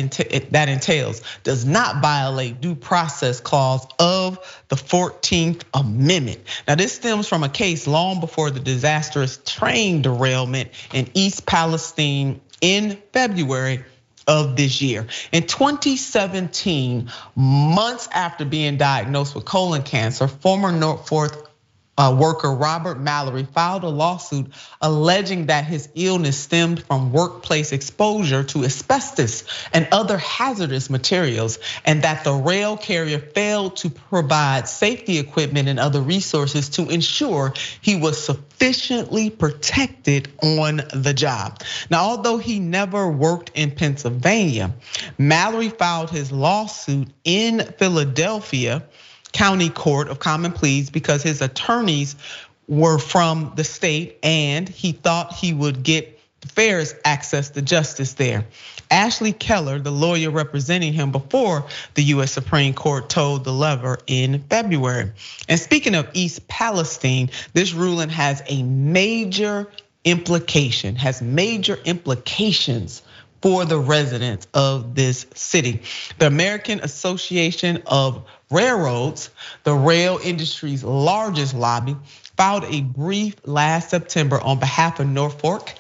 that 0.50 0.68
entails 0.68 1.22
does 1.42 1.64
not 1.64 2.00
violate 2.00 2.60
due 2.60 2.74
process 2.74 3.40
clause 3.40 3.86
of 3.98 4.38
the 4.68 4.76
14th 4.76 5.62
amendment. 5.74 6.40
Now 6.66 6.74
this 6.74 6.94
stems 6.94 7.28
from 7.28 7.42
a 7.42 7.48
case 7.48 7.86
long 7.86 8.20
before 8.20 8.50
the 8.50 8.60
disastrous 8.60 9.38
train 9.44 10.02
derailment 10.02 10.70
in 10.92 11.10
east 11.14 11.44
palestine 11.46 12.40
in 12.60 12.98
february 13.12 13.84
of 14.26 14.56
this 14.56 14.82
year. 14.82 15.06
In 15.32 15.46
2017, 15.46 17.10
months 17.34 18.08
after 18.12 18.44
being 18.44 18.76
diagnosed 18.76 19.34
with 19.34 19.44
colon 19.44 19.82
cancer, 19.82 20.26
former 20.28 20.72
Norfolk 20.72 21.45
Uh, 21.98 22.14
worker 22.18 22.52
Robert 22.52 23.00
Mallory 23.00 23.44
filed 23.44 23.82
a 23.82 23.88
lawsuit 23.88 24.52
alleging 24.82 25.46
that 25.46 25.64
his 25.64 25.88
illness 25.94 26.36
stemmed 26.36 26.82
from 26.82 27.12
workplace 27.12 27.72
exposure 27.72 28.44
to 28.44 28.64
asbestos 28.64 29.44
and 29.72 29.88
other 29.92 30.18
hazardous 30.18 30.90
materials, 30.90 31.58
and 31.84 32.02
that 32.02 32.22
the 32.24 32.32
rail 32.32 32.76
carrier 32.76 33.18
failed 33.18 33.76
to 33.76 33.88
provide 33.88 34.68
safety 34.68 35.18
equipment 35.18 35.68
and 35.68 35.78
other 35.78 36.00
resources 36.00 36.68
to 36.68 36.88
ensure 36.90 37.54
he 37.80 37.96
was 37.96 38.22
sufficiently 38.22 39.30
protected 39.30 40.28
on 40.42 40.82
the 40.92 41.14
job. 41.14 41.62
Now, 41.90 42.04
although 42.04 42.38
he 42.38 42.60
never 42.60 43.08
worked 43.08 43.52
in 43.54 43.70
Pennsylvania, 43.70 44.74
Mallory 45.16 45.70
filed 45.70 46.10
his 46.10 46.30
lawsuit 46.30 47.08
in 47.24 47.60
Philadelphia 47.78 48.84
county 49.36 49.68
court 49.68 50.08
of 50.08 50.18
common 50.18 50.50
pleas 50.50 50.88
because 50.88 51.22
his 51.22 51.42
attorneys 51.42 52.16
were 52.68 52.98
from 52.98 53.52
the 53.54 53.64
state 53.64 54.18
and 54.22 54.66
he 54.66 54.92
thought 54.92 55.34
he 55.34 55.52
would 55.52 55.82
get 55.82 56.18
fairest 56.46 56.96
access 57.04 57.50
to 57.50 57.60
justice 57.60 58.14
there. 58.14 58.46
Ashley 58.90 59.34
Keller, 59.34 59.78
the 59.78 59.90
lawyer 59.90 60.30
representing 60.30 60.94
him 60.94 61.12
before 61.12 61.66
the 61.94 62.04
US 62.04 62.32
Supreme 62.32 62.72
Court, 62.72 63.10
told 63.10 63.44
the 63.44 63.52
lever 63.52 63.98
in 64.06 64.42
February. 64.48 65.12
And 65.50 65.60
speaking 65.60 65.94
of 65.94 66.08
East 66.14 66.48
Palestine, 66.48 67.28
this 67.52 67.74
ruling 67.74 68.08
has 68.08 68.42
a 68.46 68.62
major 68.62 69.70
implication, 70.04 70.96
has 70.96 71.20
major 71.20 71.78
implications 71.84 73.02
for 73.42 73.66
the 73.66 73.78
residents 73.78 74.46
of 74.54 74.94
this 74.94 75.26
city. 75.34 75.82
The 76.18 76.26
American 76.26 76.80
Association 76.80 77.82
of 77.86 78.24
Railroads, 78.50 79.30
the 79.64 79.74
rail 79.74 80.20
industry's 80.22 80.84
largest 80.84 81.52
lobby, 81.52 81.96
filed 82.36 82.64
a 82.64 82.80
brief 82.82 83.34
last 83.44 83.90
September 83.90 84.40
on 84.40 84.60
behalf 84.60 85.00
of 85.00 85.08
Norfolk 85.08 85.72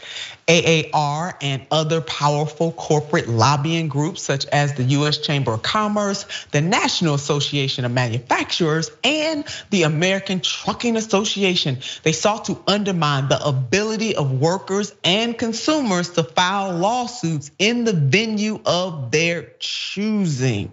AAR 0.48 1.36
and 1.40 1.66
other 1.70 2.00
powerful 2.00 2.72
corporate 2.72 3.28
lobbying 3.28 3.88
groups 3.88 4.22
such 4.22 4.46
as 4.46 4.74
the 4.74 4.84
US 4.84 5.18
Chamber 5.18 5.52
of 5.52 5.62
Commerce, 5.62 6.24
the 6.52 6.60
National 6.60 7.14
Association 7.14 7.84
of 7.84 7.92
Manufacturers, 7.92 8.90
and 9.02 9.44
the 9.70 9.82
American 9.82 10.40
Trucking 10.40 10.96
Association. 10.96 11.78
They 12.04 12.12
sought 12.12 12.46
to 12.46 12.62
undermine 12.66 13.28
the 13.28 13.44
ability 13.44 14.14
of 14.16 14.40
workers 14.40 14.94
and 15.04 15.36
consumers 15.36 16.10
to 16.10 16.22
file 16.22 16.76
lawsuits 16.76 17.50
in 17.58 17.84
the 17.84 17.92
venue 17.92 18.60
of 18.64 19.10
their 19.10 19.52
choosing. 19.58 20.72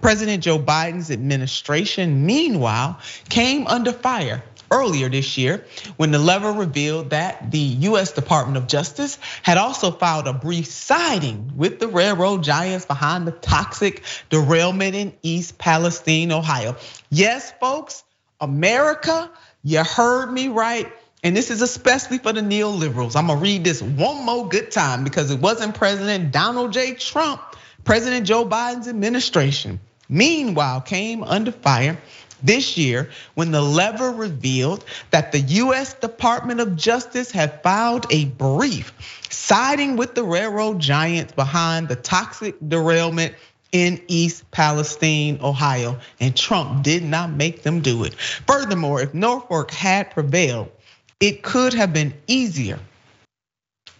President 0.00 0.42
Joe 0.42 0.58
Biden's 0.58 1.10
administration, 1.10 2.26
meanwhile, 2.26 2.98
came 3.28 3.66
under 3.66 3.92
fire 3.92 4.42
earlier 4.70 5.08
this 5.08 5.38
year 5.38 5.64
when 5.96 6.10
the 6.10 6.18
lever 6.18 6.52
revealed 6.52 7.10
that 7.10 7.50
the 7.50 7.58
US 7.58 8.12
Department 8.12 8.56
of 8.56 8.66
Justice 8.66 9.18
had 9.42 9.58
also 9.58 9.90
filed 9.90 10.26
a 10.26 10.32
brief 10.32 10.66
siding 10.66 11.52
with 11.56 11.78
the 11.78 11.88
railroad 11.88 12.42
giants 12.42 12.84
behind 12.84 13.26
the 13.26 13.32
toxic 13.32 14.02
derailment 14.30 14.94
in 14.94 15.12
East 15.22 15.58
Palestine, 15.58 16.32
Ohio. 16.32 16.76
Yes, 17.10 17.52
folks, 17.60 18.04
America, 18.40 19.30
you 19.62 19.82
heard 19.82 20.30
me 20.30 20.48
right. 20.48 20.92
And 21.22 21.36
this 21.36 21.50
is 21.50 21.62
especially 21.62 22.18
for 22.18 22.32
the 22.32 22.40
neoliberals. 22.40 23.16
I'm 23.16 23.28
gonna 23.28 23.40
read 23.40 23.64
this 23.64 23.82
one 23.82 24.24
more 24.24 24.48
good 24.48 24.70
time 24.70 25.02
because 25.02 25.30
it 25.30 25.40
wasn't 25.40 25.74
President 25.74 26.30
Donald 26.30 26.72
J. 26.72 26.94
Trump, 26.94 27.40
President 27.86 28.26
Joe 28.26 28.44
Biden's 28.44 28.88
administration. 28.88 29.78
Meanwhile, 30.08 30.80
came 30.80 31.22
under 31.22 31.52
fire 31.52 31.96
this 32.42 32.76
year 32.76 33.10
when 33.34 33.52
the 33.52 33.62
lever 33.62 34.10
revealed 34.10 34.84
that 35.12 35.30
the 35.30 35.38
US 35.38 35.94
Department 35.94 36.58
of 36.58 36.74
Justice 36.74 37.30
had 37.30 37.62
filed 37.62 38.06
a 38.10 38.24
brief 38.24 38.92
siding 39.30 39.96
with 39.96 40.16
the 40.16 40.24
railroad 40.24 40.80
giants 40.80 41.32
behind 41.32 41.86
the 41.86 41.94
toxic 41.94 42.56
derailment 42.66 43.36
in 43.70 44.02
East 44.08 44.50
Palestine, 44.50 45.38
Ohio, 45.40 46.00
and 46.18 46.36
Trump 46.36 46.82
did 46.82 47.04
not 47.04 47.30
make 47.30 47.62
them 47.62 47.82
do 47.82 48.02
it. 48.02 48.14
Furthermore, 48.14 49.00
if 49.00 49.14
Norfolk 49.14 49.70
had 49.70 50.10
prevailed, 50.10 50.72
it 51.20 51.44
could 51.44 51.72
have 51.74 51.92
been 51.92 52.14
easier 52.26 52.80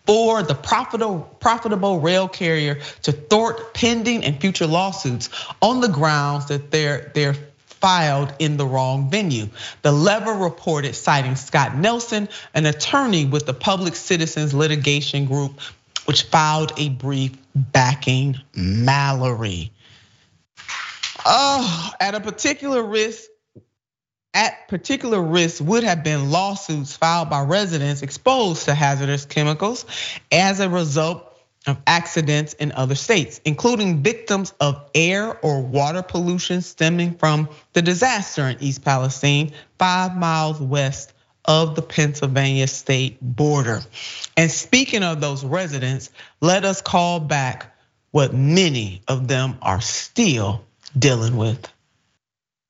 for 0.07 0.43
the 0.43 0.55
profitable, 0.55 2.01
rail 2.01 2.29
carrier 2.29 2.79
to 3.03 3.13
thwart 3.13 3.75
pending 3.75 4.25
and 4.25 4.41
future 4.41 4.67
lawsuits 4.67 5.29
on 5.61 5.81
the 5.81 5.89
grounds 5.89 6.47
that 6.47 6.71
they're 6.71 7.11
they're 7.15 7.37
filed 7.67 8.33
in 8.39 8.57
the 8.57 8.67
wrong 8.67 9.11
venue. 9.11 9.49
The 9.83 9.93
lever 9.93 10.33
reported 10.33 10.95
citing 10.95 11.37
Scott 11.37 11.77
Nelson, 11.77 12.29
an 12.55 12.67
attorney 12.67 13.27
with 13.27 13.47
the 13.47 13.53
Public 13.53 13.95
Citizens 13.95 14.55
Litigation 14.55 15.27
Group, 15.27 15.61
which 16.07 16.23
filed 16.23 16.73
a 16.79 16.89
brief 16.89 17.33
backing 17.55 18.37
Mallory. 18.55 19.73
Oh, 21.25 21.91
at 22.01 22.15
a 22.15 22.21
particular 22.21 22.83
risk, 22.83 23.29
at 24.37 24.69
particular 24.69 25.21
risk 25.21 25.65
would 25.65 25.83
have 25.83 26.05
been 26.05 26.31
lawsuits 26.31 26.95
filed 26.95 27.31
by 27.31 27.41
residents 27.41 28.03
exposed 28.03 28.67
to 28.67 28.75
hazardous 28.75 29.25
chemicals 29.25 29.87
as 30.31 30.61
a 30.61 30.69
result 30.69 31.33
of 31.67 31.79
accidents 31.87 32.53
in 32.53 32.71
other 32.73 32.95
states, 32.95 33.41
including 33.47 34.03
victims 34.03 34.53
of 34.61 34.91
air 34.95 35.39
or 35.41 35.63
water 35.63 36.03
pollution 36.03 36.61
stemming 36.61 37.15
from 37.15 37.49
the 37.73 37.81
disaster 37.81 38.47
in 38.47 38.59
East 38.61 38.85
Palestine, 38.85 39.53
five 39.79 40.15
miles 40.15 40.61
west 40.61 41.15
of 41.47 41.75
the 41.75 41.83
Pennsylvania 41.83 42.67
state 42.67 43.17
border. 43.23 43.81
And 44.37 44.51
speaking 44.51 45.03
of 45.03 45.21
those 45.23 45.45
residents, 45.45 46.11
let 46.43 46.67
us 46.67 46.83
call 46.83 47.21
back 47.21 47.75
what 48.11 48.35
many 48.35 49.01
of 49.09 49.29
them 49.29 49.57
are 49.63 49.81
still 49.81 50.63
dealing 50.97 51.39
with. 51.39 51.67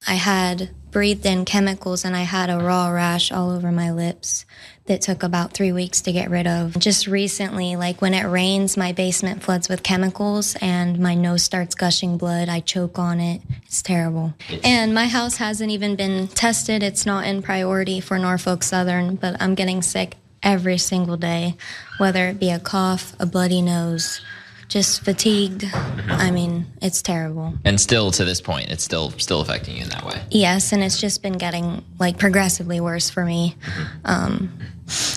I 0.07 0.15
had 0.15 0.71
breathed 0.97 1.27
in 1.27 1.45
chemicals 1.45 2.07
and 2.07 2.17
I 2.17 2.23
had 2.23 2.49
a 2.49 2.57
raw 2.57 2.89
rash 2.89 3.31
all 3.31 3.51
over 3.51 3.71
my 3.71 3.91
lips 3.91 4.47
that 4.87 5.03
took 5.03 5.23
about 5.23 5.53
three 5.53 5.71
weeks 5.71 6.01
to 6.01 6.11
get 6.11 6.31
rid 6.31 6.47
of. 6.47 6.79
Just 6.79 7.07
recently, 7.07 7.77
like 7.77 8.01
when 8.01 8.15
it 8.15 8.25
rains, 8.25 8.79
my 8.79 8.93
basement 8.93 9.43
floods 9.43 9.69
with 9.69 9.83
chemicals 9.83 10.57
and 10.63 10.99
my 10.99 11.15
nose 11.15 11.43
starts 11.43 11.75
gushing 11.75 12.17
blood. 12.17 12.49
I 12.49 12.61
choke 12.61 12.99
on 12.99 13.21
it. 13.21 13.43
It's 13.67 13.83
terrible. 13.83 14.33
And 14.65 14.95
my 14.95 15.07
house 15.07 15.37
hasn't 15.37 15.71
even 15.71 15.97
been 15.97 16.29
tested. 16.29 16.83
It's 16.83 17.05
not 17.05 17.27
in 17.27 17.43
priority 17.43 18.01
for 18.01 18.19
Norfolk 18.19 18.63
Southern, 18.63 19.17
but 19.17 19.37
I'm 19.39 19.55
getting 19.55 19.83
sick 19.83 20.17
every 20.43 20.79
single 20.79 21.19
day, 21.19 21.57
whether 21.99 22.29
it 22.29 22.41
be 22.41 22.49
a 22.49 22.59
cough, 22.59 23.15
a 23.21 23.27
bloody 23.27 23.61
nose 23.61 24.23
just 24.69 25.05
fatigued. 25.05 25.65
I 26.09 26.31
mean, 26.31 26.67
it's 26.83 27.03
terrible. 27.03 27.55
And 27.65 27.81
still 27.81 28.11
to 28.13 28.25
this 28.25 28.41
point, 28.41 28.71
it's 28.71 28.83
still 28.83 29.11
still 29.13 29.41
affecting 29.41 29.77
you 29.77 29.83
in 29.83 29.89
that 29.91 30.05
way. 30.05 30.23
Yes, 30.31 30.73
and 30.73 30.83
it's 30.83 31.01
just 31.01 31.23
been 31.23 31.39
getting 31.39 31.85
like 31.99 32.19
progressively 32.19 32.81
worse 32.81 33.11
for 33.11 33.25
me. 33.25 33.57
Mm-hmm. 33.65 33.99
Um, 34.05 34.59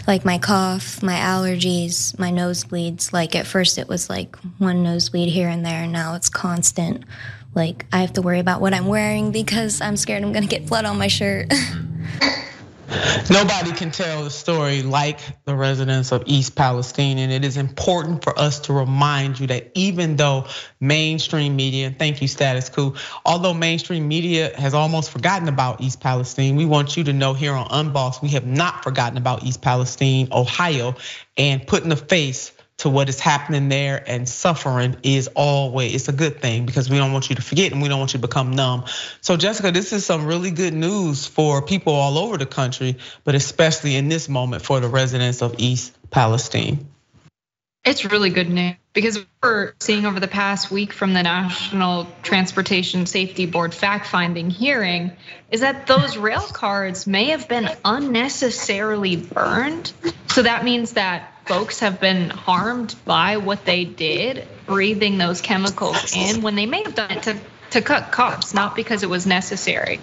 like 0.08 0.26
my 0.26 0.38
cough, 0.38 1.02
my 1.04 1.16
allergies, 1.16 2.18
my 2.18 2.32
nosebleeds. 2.32 3.14
Like 3.14 3.36
at 3.36 3.48
first 3.48 3.78
it 3.78 3.88
was 3.88 4.10
like 4.10 4.36
one 4.58 4.84
nosebleed 4.84 5.30
here 5.30 5.50
and 5.50 5.66
there, 5.66 5.84
and 5.84 5.92
now 5.92 6.16
it's 6.16 6.30
constant. 6.30 7.04
Like 7.56 7.86
I 7.92 8.02
have 8.02 8.14
to 8.14 8.22
worry 8.22 8.40
about 8.40 8.62
what 8.62 8.74
I'm 8.74 8.86
wearing 8.86 9.32
because 9.32 9.82
I'm 9.82 9.98
scared 9.98 10.24
I'm 10.24 10.32
gonna 10.32 10.48
get 10.48 10.68
blood 10.68 10.86
on 10.86 10.98
my 10.98 11.08
shirt. 11.08 11.52
Nobody 13.30 13.72
can 13.72 13.92
tell 13.92 14.24
the 14.24 14.30
story 14.30 14.82
like 14.82 15.20
the 15.46 15.56
residents 15.56 16.12
of 16.12 16.24
East 16.26 16.56
Palestine. 16.56 17.18
And 17.18 17.32
it 17.32 17.46
is 17.46 17.58
important 17.58 18.24
for 18.24 18.38
us 18.38 18.60
to 18.62 18.74
remind 18.74 19.40
you 19.40 19.48
that 19.48 19.72
even 19.76 20.16
though 20.16 20.46
mainstream 20.80 21.56
media, 21.56 21.94
thank 21.98 22.22
you, 22.22 22.28
Status 22.28 22.70
Quo, 22.70 22.96
although 23.26 23.54
mainstream 23.54 24.08
media 24.08 24.56
has 24.58 24.74
almost 24.74 25.12
forgotten 25.12 25.48
about 25.48 25.82
East 25.82 26.00
Palestine, 26.00 26.56
we 26.56 26.66
want 26.66 26.98
you 26.98 27.04
to 27.04 27.14
know 27.14 27.34
here 27.34 27.54
on 27.54 27.68
Unboss, 27.68 28.22
we 28.22 28.30
have 28.30 28.46
not 28.46 28.84
forgotten 28.84 29.18
about 29.18 29.44
East 29.44 29.62
Palestine, 29.62 30.28
Ohio, 30.32 30.96
and 31.38 31.66
putting 31.68 31.92
a 31.92 31.96
face 31.96 32.52
to 32.80 32.90
what 32.90 33.10
is 33.10 33.20
happening 33.20 33.70
there 33.70 34.02
and 34.08 34.28
suffering 34.28 34.96
is 35.04 35.30
always 35.36 35.94
it's 35.94 36.08
a 36.08 36.14
good 36.14 36.42
thing 36.42 36.66
because 36.66 36.90
we 36.90 36.98
don't 36.98 37.12
want 37.12 37.30
you 37.30 37.36
to 37.36 37.42
forget 37.42 37.72
and 37.72 37.82
we 37.82 37.90
don't 37.90 38.00
want 38.00 38.14
you 38.14 38.20
to 38.20 38.28
become 38.28 38.52
numb. 38.52 38.86
So 39.22 39.38
Jessica, 39.38 39.72
this 39.72 39.94
is 39.94 40.06
some 40.06 40.26
really 40.26 40.52
good 40.52 40.74
news 40.74 41.26
for 41.26 41.62
people 41.62 41.94
all 41.94 42.18
over 42.18 42.38
the 42.38 42.46
country, 42.46 42.98
but 43.24 43.36
especially 43.36 43.96
in 43.96 44.08
this 44.08 44.30
moment 44.30 44.64
for 44.64 44.80
the 44.80 44.88
residents 44.88 45.42
of 45.42 45.56
East 45.58 45.98
Palestine. 46.10 46.88
It's 47.86 48.06
really 48.06 48.30
good 48.30 48.50
news 48.50 48.76
because 48.94 49.26
we're 49.42 49.74
seeing 49.80 50.06
over 50.06 50.20
the 50.20 50.28
past 50.28 50.70
week 50.70 50.94
from 50.94 51.14
the 51.14 51.24
National 51.24 52.08
Transportation 52.24 53.06
Safety 53.06 53.46
Board 53.46 53.74
fact 53.74 54.08
finding 54.08 54.50
hearing 54.50 55.12
is 55.52 55.62
that 55.62 55.88
those 55.88 56.18
rail 56.18 56.42
cars 56.42 57.08
may 57.08 57.26
have 57.26 57.48
been 57.48 57.70
unnecessarily 57.84 59.16
burned. 59.16 59.92
So 60.28 60.44
that 60.44 60.64
means 60.64 60.94
that 60.94 61.34
folks 61.50 61.80
have 61.80 62.00
been 62.00 62.30
harmed 62.30 62.96
by 63.06 63.38
what 63.38 63.66
they 63.66 63.84
did, 63.84 64.48
breathing 64.68 65.18
those 65.18 65.42
chemicals 65.42 66.16
in 66.16 66.44
when 66.44 66.54
they 66.54 66.68
may 66.68 66.84
have 66.84 66.94
done 66.94 67.10
it 67.10 67.24
to, 67.24 67.36
to 67.72 67.82
cut 67.82 68.12
costs, 68.12 68.54
not 68.54 68.76
because 68.76 69.02
it 69.02 69.10
was 69.10 69.26
necessary. 69.26 70.00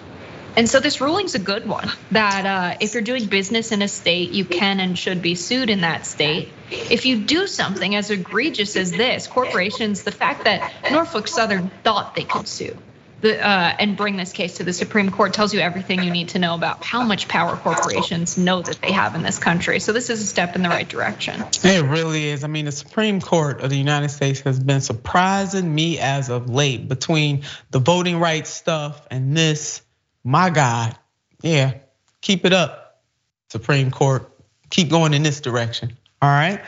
And 0.57 0.67
so 0.69 0.81
this 0.81 0.99
ruling's 0.99 1.35
a 1.35 1.39
good 1.39 1.65
one 1.65 1.89
that 2.11 2.45
uh, 2.45 2.77
if 2.81 2.93
you're 2.93 3.01
doing 3.01 3.27
business 3.27 3.71
in 3.71 3.81
a 3.81 3.87
state, 3.87 4.31
you 4.31 4.43
can 4.43 4.81
and 4.81 4.99
should 4.99 5.21
be 5.21 5.35
sued 5.35 5.69
in 5.69 5.81
that 5.81 6.05
state. 6.05 6.49
If 6.69 7.05
you 7.05 7.21
do 7.21 7.47
something 7.47 7.95
as 7.95 8.11
egregious 8.11 8.75
as 8.75 8.91
this, 8.91 9.25
corporations, 9.25 10.03
the 10.03 10.11
fact 10.11 10.43
that 10.43 10.69
Norfolk 10.91 11.29
Southern 11.29 11.69
thought 11.69 12.13
they 12.13 12.25
could 12.25 12.49
sue 12.49 12.75
the, 13.21 13.39
uh, 13.39 13.75
and 13.79 13.97
bring 13.97 14.15
this 14.15 14.31
case 14.31 14.57
to 14.57 14.63
the 14.63 14.73
Supreme 14.73 15.09
Court 15.09 15.33
tells 15.33 15.53
you 15.53 15.59
everything 15.59 16.03
you 16.03 16.11
need 16.11 16.29
to 16.29 16.39
know 16.39 16.53
about 16.53 16.83
how 16.83 17.03
much 17.03 17.27
power 17.27 17.55
corporations 17.55 18.37
know 18.37 18.61
that 18.61 18.79
they 18.81 18.91
have 18.91 19.15
in 19.15 19.23
this 19.23 19.39
country. 19.39 19.79
So 19.79 19.91
this 19.91 20.09
is 20.09 20.21
a 20.21 20.25
step 20.25 20.55
in 20.55 20.61
the 20.61 20.69
right 20.69 20.87
direction. 20.87 21.43
It 21.63 21.83
really 21.85 22.27
is. 22.27 22.43
I 22.43 22.47
mean, 22.47 22.65
the 22.65 22.71
Supreme 22.71 23.19
Court 23.19 23.61
of 23.61 23.69
the 23.69 23.77
United 23.77 24.09
States 24.09 24.41
has 24.41 24.59
been 24.59 24.81
surprising 24.81 25.73
me 25.73 25.99
as 25.99 26.29
of 26.29 26.49
late 26.49 26.87
between 26.87 27.43
the 27.71 27.79
voting 27.79 28.19
rights 28.19 28.49
stuff 28.49 29.07
and 29.09 29.35
this. 29.35 29.81
My 30.23 30.49
God, 30.49 30.97
yeah, 31.41 31.75
keep 32.21 32.45
it 32.45 32.53
up, 32.53 33.01
Supreme 33.49 33.91
Court. 33.91 34.29
Keep 34.69 34.89
going 34.89 35.13
in 35.13 35.23
this 35.23 35.39
direction. 35.39 35.97
All 36.21 36.29
right. 36.29 36.61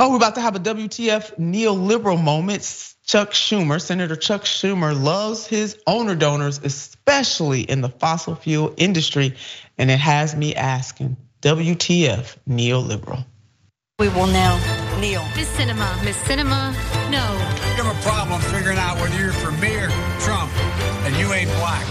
Oh, 0.00 0.10
we're 0.10 0.16
about 0.16 0.34
to 0.36 0.40
have 0.40 0.56
a 0.56 0.60
WTF 0.60 1.38
neoliberal 1.38 2.22
moment. 2.22 2.62
Chuck 3.08 3.30
Schumer, 3.30 3.80
Senator 3.80 4.16
Chuck 4.16 4.42
Schumer 4.42 4.92
loves 4.92 5.46
his 5.46 5.78
owner 5.86 6.14
donors, 6.14 6.60
especially 6.62 7.62
in 7.62 7.80
the 7.80 7.88
fossil 7.88 8.34
fuel 8.34 8.74
industry. 8.76 9.34
And 9.78 9.90
it 9.90 9.98
has 9.98 10.36
me 10.36 10.54
asking, 10.54 11.16
WTF 11.40 12.36
neoliberal? 12.46 13.24
We 13.98 14.08
will 14.10 14.26
now 14.26 14.58
kneel. 15.00 15.24
Miss 15.34 15.48
Sinema, 15.56 16.04
Miss 16.04 16.18
Sinema, 16.18 16.74
no. 17.10 17.24
You 17.78 17.82
have 17.82 17.96
a 17.96 18.02
problem 18.02 18.42
figuring 18.42 18.76
out 18.76 19.00
whether 19.00 19.18
you're 19.18 19.32
for 19.32 19.52
me 19.52 19.74
or 19.74 19.88
Trump, 20.20 20.52
and 21.06 21.16
you 21.16 21.32
ain't 21.32 21.48
black. 21.52 21.86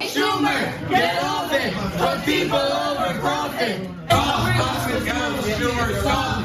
Schumer, 0.00 0.88
get 0.88 1.22
off 1.22 1.52
it. 1.52 1.74
Put 1.98 2.24
people 2.24 2.56
over 2.56 3.20
profit. 3.20 3.86
Stop 4.06 4.56
crossing 4.56 5.04
guys, 5.04 5.44
Schumer. 5.58 6.41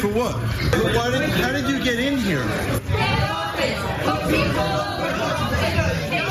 For 0.00 0.06
what? 0.06 0.34
Why 0.94 1.10
did, 1.10 1.28
how 1.30 1.50
did 1.50 1.68
you 1.68 1.82
get 1.82 1.98
in 1.98 2.18
here? 2.18 2.44
Get 2.44 3.20
off 3.30 3.58
it. 3.58 3.76
Put 4.04 4.20
people 4.30 4.60
over 4.60 5.10
profit. 5.16 6.10
Get 6.12 6.28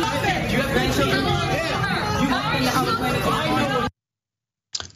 off 0.00 0.24
it. 0.24 0.52
You 0.52 0.62
have 0.62 0.72
grandchildren? 0.72 1.20
You 1.20 2.28
have 2.28 2.52
been 2.52 2.62
to 2.62 2.70
Howard 2.70 2.96
Planet? 2.96 3.92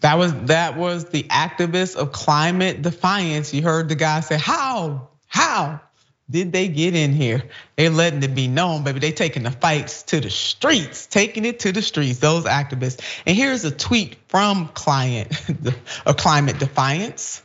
That 0.00 0.16
was 0.16 0.32
that 0.44 0.78
was 0.78 1.10
the 1.10 1.24
activists 1.24 1.96
of 1.96 2.12
climate 2.12 2.80
defiance. 2.80 3.52
You 3.52 3.60
heard 3.60 3.90
the 3.90 3.94
guy 3.94 4.20
say, 4.20 4.38
"How? 4.38 5.10
How 5.26 5.82
did 6.30 6.54
they 6.54 6.68
get 6.68 6.94
in 6.94 7.12
here?" 7.12 7.42
They're 7.76 7.90
letting 7.90 8.22
it 8.22 8.34
be 8.34 8.48
known, 8.48 8.84
baby. 8.84 9.00
They 9.00 9.12
taking 9.12 9.42
the 9.42 9.50
fights 9.50 10.04
to 10.04 10.20
the 10.20 10.30
streets, 10.30 11.04
taking 11.04 11.44
it 11.44 11.60
to 11.60 11.72
the 11.72 11.82
streets. 11.82 12.20
Those 12.20 12.44
activists. 12.44 13.02
And 13.26 13.36
here's 13.36 13.66
a 13.66 13.70
tweet 13.70 14.16
from 14.28 14.68
client 14.68 15.30
of 16.06 16.16
climate 16.16 16.58
defiance. 16.58 17.42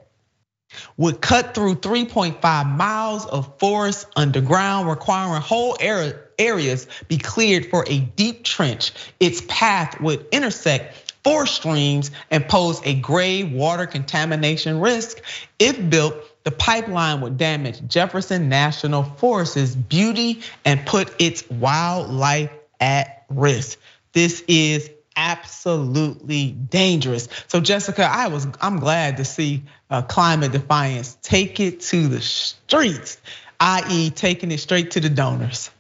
would 0.97 1.21
cut 1.21 1.55
through 1.55 1.77
3.5 1.77 2.77
miles 2.77 3.27
of 3.27 3.59
forest 3.59 4.07
underground, 4.17 4.89
requiring 4.89 5.41
whole 5.43 5.77
areas 5.81 6.87
be 7.09 7.19
cleared 7.19 7.67
for 7.67 7.85
a 7.89 7.99
deep 8.01 8.45
trench. 8.45 8.93
Its 9.19 9.43
path 9.49 10.01
would 10.01 10.27
intersect 10.33 11.15
four 11.23 11.47
streams 11.47 12.11
and 12.31 12.49
pose 12.49 12.81
a 12.85 12.95
grave 12.95 13.53
water 13.53 13.87
contamination 13.87 14.81
risk. 14.81 15.21
If 15.59 15.91
built, 15.91 16.15
the 16.45 16.51
pipeline 16.51 17.21
would 17.21 17.37
damage 17.37 17.87
Jefferson 17.87 18.49
National 18.49 19.03
Forest's 19.03 19.75
beauty 19.75 20.41
and 20.65 20.87
put 20.87 21.15
its 21.21 21.49
wildlife 21.51 22.51
at 22.81 23.27
risk. 23.29 23.79
This 24.13 24.43
is 24.49 24.91
absolutely 25.21 26.51
dangerous. 26.51 27.29
So 27.49 27.61
Jessica, 27.61 28.05
I 28.05 28.29
was 28.29 28.47
I'm 28.61 28.81
glad 28.81 29.19
to 29.19 29.25
see 29.25 29.63
uh, 29.91 30.03
climate 30.03 30.53
defiance 30.53 31.19
take 31.23 31.61
it 31.61 31.81
to 31.81 32.09
the 32.09 32.21
streets, 32.21 33.21
i.e., 33.61 34.11
taking 34.11 34.51
it 34.51 34.59
straight 34.59 34.93
to 34.93 35.01
the 35.01 35.11
donors. 35.11 35.71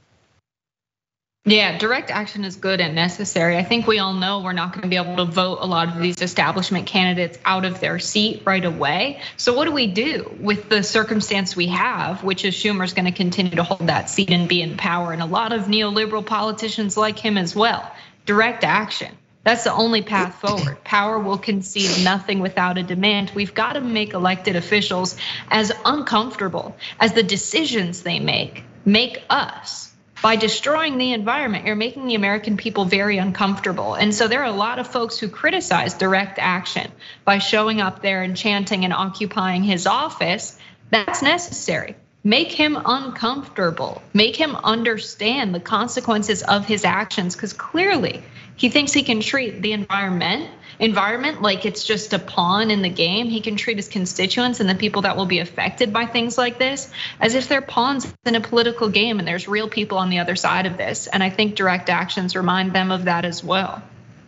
Yeah, 1.47 1.78
direct 1.78 2.11
action 2.11 2.45
is 2.45 2.57
good 2.57 2.82
and 2.82 2.95
necessary. 2.95 3.57
I 3.57 3.62
think 3.62 3.86
we 3.86 3.99
all 3.99 4.12
know 4.12 4.43
we're 4.43 4.53
not 4.53 4.74
going 4.74 4.82
to 4.82 4.88
be 4.88 4.97
able 4.97 5.16
to 5.16 5.24
vote 5.24 5.61
a 5.62 5.66
lot 5.66 5.88
of 5.88 5.99
these 5.99 6.20
establishment 6.20 6.86
candidates 6.86 7.38
out 7.47 7.64
of 7.64 7.80
their 7.80 7.99
seat 7.99 8.43
right 8.45 8.62
away. 8.62 9.22
So, 9.38 9.55
what 9.55 9.64
do 9.64 9.72
we 9.72 9.86
do 9.86 10.36
with 10.38 10.68
the 10.68 10.82
circumstance 10.82 11.57
we 11.57 11.68
have, 11.68 12.22
which 12.22 12.45
is 12.45 12.55
Schumer's 12.55 12.93
going 12.93 13.07
to 13.07 13.12
continue 13.12 13.57
to 13.57 13.62
hold 13.62 13.86
that 13.86 14.11
seat 14.11 14.30
and 14.30 14.51
be 14.51 14.61
in 14.61 14.76
power, 14.76 15.14
and 15.14 15.22
a 15.22 15.26
lot 15.26 15.55
of 15.55 15.62
neoliberal 15.62 16.24
politicians 16.24 16.99
like 16.99 17.18
him 17.18 17.38
as 17.38 17.57
well? 17.57 17.91
Direct 18.26 18.62
action. 18.62 19.16
That's 19.43 19.64
the 19.64 19.72
only 19.72 20.03
path 20.03 20.34
forward. 20.34 20.84
Power 20.84 21.18
will 21.18 21.38
concede 21.38 22.05
nothing 22.05 22.41
without 22.41 22.76
a 22.76 22.82
demand. 22.82 23.32
We've 23.34 23.55
got 23.55 23.72
to 23.72 23.80
make 23.80 24.12
elected 24.12 24.55
officials 24.55 25.16
as 25.51 25.72
uncomfortable 25.84 26.76
as 26.99 27.14
the 27.14 27.22
decisions 27.22 28.03
they 28.03 28.20
make 28.20 28.64
make 28.84 29.22
us. 29.30 29.93
By 30.22 30.36
destroying 30.36 30.99
the 30.99 31.14
environment, 31.14 31.64
you're 31.64 31.76
making 31.76 32.07
the 32.07 32.14
American 32.14 32.59
people 32.59 32.84
very 32.84 33.16
uncomfortable. 33.16 33.95
And 33.95 34.14
so 34.14 34.28
there 34.28 34.43
are 34.43 34.53
a 34.53 34.53
lot 34.53 34.78
of 34.78 34.86
folks 34.86 35.18
who 35.18 35.28
criticize 35.28 35.95
direct 35.95 36.38
action 36.38 36.93
by 37.24 37.38
showing 37.38 37.80
up 37.80 38.03
there 38.03 38.22
and 38.22 38.36
chanting 38.36 38.84
and 38.84 38.93
occupying 38.93 39.64
his 39.64 39.86
office. 39.86 40.59
That's 40.91 41.22
necessary. 41.22 41.97
Make 42.22 42.53
him 42.53 42.78
uncomfortable, 42.84 44.03
make 44.12 44.36
him 44.36 44.55
understand 44.55 45.55
the 45.55 45.61
consequences 45.61 46.43
of 46.43 46.66
his 46.66 46.84
actions, 46.84 47.34
because 47.34 47.55
clearly 47.55 48.22
he 48.61 48.69
thinks 48.69 48.93
he 48.93 49.03
can 49.03 49.21
treat 49.21 49.63
the 49.63 49.73
environment 49.73 50.51
environment 50.79 51.41
like 51.41 51.65
it's 51.65 51.83
just 51.83 52.13
a 52.13 52.19
pawn 52.19 52.71
in 52.71 52.83
the 52.83 52.91
game. 52.91 53.29
He 53.29 53.41
can 53.41 53.57
treat 53.57 53.79
his 53.79 53.89
constituents 53.89 54.61
and 54.61 54.69
the 54.69 54.75
people 54.75 55.03
that 55.03 55.17
will 55.17 55.25
be 55.25 55.39
affected 55.39 55.95
by 55.95 56.05
things 56.05 56.37
like 56.37 56.59
this 56.59 56.93
as 57.21 57.35
if 57.35 57.49
they're 57.49 57.63
pawns 57.63 58.13
in 58.27 58.35
a 58.35 58.41
political 58.41 58.91
game 58.91 59.19
and 59.19 59.27
there's 59.27 59.49
real 59.49 59.69
people 59.69 59.97
on 59.97 60.11
the 60.11 60.19
other 60.19 60.37
side 60.37 60.67
of 60.67 60.77
this. 60.77 61.07
And 61.07 61.23
I 61.23 61.31
think 61.31 61.55
direct 61.55 61.89
actions 61.89 62.37
remind 62.37 62.75
them 62.75 62.91
of 62.91 63.07
that 63.07 63.25
as 63.25 63.43
well. 63.43 63.83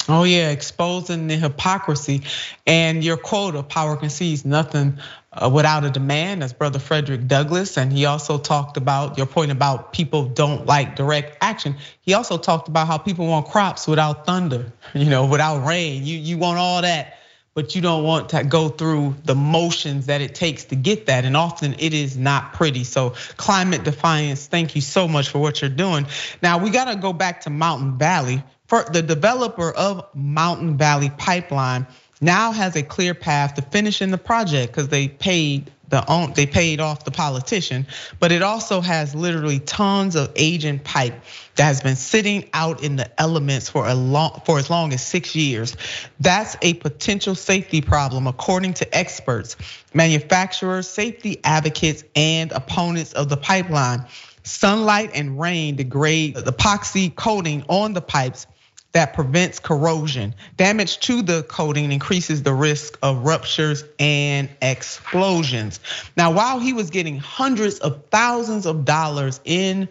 Oh 0.08 0.24
yeah, 0.24 0.50
exposing 0.50 1.26
the 1.26 1.36
hypocrisy 1.36 2.22
and 2.66 3.04
your 3.04 3.18
quote 3.18 3.54
of 3.54 3.68
power 3.68 3.96
concedes 3.96 4.46
nothing 4.46 4.98
Uh, 5.34 5.48
without 5.48 5.82
a 5.82 5.88
demand. 5.88 6.42
as 6.42 6.52
Brother 6.52 6.78
Frederick 6.78 7.26
Douglass, 7.26 7.78
and 7.78 7.90
he 7.90 8.04
also 8.04 8.36
talked 8.36 8.76
about 8.76 9.16
your 9.16 9.26
point 9.26 9.50
about 9.50 9.94
people 9.94 10.26
don't 10.26 10.66
like 10.66 10.94
direct 10.94 11.38
action. 11.40 11.76
He 12.02 12.12
also 12.12 12.36
talked 12.36 12.68
about 12.68 12.86
how 12.86 12.98
people 12.98 13.26
want 13.26 13.48
crops 13.48 13.88
without 13.88 14.26
thunder, 14.26 14.70
you 14.94 15.06
know, 15.06 15.24
without 15.24 15.66
rain. 15.66 16.04
You 16.04 16.18
you 16.18 16.36
want 16.36 16.58
all 16.58 16.82
that, 16.82 17.16
but 17.54 17.74
you 17.74 17.80
don't 17.80 18.04
want 18.04 18.28
to 18.30 18.44
go 18.44 18.68
through 18.68 19.16
the 19.24 19.34
motions 19.34 20.04
that 20.04 20.20
it 20.20 20.34
takes 20.34 20.64
to 20.64 20.76
get 20.76 21.06
that, 21.06 21.24
and 21.24 21.34
often 21.34 21.76
it 21.78 21.94
is 21.94 22.14
not 22.14 22.52
pretty. 22.52 22.84
So 22.84 23.14
climate 23.38 23.84
defiance. 23.84 24.46
Thank 24.46 24.74
you 24.74 24.82
so 24.82 25.08
much 25.08 25.30
for 25.30 25.38
what 25.38 25.62
you're 25.62 25.70
doing. 25.70 26.08
Now 26.42 26.58
we 26.58 26.68
got 26.68 26.92
to 26.92 26.96
go 26.96 27.14
back 27.14 27.40
to 27.42 27.50
Mountain 27.50 27.96
Valley 27.96 28.42
for 28.66 28.84
the 28.84 29.00
developer 29.00 29.70
of 29.70 30.14
Mountain 30.14 30.76
Valley 30.76 31.08
Pipeline 31.08 31.86
now 32.22 32.52
has 32.52 32.76
a 32.76 32.82
clear 32.82 33.12
path 33.12 33.54
to 33.54 33.62
finishing 33.62 34.10
the 34.10 34.18
project 34.18 34.72
because 34.72 34.88
they 34.88 35.08
paid 35.08 35.70
the 35.88 36.32
they 36.34 36.46
paid 36.46 36.80
off 36.80 37.04
the 37.04 37.10
politician, 37.10 37.86
but 38.18 38.32
it 38.32 38.40
also 38.40 38.80
has 38.80 39.14
literally 39.14 39.58
tons 39.58 40.16
of 40.16 40.32
aging 40.36 40.78
pipe 40.78 41.12
that 41.56 41.64
has 41.64 41.82
been 41.82 41.96
sitting 41.96 42.48
out 42.54 42.82
in 42.82 42.96
the 42.96 43.20
elements 43.20 43.68
for 43.68 43.86
a 43.86 43.94
long 43.94 44.40
for 44.46 44.58
as 44.58 44.70
long 44.70 44.94
as 44.94 45.06
6 45.06 45.36
years. 45.36 45.76
That's 46.18 46.56
a 46.62 46.72
potential 46.72 47.34
safety 47.34 47.82
problem 47.82 48.26
according 48.26 48.72
to 48.74 48.96
experts, 48.96 49.56
manufacturers, 49.92 50.88
safety 50.88 51.40
advocates 51.44 52.04
and 52.16 52.52
opponents 52.52 53.12
of 53.12 53.28
the 53.28 53.36
pipeline. 53.36 54.06
Sunlight 54.44 55.10
and 55.14 55.38
rain 55.38 55.76
degrade 55.76 56.36
the 56.36 56.52
epoxy 56.52 57.14
coating 57.14 57.64
on 57.68 57.92
the 57.92 58.00
pipes 58.00 58.46
that 58.92 59.14
prevents 59.14 59.58
corrosion. 59.58 60.34
Damage 60.56 61.00
to 61.00 61.22
the 61.22 61.42
coating 61.44 61.90
increases 61.90 62.42
the 62.42 62.54
risk 62.54 62.98
of 63.02 63.24
ruptures 63.24 63.84
and 63.98 64.48
explosions. 64.60 65.80
Now, 66.16 66.32
while 66.32 66.60
he 66.60 66.72
was 66.72 66.90
getting 66.90 67.18
hundreds 67.18 67.78
of 67.78 68.04
thousands 68.10 68.66
of 68.66 68.84
dollars 68.84 69.40
in 69.44 69.88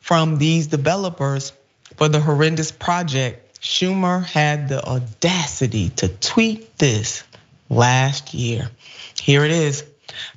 from 0.00 0.38
these 0.38 0.66
developers 0.66 1.52
for 1.96 2.08
the 2.08 2.20
horrendous 2.20 2.70
project, 2.70 3.60
Schumer 3.60 4.22
had 4.22 4.68
the 4.68 4.84
audacity 4.84 5.88
to 5.90 6.08
tweet 6.08 6.76
this 6.78 7.24
last 7.70 8.34
year. 8.34 8.70
Here 9.20 9.44
it 9.44 9.50
is. 9.50 9.84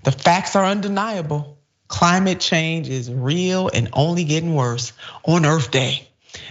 The 0.03 0.13
facts 0.13 0.55
are 0.55 0.63
undeniable. 0.63 1.57
Climate 1.89 2.39
change 2.39 2.89
is 2.89 3.11
real 3.11 3.69
and 3.73 3.89
only 3.93 4.23
getting 4.23 4.55
worse 4.55 4.93
on 5.25 5.45
Earth 5.45 5.71
Day. 5.71 6.06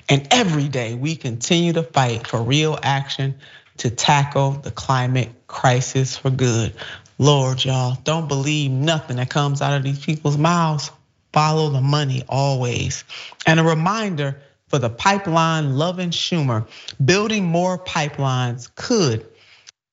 And 0.09 0.27
every 0.31 0.69
day 0.69 0.95
we 0.95 1.17
continue 1.17 1.73
to 1.75 1.83
fight 1.83 2.27
for 2.27 2.43
real 2.43 2.79
action 2.83 3.37
to 3.79 3.91
tackle 3.91 4.53
the 4.53 4.71
climate 4.71 5.31
crisis 5.47 6.17
for 6.17 6.31
good. 6.31 6.75
Lord, 7.19 7.65
y'all, 7.65 7.97
don't 8.05 8.29
believe 8.29 8.71
nothing 8.71 9.17
that 9.17 9.31
comes 9.31 9.63
out 9.63 9.77
of 9.77 9.83
these 9.83 10.05
people's 10.05 10.39
mouths. 10.39 10.91
Follow 11.33 11.71
the 11.71 11.81
money 11.81 12.23
always. 12.29 13.05
And 13.47 13.61
a 13.61 13.63
reminder 13.63 14.41
for 14.69 14.79
the 14.79 14.91
pipeline 14.91 15.77
loving 15.77 16.11
Schumer, 16.11 16.67
building 17.05 17.45
more 17.45 17.79
pipelines 17.79 18.75
could 18.75 19.27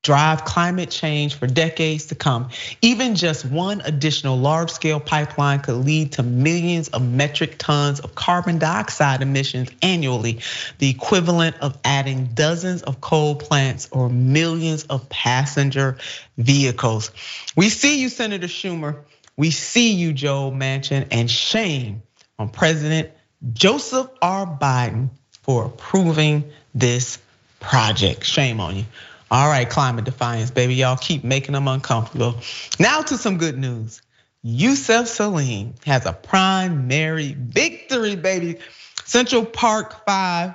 drive 0.04 0.44
climate 0.44 0.92
change 0.92 1.36
for 1.36 1.48
decades 1.48 2.08
to 2.08 2.16
come. 2.16 2.50
Even 2.82 3.16
just 3.16 3.46
one 3.46 3.82
additional 3.82 4.38
large 4.38 4.70
scale 4.70 5.00
pipeline 5.00 5.62
could 5.62 5.76
lead 5.76 6.12
to 6.12 6.24
millions 6.24 6.90
of 6.90 7.02
metric 7.02 7.56
tons 7.58 8.02
of 8.02 8.14
carbon 8.14 8.60
dioxide 8.60 9.22
emissions 9.22 9.70
annually, 9.82 10.40
the 10.78 10.90
equivalent 10.90 11.56
of 11.62 11.78
adding 11.86 12.26
dozens 12.34 12.84
of 12.84 13.00
coal 13.00 13.36
plants 13.36 13.88
or 13.92 14.10
millions 14.10 14.84
of 14.84 15.08
passenger 15.08 15.98
vehicles. 16.38 17.12
We 17.56 17.70
see 17.70 18.02
you, 18.02 18.10
Senator 18.10 18.48
Schumer. 18.48 18.98
We 19.38 19.52
see 19.52 19.94
you, 19.94 20.12
Joe 20.12 20.52
Manchin, 20.52 21.08
and 21.12 21.32
shame 21.32 22.04
on 22.38 22.50
President 22.50 23.10
Joseph 23.54 24.10
R. 24.22 24.46
Biden 24.46 25.10
for 25.44 25.66
approving 25.66 26.52
this 26.76 27.20
project. 27.62 28.26
Shame 28.26 28.60
on 28.60 28.76
you. 28.76 28.86
All 29.34 29.50
right, 29.50 29.68
climate 29.68 30.06
defiance, 30.06 30.52
baby. 30.52 30.76
Y'all 30.76 30.96
keep 30.96 31.24
making 31.24 31.54
them 31.54 31.68
uncomfortable. 31.68 32.36
Now 32.80 33.02
to 33.02 33.18
some 33.18 33.40
good 33.40 33.58
news. 33.58 34.00
Yusef 34.44 35.08
Salaam 35.08 35.74
has 35.88 36.06
a 36.06 36.14
primary 36.14 37.36
victory, 37.40 38.16
baby. 38.16 38.60
Central 39.06 39.44
Park 39.44 40.06
5, 40.06 40.54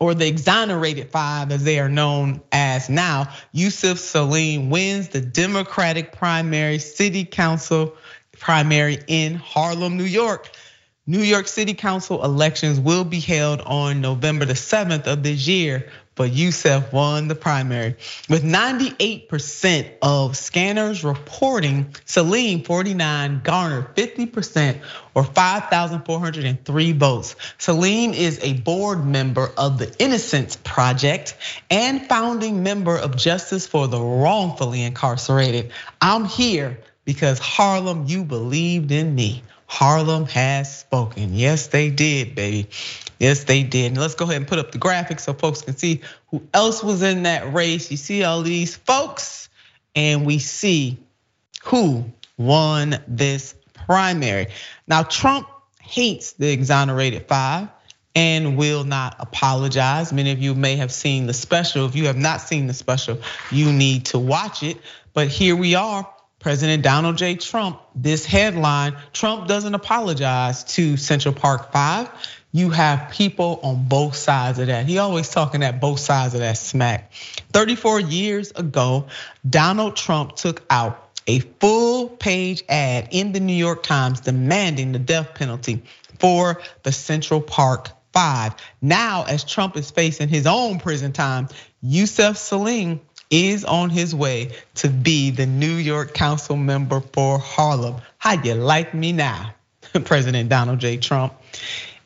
or 0.00 0.12
the 0.12 0.26
exonerated 0.26 1.12
five 1.12 1.52
as 1.52 1.62
they 1.62 1.78
are 1.78 1.88
known 1.88 2.42
as 2.50 2.88
now, 2.88 3.32
Yusef 3.52 3.96
Salaam 4.00 4.68
wins 4.68 5.10
the 5.10 5.20
Democratic 5.20 6.10
primary 6.10 6.80
city 6.80 7.24
council 7.24 7.94
primary 8.40 8.98
in 9.06 9.36
Harlem, 9.36 9.96
New 9.96 10.02
York. 10.02 10.50
New 11.06 11.20
York 11.20 11.48
City 11.48 11.74
Council 11.74 12.24
elections 12.24 12.78
will 12.78 13.02
be 13.02 13.18
held 13.18 13.60
on 13.62 14.00
November 14.00 14.44
the 14.44 14.52
7th 14.54 15.06
of 15.08 15.24
this 15.24 15.48
year, 15.48 15.90
but 16.14 16.32
Yusef 16.32 16.92
won 16.92 17.28
the 17.28 17.34
primary. 17.34 17.96
With 18.28 18.44
98% 18.44 19.90
of 20.02 20.36
scanners 20.36 21.04
reporting 21.04 21.94
Salaam 22.04 22.62
49 22.62 23.40
garnered 23.42 23.96
50% 23.96 24.80
or 25.14 25.24
5,403 25.24 26.92
votes. 26.92 27.36
Salaam 27.58 28.12
is 28.12 28.38
a 28.42 28.54
board 28.54 29.06
member 29.06 29.50
of 29.56 29.78
the 29.78 29.94
Innocence 29.98 30.56
Project 30.56 31.36
and 31.70 32.06
founding 32.08 32.62
member 32.62 32.96
of 32.96 33.16
Justice 33.16 33.66
for 33.66 33.88
the 33.88 34.00
Wrongfully 34.00 34.82
Incarcerated. 34.82 35.72
I'm 36.00 36.24
here 36.24 36.78
because 37.04 37.38
Harlem, 37.38 38.04
you 38.06 38.24
believed 38.24 38.92
in 38.92 39.14
me. 39.14 39.42
Harlem 39.72 40.26
has 40.26 40.80
spoken. 40.80 41.34
Yes, 41.34 41.68
they 41.68 41.88
did, 41.88 42.34
baby. 42.34 42.68
Yes, 43.18 43.44
they 43.44 43.62
did. 43.62 43.92
And 43.92 43.98
let's 43.98 44.14
go 44.14 44.26
ahead 44.26 44.36
and 44.36 44.46
put 44.46 44.58
up 44.58 44.70
the 44.70 44.76
graphic 44.76 45.18
so 45.18 45.32
folks 45.32 45.62
can 45.62 45.78
see 45.78 46.02
who 46.26 46.42
else 46.52 46.84
was 46.84 47.00
in 47.00 47.22
that 47.22 47.54
race. 47.54 47.90
You 47.90 47.96
see 47.96 48.22
all 48.22 48.42
these 48.42 48.76
folks, 48.76 49.48
and 49.96 50.26
we 50.26 50.40
see 50.40 50.98
who 51.64 52.04
won 52.36 52.98
this 53.08 53.54
primary. 53.72 54.48
Now, 54.86 55.04
Trump 55.04 55.48
hates 55.80 56.34
the 56.34 56.52
exonerated 56.52 57.26
five 57.26 57.68
and 58.14 58.58
will 58.58 58.84
not 58.84 59.16
apologize. 59.20 60.12
Many 60.12 60.32
of 60.32 60.38
you 60.38 60.54
may 60.54 60.76
have 60.76 60.92
seen 60.92 61.26
the 61.26 61.32
special. 61.32 61.86
If 61.86 61.96
you 61.96 62.08
have 62.08 62.18
not 62.18 62.42
seen 62.42 62.66
the 62.66 62.74
special, 62.74 63.22
you 63.50 63.72
need 63.72 64.04
to 64.06 64.18
watch 64.18 64.62
it. 64.62 64.76
But 65.14 65.28
here 65.28 65.56
we 65.56 65.76
are 65.76 66.06
President 66.42 66.82
Donald 66.82 67.16
J. 67.18 67.36
Trump, 67.36 67.80
this 67.94 68.26
headline 68.26 68.96
Trump 69.12 69.46
doesn't 69.46 69.74
apologize 69.74 70.64
to 70.64 70.96
Central 70.96 71.32
Park 71.32 71.72
5. 71.72 72.10
You 72.50 72.70
have 72.70 73.12
people 73.12 73.60
on 73.62 73.86
both 73.88 74.16
sides 74.16 74.58
of 74.58 74.66
that. 74.66 74.86
He 74.86 74.98
always 74.98 75.28
talking 75.28 75.62
at 75.62 75.80
both 75.80 76.00
sides 76.00 76.34
of 76.34 76.40
that 76.40 76.58
smack. 76.58 77.12
34 77.52 78.00
years 78.00 78.50
ago, 78.50 79.06
Donald 79.48 79.94
Trump 79.94 80.34
took 80.34 80.64
out 80.68 81.10
a 81.28 81.38
full 81.38 82.08
page 82.08 82.64
ad 82.68 83.08
in 83.12 83.30
the 83.30 83.40
New 83.40 83.54
York 83.54 83.84
Times 83.84 84.20
demanding 84.20 84.90
the 84.90 84.98
death 84.98 85.34
penalty 85.34 85.84
for 86.18 86.60
the 86.82 86.90
Central 86.90 87.40
Park 87.40 87.90
Five. 88.12 88.56
Now, 88.82 89.24
as 89.24 89.44
Trump 89.44 89.76
is 89.76 89.92
facing 89.92 90.28
his 90.28 90.46
own 90.46 90.80
prison 90.80 91.12
time, 91.12 91.48
Yusef 91.80 92.36
Salaam 92.36 93.00
is 93.32 93.64
on 93.64 93.90
his 93.90 94.14
way 94.14 94.50
to 94.74 94.88
be 94.88 95.30
the 95.30 95.46
New 95.46 95.74
York 95.74 96.14
Council 96.14 96.54
member 96.54 97.00
for 97.00 97.38
Harlem. 97.38 97.96
How 98.18 98.40
you 98.40 98.54
like 98.54 98.94
me 98.94 99.12
now, 99.12 99.54
President 100.04 100.48
Donald 100.48 100.78
J. 100.78 100.98
Trump? 100.98 101.34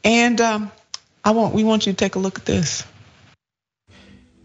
And 0.04 0.40
um, 0.40 0.70
I 1.24 1.32
want 1.32 1.52
we 1.52 1.64
want 1.64 1.86
you 1.86 1.92
to 1.92 1.96
take 1.96 2.14
a 2.14 2.20
look 2.20 2.38
at 2.38 2.46
this. 2.46 2.84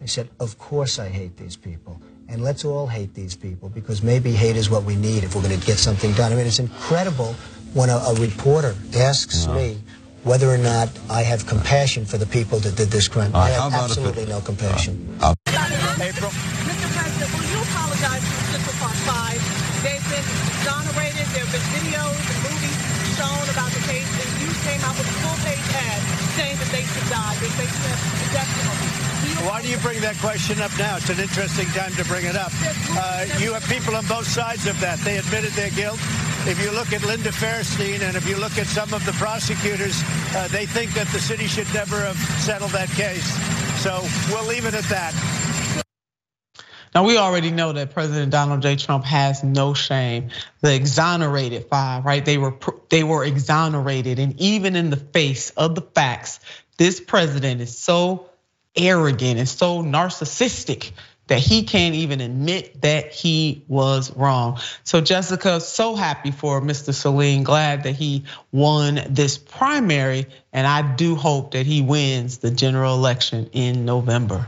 I 0.02 0.08
said, 0.08 0.30
of 0.40 0.58
course 0.58 0.98
I 0.98 1.10
hate 1.10 1.38
these 1.38 1.56
people. 1.56 2.02
And 2.28 2.42
let's 2.42 2.66
all 2.66 2.88
hate 2.88 3.14
these 3.14 3.36
people 3.36 3.70
because 3.70 4.02
maybe 4.02 4.32
hate 4.32 4.56
is 4.56 4.70
what 4.70 4.84
we 4.84 4.96
need 4.96 5.24
if 5.24 5.36
we're 5.36 5.44
going 5.44 5.60
to 5.60 5.66
get 5.66 5.78
something 5.78 6.14
done. 6.14 6.32
I 6.32 6.36
mean, 6.36 6.48
it's 6.48 6.60
incredible 6.60 7.36
when 7.74 7.90
a, 7.90 7.98
a 7.98 8.16
reporter 8.16 8.74
asks 8.96 9.46
uh-huh. 9.46 9.56
me 9.56 9.78
whether 10.24 10.50
or 10.50 10.58
not 10.58 10.90
I 11.10 11.22
have 11.24 11.46
compassion 11.46 12.06
for 12.06 12.18
the 12.18 12.26
people 12.26 12.60
that 12.60 12.76
did 12.76 12.90
this 12.90 13.08
crime. 13.08 13.36
I 13.36 13.50
have 13.50 13.74
absolutely 13.74 14.26
no 14.26 14.40
compassion. 14.40 15.18
Uh, 15.20 15.32
uh, 15.32 15.41
bring 30.02 30.14
that 30.14 30.22
question 30.22 30.60
up 30.62 30.72
now? 30.80 30.98
It's 30.98 31.10
an 31.10 31.20
interesting 31.20 31.68
time 31.68 31.92
to 31.94 32.04
bring 32.06 32.26
it 32.26 32.36
up. 32.36 32.52
Uh, 32.92 33.26
you 33.38 33.54
have 33.54 33.64
people 33.70 33.96
on 33.96 34.06
both 34.08 34.28
sides 34.28 34.66
of 34.66 34.80
that. 34.80 34.98
They 35.00 35.18
admitted 35.18 35.52
their 35.52 35.70
guilt. 35.72 36.00
If 36.48 36.60
you 36.64 36.72
look 36.72 36.92
at 36.92 37.06
Linda 37.06 37.30
Fairstein 37.30 38.02
and 38.02 38.16
if 38.18 38.28
you 38.28 38.36
look 38.38 38.58
at 38.58 38.66
some 38.66 38.94
of 38.94 39.06
the 39.06 39.12
prosecutors, 39.14 40.02
uh, 40.36 40.48
they 40.48 40.66
think 40.66 40.94
that 40.94 41.08
the 41.08 41.20
city 41.20 41.46
should 41.46 41.72
never 41.74 42.00
have 42.00 42.18
settled 42.42 42.72
that 42.72 42.90
case. 42.90 43.26
So 43.82 44.02
we'll 44.30 44.48
leave 44.48 44.66
it 44.66 44.74
at 44.74 44.86
that. 44.86 45.14
Now 46.96 47.06
we 47.06 47.18
already 47.18 47.52
know 47.52 47.72
that 47.74 47.94
President 47.94 48.32
Donald 48.32 48.62
J. 48.64 48.78
Trump 48.78 49.06
has 49.06 49.44
no 49.44 49.74
shame. 49.74 50.30
The 50.62 50.74
exonerated 50.74 51.68
five, 51.70 52.06
right? 52.06 52.26
They 52.26 52.38
were 52.38 52.56
they 52.90 53.04
were 53.04 53.24
exonerated, 53.24 54.20
and 54.20 54.40
even 54.42 54.76
in 54.76 54.90
the 54.90 54.98
face 54.98 55.52
of 55.52 55.76
the 55.76 55.82
facts, 55.82 56.40
this 56.78 57.00
president 57.00 57.62
is 57.62 57.78
so 57.78 58.31
arrogant 58.76 59.40
and 59.40 59.50
so 59.50 59.82
narcissistic 59.82 60.92
that 61.28 61.40
he 61.40 61.64
can't 61.64 61.96
even 61.96 62.20
admit 62.20 62.82
that 62.82 63.14
he 63.14 63.64
was 63.70 64.14
wrong. 64.16 64.60
So 64.84 65.00
Jessica, 65.00 65.62
so 65.62 65.96
happy 65.96 66.32
for 66.32 66.60
Mr. 66.60 66.94
Salaam, 66.94 67.44
glad 67.44 67.84
that 67.84 67.94
he 67.94 68.26
won 68.52 69.00
this 69.10 69.38
primary, 69.38 70.28
and 70.52 70.68
I 70.68 70.82
do 70.96 71.16
hope 71.16 71.52
that 71.52 71.66
he 71.66 71.82
wins 71.82 72.40
the 72.40 72.52
general 72.52 72.96
election 72.96 73.50
in 73.54 73.86
November. 73.86 74.48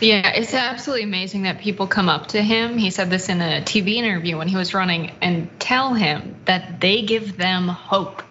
Yeah, 0.00 0.28
it's 0.30 0.54
absolutely 0.54 1.04
amazing 1.04 1.44
that 1.44 1.60
people 1.60 1.86
come 1.86 2.08
up 2.08 2.28
to 2.28 2.42
him. 2.42 2.76
He 2.76 2.90
said 2.90 3.10
this 3.10 3.28
in 3.28 3.40
a 3.40 3.62
TV 3.62 3.94
interview 3.94 4.36
when 4.36 4.48
he 4.48 4.56
was 4.56 4.74
running 4.74 5.12
and 5.22 5.48
tell 5.60 5.94
him 5.94 6.34
that 6.46 6.80
they 6.80 7.02
give 7.02 7.36
them 7.36 7.68
hope. 7.68 8.24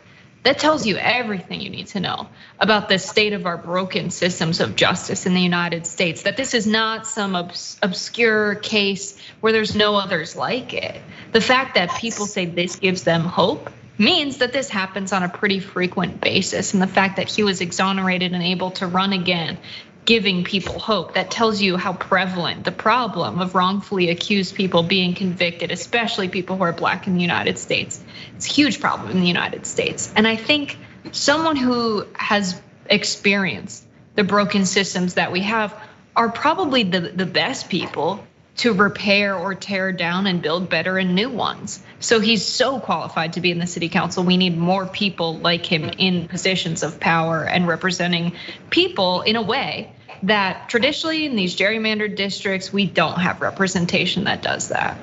That 0.43 0.59
tells 0.59 0.85
you 0.85 0.97
everything 0.97 1.61
you 1.61 1.69
need 1.69 1.87
to 1.87 2.01
know 2.01 2.27
about 2.59 2.89
the 2.89 2.99
state 2.99 3.31
of 3.31 3.45
our 3.45 3.57
broken 3.57 4.11
systems 4.11 4.59
of 4.59 4.75
justice 4.75 5.25
in 5.25 5.33
the 5.33 5.41
United 5.41 5.87
States. 5.87 6.23
That 6.23 6.35
this 6.35 6.53
is 6.53 6.67
not 6.67 7.07
some 7.07 7.35
obs- 7.35 7.77
obscure 7.81 8.55
case 8.55 9.17
where 9.39 9.53
there's 9.53 9.73
no 9.73 9.95
others 9.95 10.35
like 10.35 10.73
it. 10.73 11.01
The 11.31 11.39
fact 11.39 11.75
that 11.75 11.95
people 11.95 12.25
say 12.25 12.45
this 12.45 12.75
gives 12.75 13.03
them 13.03 13.21
hope 13.21 13.69
means 13.97 14.39
that 14.39 14.51
this 14.51 14.69
happens 14.69 15.13
on 15.13 15.23
a 15.23 15.29
pretty 15.29 15.59
frequent 15.59 16.19
basis. 16.19 16.73
And 16.73 16.81
the 16.81 16.87
fact 16.87 17.17
that 17.17 17.29
he 17.29 17.43
was 17.43 17.61
exonerated 17.61 18.33
and 18.33 18.43
able 18.43 18.71
to 18.71 18.87
run 18.87 19.13
again 19.13 19.57
giving 20.05 20.43
people 20.43 20.79
hope. 20.79 21.13
That 21.13 21.31
tells 21.31 21.61
you 21.61 21.77
how 21.77 21.93
prevalent 21.93 22.63
the 22.63 22.71
problem 22.71 23.39
of 23.39 23.55
wrongfully 23.55 24.09
accused 24.09 24.55
people 24.55 24.83
being 24.83 25.13
convicted, 25.13 25.71
especially 25.71 26.27
people 26.27 26.57
who 26.57 26.63
are 26.63 26.73
black 26.73 27.07
in 27.07 27.15
the 27.15 27.21
United 27.21 27.57
States. 27.57 28.03
It's 28.35 28.47
a 28.47 28.53
huge 28.53 28.79
problem 28.79 29.11
in 29.11 29.21
the 29.21 29.27
United 29.27 29.65
States. 29.65 30.11
And 30.15 30.27
I 30.27 30.35
think 30.35 30.77
someone 31.11 31.55
who 31.55 32.05
has 32.13 32.61
experienced 32.89 33.85
the 34.15 34.23
broken 34.23 34.65
systems 34.65 35.15
that 35.15 35.31
we 35.31 35.41
have 35.41 35.73
are 36.15 36.29
probably 36.29 36.83
the, 36.83 36.99
the 36.99 37.25
best 37.25 37.69
people 37.69 38.25
to 38.57 38.73
repair 38.73 39.35
or 39.35 39.55
tear 39.55 39.91
down 39.91 40.27
and 40.27 40.41
build 40.41 40.69
better 40.69 40.97
and 40.97 41.15
new 41.15 41.29
ones. 41.29 41.81
So 41.99 42.19
he's 42.19 42.45
so 42.45 42.79
qualified 42.79 43.33
to 43.33 43.41
be 43.41 43.49
in 43.51 43.59
the 43.59 43.67
city 43.67 43.89
council. 43.89 44.23
We 44.23 44.37
need 44.37 44.57
more 44.57 44.85
people 44.85 45.37
like 45.37 45.65
him 45.65 45.89
in 45.97 46.27
positions 46.27 46.83
of 46.83 46.99
power 46.99 47.43
and 47.43 47.67
representing 47.67 48.33
people 48.69 49.21
in 49.21 49.35
a 49.35 49.41
way 49.41 49.91
that 50.23 50.69
traditionally 50.69 51.25
in 51.25 51.35
these 51.35 51.55
gerrymandered 51.55 52.15
districts, 52.15 52.71
we 52.71 52.85
don't 52.85 53.19
have 53.19 53.41
representation 53.41 54.25
that 54.25 54.41
does 54.41 54.69
that. 54.69 54.97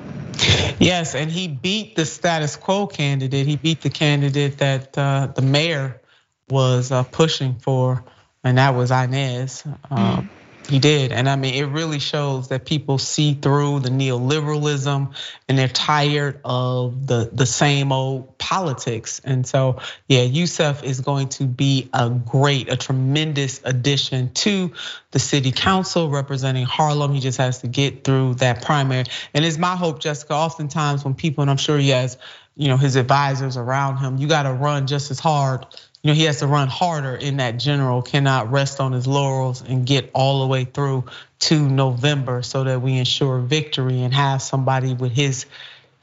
Yes, 0.79 1.13
and 1.13 1.29
he 1.29 1.47
beat 1.47 1.95
the 1.95 2.05
status 2.05 2.55
quo 2.55 2.87
candidate. 2.87 3.45
He 3.45 3.55
beat 3.55 3.81
the 3.81 3.91
candidate 3.91 4.57
that 4.57 4.97
uh, 4.97 5.27
the 5.27 5.43
mayor 5.43 6.01
was 6.49 6.91
uh, 6.91 7.03
pushing 7.03 7.55
for, 7.59 8.03
and 8.43 8.57
that 8.57 8.73
was 8.73 8.89
Inez. 8.89 9.63
Mm. 9.91 10.27
He 10.69 10.79
did. 10.79 11.11
And 11.11 11.27
I 11.27 11.35
mean, 11.35 11.53
it 11.55 11.65
really 11.65 11.99
shows 11.99 12.47
that 12.49 12.65
people 12.65 12.97
see 12.97 13.33
through 13.33 13.81
the 13.81 13.89
neoliberalism 13.89 15.13
and 15.49 15.57
they're 15.57 15.67
tired 15.67 16.39
of 16.45 17.07
the, 17.07 17.29
the 17.31 17.45
same 17.45 17.91
old 17.91 18.37
politics. 18.37 19.19
And 19.23 19.45
so, 19.45 19.79
yeah, 20.07 20.21
Yusef 20.21 20.83
is 20.83 21.01
going 21.01 21.29
to 21.29 21.45
be 21.45 21.89
a 21.93 22.09
great, 22.09 22.71
a 22.71 22.77
tremendous 22.77 23.59
addition 23.65 24.33
to 24.33 24.71
the 25.11 25.19
city 25.19 25.51
council 25.51 26.09
representing 26.09 26.65
Harlem. 26.65 27.13
He 27.13 27.19
just 27.19 27.39
has 27.39 27.59
to 27.61 27.67
get 27.67 28.03
through 28.03 28.35
that 28.35 28.61
primary. 28.63 29.05
And 29.33 29.43
it's 29.43 29.57
my 29.57 29.75
hope, 29.75 29.99
Jessica, 29.99 30.33
oftentimes 30.33 31.03
when 31.03 31.15
people, 31.15 31.41
and 31.41 31.51
I'm 31.51 31.57
sure 31.57 31.77
he 31.77 31.89
has, 31.89 32.17
you 32.55 32.69
know, 32.69 32.77
his 32.77 32.95
advisors 32.95 33.57
around 33.57 33.97
him, 33.97 34.17
you 34.17 34.27
got 34.27 34.43
to 34.43 34.53
run 34.53 34.87
just 34.87 35.11
as 35.11 35.19
hard 35.19 35.65
you 36.03 36.09
know, 36.09 36.15
he 36.15 36.23
has 36.23 36.39
to 36.39 36.47
run 36.47 36.67
harder 36.67 37.15
in 37.15 37.37
that 37.37 37.57
general, 37.57 38.01
cannot 38.01 38.51
rest 38.51 38.79
on 38.79 38.91
his 38.91 39.05
laurels 39.05 39.61
and 39.61 39.85
get 39.85 40.09
all 40.13 40.41
the 40.41 40.47
way 40.47 40.63
through 40.63 41.05
to 41.39 41.69
November 41.69 42.41
so 42.41 42.63
that 42.63 42.81
we 42.81 42.97
ensure 42.97 43.39
victory 43.39 44.01
and 44.01 44.13
have 44.13 44.41
somebody 44.41 44.95
with 44.95 45.11
his 45.11 45.45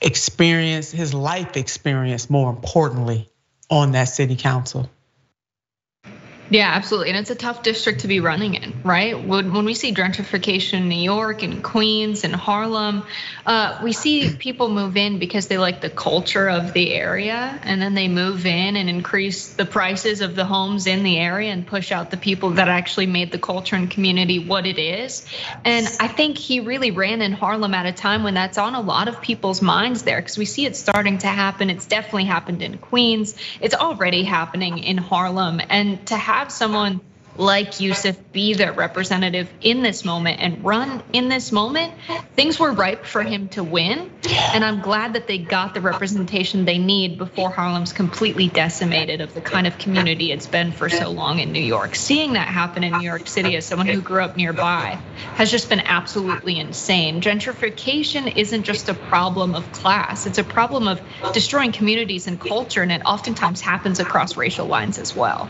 experience, 0.01 0.93
his 0.93 1.15
life 1.15 1.57
experience, 1.57 2.31
more 2.31 2.51
importantly, 2.51 3.29
on 3.71 3.93
that 3.93 4.05
city 4.05 4.37
council. 4.37 4.89
Yeah, 6.51 6.71
absolutely. 6.71 7.11
And 7.11 7.19
it's 7.19 7.31
a 7.31 7.35
tough 7.35 7.63
district 7.63 8.01
to 8.01 8.09
be 8.09 8.21
running 8.21 8.55
in, 8.55 8.73
right? 8.83 9.23
When, 9.23 9.53
we 9.65 9.75
see 9.75 9.93
gentrification 9.93 10.75
in 10.75 10.89
New 10.89 11.03
York 11.03 11.43
and 11.43 11.63
Queens 11.63 12.25
and 12.25 12.35
Harlem, 12.35 13.03
uh, 13.45 13.81
we 13.83 13.93
see 13.93 14.35
people 14.35 14.71
move 14.71 14.97
in 14.97 15.19
because 15.19 15.49
they 15.49 15.59
like 15.59 15.83
the 15.83 15.91
culture 15.91 16.49
of 16.49 16.73
the 16.73 16.95
area. 16.95 17.59
And 17.63 17.83
then 17.83 17.93
they 17.93 18.09
move 18.09 18.47
in 18.47 18.77
and 18.77 18.89
increase 18.89 19.49
the 19.49 19.67
prices 19.67 20.23
of 20.23 20.35
the 20.35 20.47
homes 20.47 20.87
in 20.87 21.03
the 21.03 21.19
area 21.19 21.53
and 21.53 21.67
push 21.67 21.93
out 21.93 22.11
the 22.11 22.17
people 22.17 22.51
that 22.51 22.69
actually 22.69 23.07
made 23.07 23.31
the 23.31 23.39
culture 23.39 23.77
and 23.77 23.91
community 23.91 24.39
what 24.39 24.65
it 24.65 24.79
is. 24.79 25.27
And 25.67 25.87
I 26.01 26.09
think 26.09 26.39
he 26.39 26.61
really 26.61 26.93
ran 26.93 27.21
in 27.21 27.33
Harlem 27.33 27.75
at 27.75 27.85
a 27.85 27.93
time 27.93 28.23
when 28.23 28.33
that's 28.33 28.57
on 28.57 28.75
a 28.75 28.81
lot 28.81 29.09
of 29.09 29.21
people's 29.21 29.61
minds 29.61 30.03
there 30.03 30.21
because 30.21 30.39
we 30.39 30.47
see 30.47 30.65
it 30.65 30.77
starting 30.77 31.19
to 31.19 31.27
happen. 31.27 31.69
It's 31.69 31.87
definitely 31.87 32.25
happened 32.25 32.63
in 32.63 32.79
Queens, 32.79 33.35
it's 33.61 33.75
already 33.75 34.25
happening 34.25 34.79
in 34.79 34.97
Harlem. 34.97 35.61
And 35.69 36.07
to 36.07 36.17
have 36.17 36.38
have 36.39 36.53
someone 36.53 37.01
like 37.37 37.81
Yusef 37.81 38.33
be 38.33 38.55
their 38.55 38.73
representative 38.73 39.49
in 39.61 39.83
this 39.83 40.05
moment 40.05 40.41
and 40.41 40.65
run 40.65 41.03
in 41.13 41.29
this 41.29 41.51
moment, 41.51 41.93
things 42.35 42.59
were 42.61 42.73
ripe 42.73 43.05
for 43.07 43.23
him 43.23 43.49
to 43.49 43.63
win. 43.63 44.11
And 44.29 44.65
I'm 44.65 44.81
glad 44.81 45.15
that 45.15 45.27
they 45.27 45.39
got 45.39 45.75
the 45.75 45.81
representation 45.81 46.65
they 46.65 46.79
need 46.79 47.19
before 47.19 47.51
Harlem's 47.51 47.93
completely 47.93 48.49
decimated 48.49 49.21
of 49.21 49.35
the 49.35 49.41
kind 49.41 49.67
of 49.67 49.79
community 49.79 50.31
it's 50.31 50.47
been 50.47 50.71
for 50.71 50.89
so 50.89 51.11
long 51.11 51.41
in 51.41 51.53
New 51.53 51.63
York. 51.63 51.95
Seeing 51.97 52.35
that 52.35 52.49
happen 52.49 52.85
in 52.85 52.93
New 52.93 53.05
York 53.05 53.27
City 53.27 53.57
as 53.57 53.65
someone 53.65 53.89
who 53.89 54.01
grew 54.01 54.23
up 54.23 54.37
nearby 54.37 54.99
has 55.35 55.51
just 55.51 55.69
been 55.69 55.81
absolutely 55.81 56.59
insane. 56.59 57.21
Gentrification 57.21 58.37
isn't 58.37 58.63
just 58.63 58.89
a 58.89 58.95
problem 58.95 59.55
of 59.57 59.71
class, 59.73 60.27
it's 60.27 60.39
a 60.39 60.45
problem 60.45 60.87
of 60.87 61.01
destroying 61.33 61.73
communities 61.73 62.29
and 62.29 62.41
culture, 62.41 62.83
and 62.83 62.93
it 62.93 63.03
oftentimes 63.05 63.61
happens 63.61 63.99
across 64.01 64.37
racial 64.37 64.67
lines 64.67 64.99
as 64.99 65.15
well. 65.17 65.49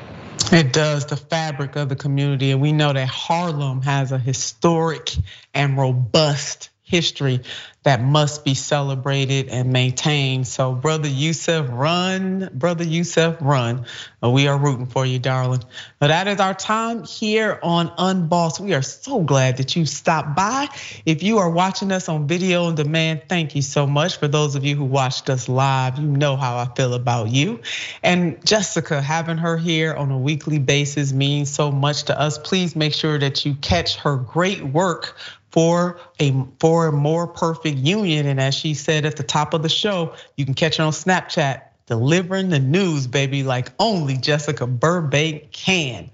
It 0.52 0.72
does 0.72 1.06
the 1.06 1.16
fabric 1.16 1.76
of 1.76 1.90
the 1.90 1.96
community. 1.96 2.52
And 2.52 2.60
we 2.62 2.72
know 2.72 2.92
that 2.92 3.08
Harlem 3.08 3.82
has 3.82 4.12
a 4.12 4.18
historic 4.18 5.14
and 5.52 5.76
robust 5.76 6.70
history 6.88 7.40
that 7.84 8.02
must 8.02 8.44
be 8.44 8.54
celebrated 8.54 9.48
and 9.48 9.72
maintained. 9.72 10.46
So, 10.46 10.72
brother 10.72 11.08
Yusef, 11.08 11.66
run, 11.70 12.50
brother 12.52 12.84
Yusef, 12.84 13.36
run. 13.40 13.86
We 14.20 14.48
are 14.48 14.58
rooting 14.58 14.86
for 14.86 15.06
you, 15.06 15.18
darling. 15.18 15.62
But 16.00 16.08
that 16.08 16.26
is 16.26 16.40
our 16.40 16.54
time 16.54 17.04
here 17.04 17.58
on 17.62 17.92
Unbossed. 17.96 18.60
We 18.60 18.74
are 18.74 18.82
so 18.82 19.22
glad 19.22 19.58
that 19.58 19.76
you 19.76 19.86
stopped 19.86 20.36
by. 20.36 20.68
If 21.06 21.22
you 21.22 21.38
are 21.38 21.48
watching 21.48 21.92
us 21.92 22.08
on 22.08 22.26
video 22.26 22.64
on 22.64 22.74
demand, 22.74 23.22
thank 23.28 23.54
you 23.54 23.62
so 23.62 23.86
much. 23.86 24.18
For 24.18 24.28
those 24.28 24.54
of 24.54 24.64
you 24.64 24.74
who 24.76 24.84
watched 24.84 25.30
us 25.30 25.48
live, 25.48 25.98
you 25.98 26.06
know 26.06 26.36
how 26.36 26.58
I 26.58 26.66
feel 26.74 26.94
about 26.94 27.28
you. 27.28 27.60
And 28.02 28.44
Jessica, 28.44 29.00
having 29.00 29.38
her 29.38 29.56
here 29.56 29.94
on 29.94 30.10
a 30.10 30.18
weekly 30.18 30.58
basis 30.58 31.12
means 31.12 31.50
so 31.50 31.70
much 31.70 32.04
to 32.04 32.20
us. 32.20 32.38
Please 32.38 32.74
make 32.74 32.92
sure 32.92 33.18
that 33.18 33.46
you 33.46 33.54
catch 33.54 33.96
her 33.96 34.16
great 34.16 34.62
work 34.62 35.16
for 35.58 35.98
a 36.20 36.32
for 36.60 36.86
a 36.86 36.92
more 36.92 37.26
perfect 37.26 37.78
union. 37.78 38.26
And 38.26 38.38
as 38.38 38.54
she 38.54 38.74
said 38.74 39.04
at 39.04 39.16
the 39.16 39.24
top 39.24 39.54
of 39.54 39.64
the 39.64 39.68
show, 39.68 40.14
you 40.36 40.44
can 40.44 40.54
catch 40.54 40.76
her 40.76 40.84
on 40.84 40.92
Snapchat, 40.92 41.62
delivering 41.86 42.50
the 42.50 42.60
news, 42.60 43.08
baby, 43.08 43.42
like 43.42 43.72
only 43.80 44.16
Jessica 44.16 44.68
Burbank 44.68 45.50
can. 45.50 46.12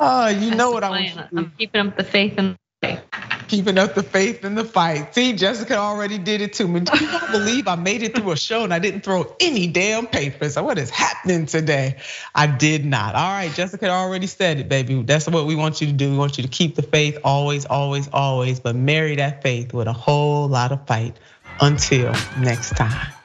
Oh, 0.00 0.28
you 0.28 0.46
That's 0.46 0.56
know 0.56 0.70
what 0.70 0.82
I 0.82 0.88
want. 0.88 1.28
I'm 1.36 1.52
keeping 1.58 1.88
up 1.88 1.98
the 1.98 2.04
faith 2.04 2.36
and 2.38 2.56
keeping 3.48 3.78
up 3.78 3.94
the 3.94 4.02
faith 4.02 4.44
in 4.44 4.54
the 4.54 4.64
fight. 4.64 5.14
See, 5.14 5.32
Jessica 5.32 5.76
already 5.76 6.18
did 6.18 6.40
it 6.40 6.52
to 6.54 6.68
me. 6.68 6.80
Do 6.80 7.04
you 7.04 7.18
believe 7.32 7.66
I 7.66 7.74
made 7.74 8.02
it 8.02 8.14
through 8.14 8.30
a 8.30 8.36
show 8.36 8.62
and 8.62 8.72
I 8.72 8.78
didn't 8.78 9.00
throw 9.00 9.34
any 9.40 9.66
damn 9.66 10.06
papers? 10.06 10.54
So 10.54 10.62
what 10.62 10.78
is 10.78 10.90
happening 10.90 11.46
today? 11.46 11.96
I 12.34 12.46
did 12.46 12.84
not. 12.84 13.14
All 13.14 13.30
right, 13.30 13.52
Jessica 13.52 13.88
already 13.88 14.26
said 14.26 14.58
it, 14.58 14.68
baby. 14.68 15.02
That's 15.02 15.26
what 15.26 15.46
we 15.46 15.56
want 15.56 15.80
you 15.80 15.86
to 15.88 15.92
do. 15.92 16.10
We 16.10 16.16
want 16.16 16.36
you 16.36 16.42
to 16.42 16.50
keep 16.50 16.76
the 16.76 16.82
faith 16.82 17.18
always, 17.24 17.64
always, 17.64 18.08
always, 18.12 18.60
but 18.60 18.76
marry 18.76 19.16
that 19.16 19.42
faith 19.42 19.72
with 19.72 19.88
a 19.88 19.92
whole 19.92 20.48
lot 20.48 20.70
of 20.70 20.86
fight. 20.86 21.16
Until 21.60 22.12
next 22.38 22.76
time. 22.76 23.17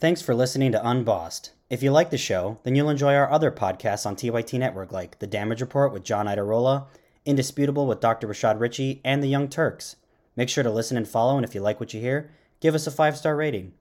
Thanks 0.00 0.22
for 0.22 0.34
listening 0.34 0.72
to 0.72 0.88
Unbossed. 0.88 1.50
If 1.68 1.82
you 1.82 1.90
like 1.90 2.08
the 2.08 2.16
show, 2.16 2.58
then 2.62 2.74
you'll 2.74 2.88
enjoy 2.88 3.14
our 3.14 3.30
other 3.30 3.50
podcasts 3.50 4.06
on 4.06 4.16
TYT 4.16 4.58
Network 4.58 4.92
like 4.92 5.18
The 5.18 5.26
Damage 5.26 5.60
Report 5.60 5.92
with 5.92 6.04
John 6.04 6.24
Iadarola, 6.24 6.86
Indisputable 7.26 7.86
with 7.86 8.00
Dr. 8.00 8.26
Rashad 8.26 8.58
Ritchie, 8.58 9.02
and 9.04 9.22
The 9.22 9.28
Young 9.28 9.46
Turks. 9.46 9.96
Make 10.36 10.48
sure 10.48 10.64
to 10.64 10.70
listen 10.70 10.96
and 10.96 11.06
follow, 11.06 11.36
and 11.36 11.44
if 11.44 11.54
you 11.54 11.60
like 11.60 11.80
what 11.80 11.92
you 11.92 12.00
hear, 12.00 12.30
give 12.60 12.74
us 12.74 12.86
a 12.86 12.90
five 12.90 13.14
star 13.14 13.36
rating. 13.36 13.74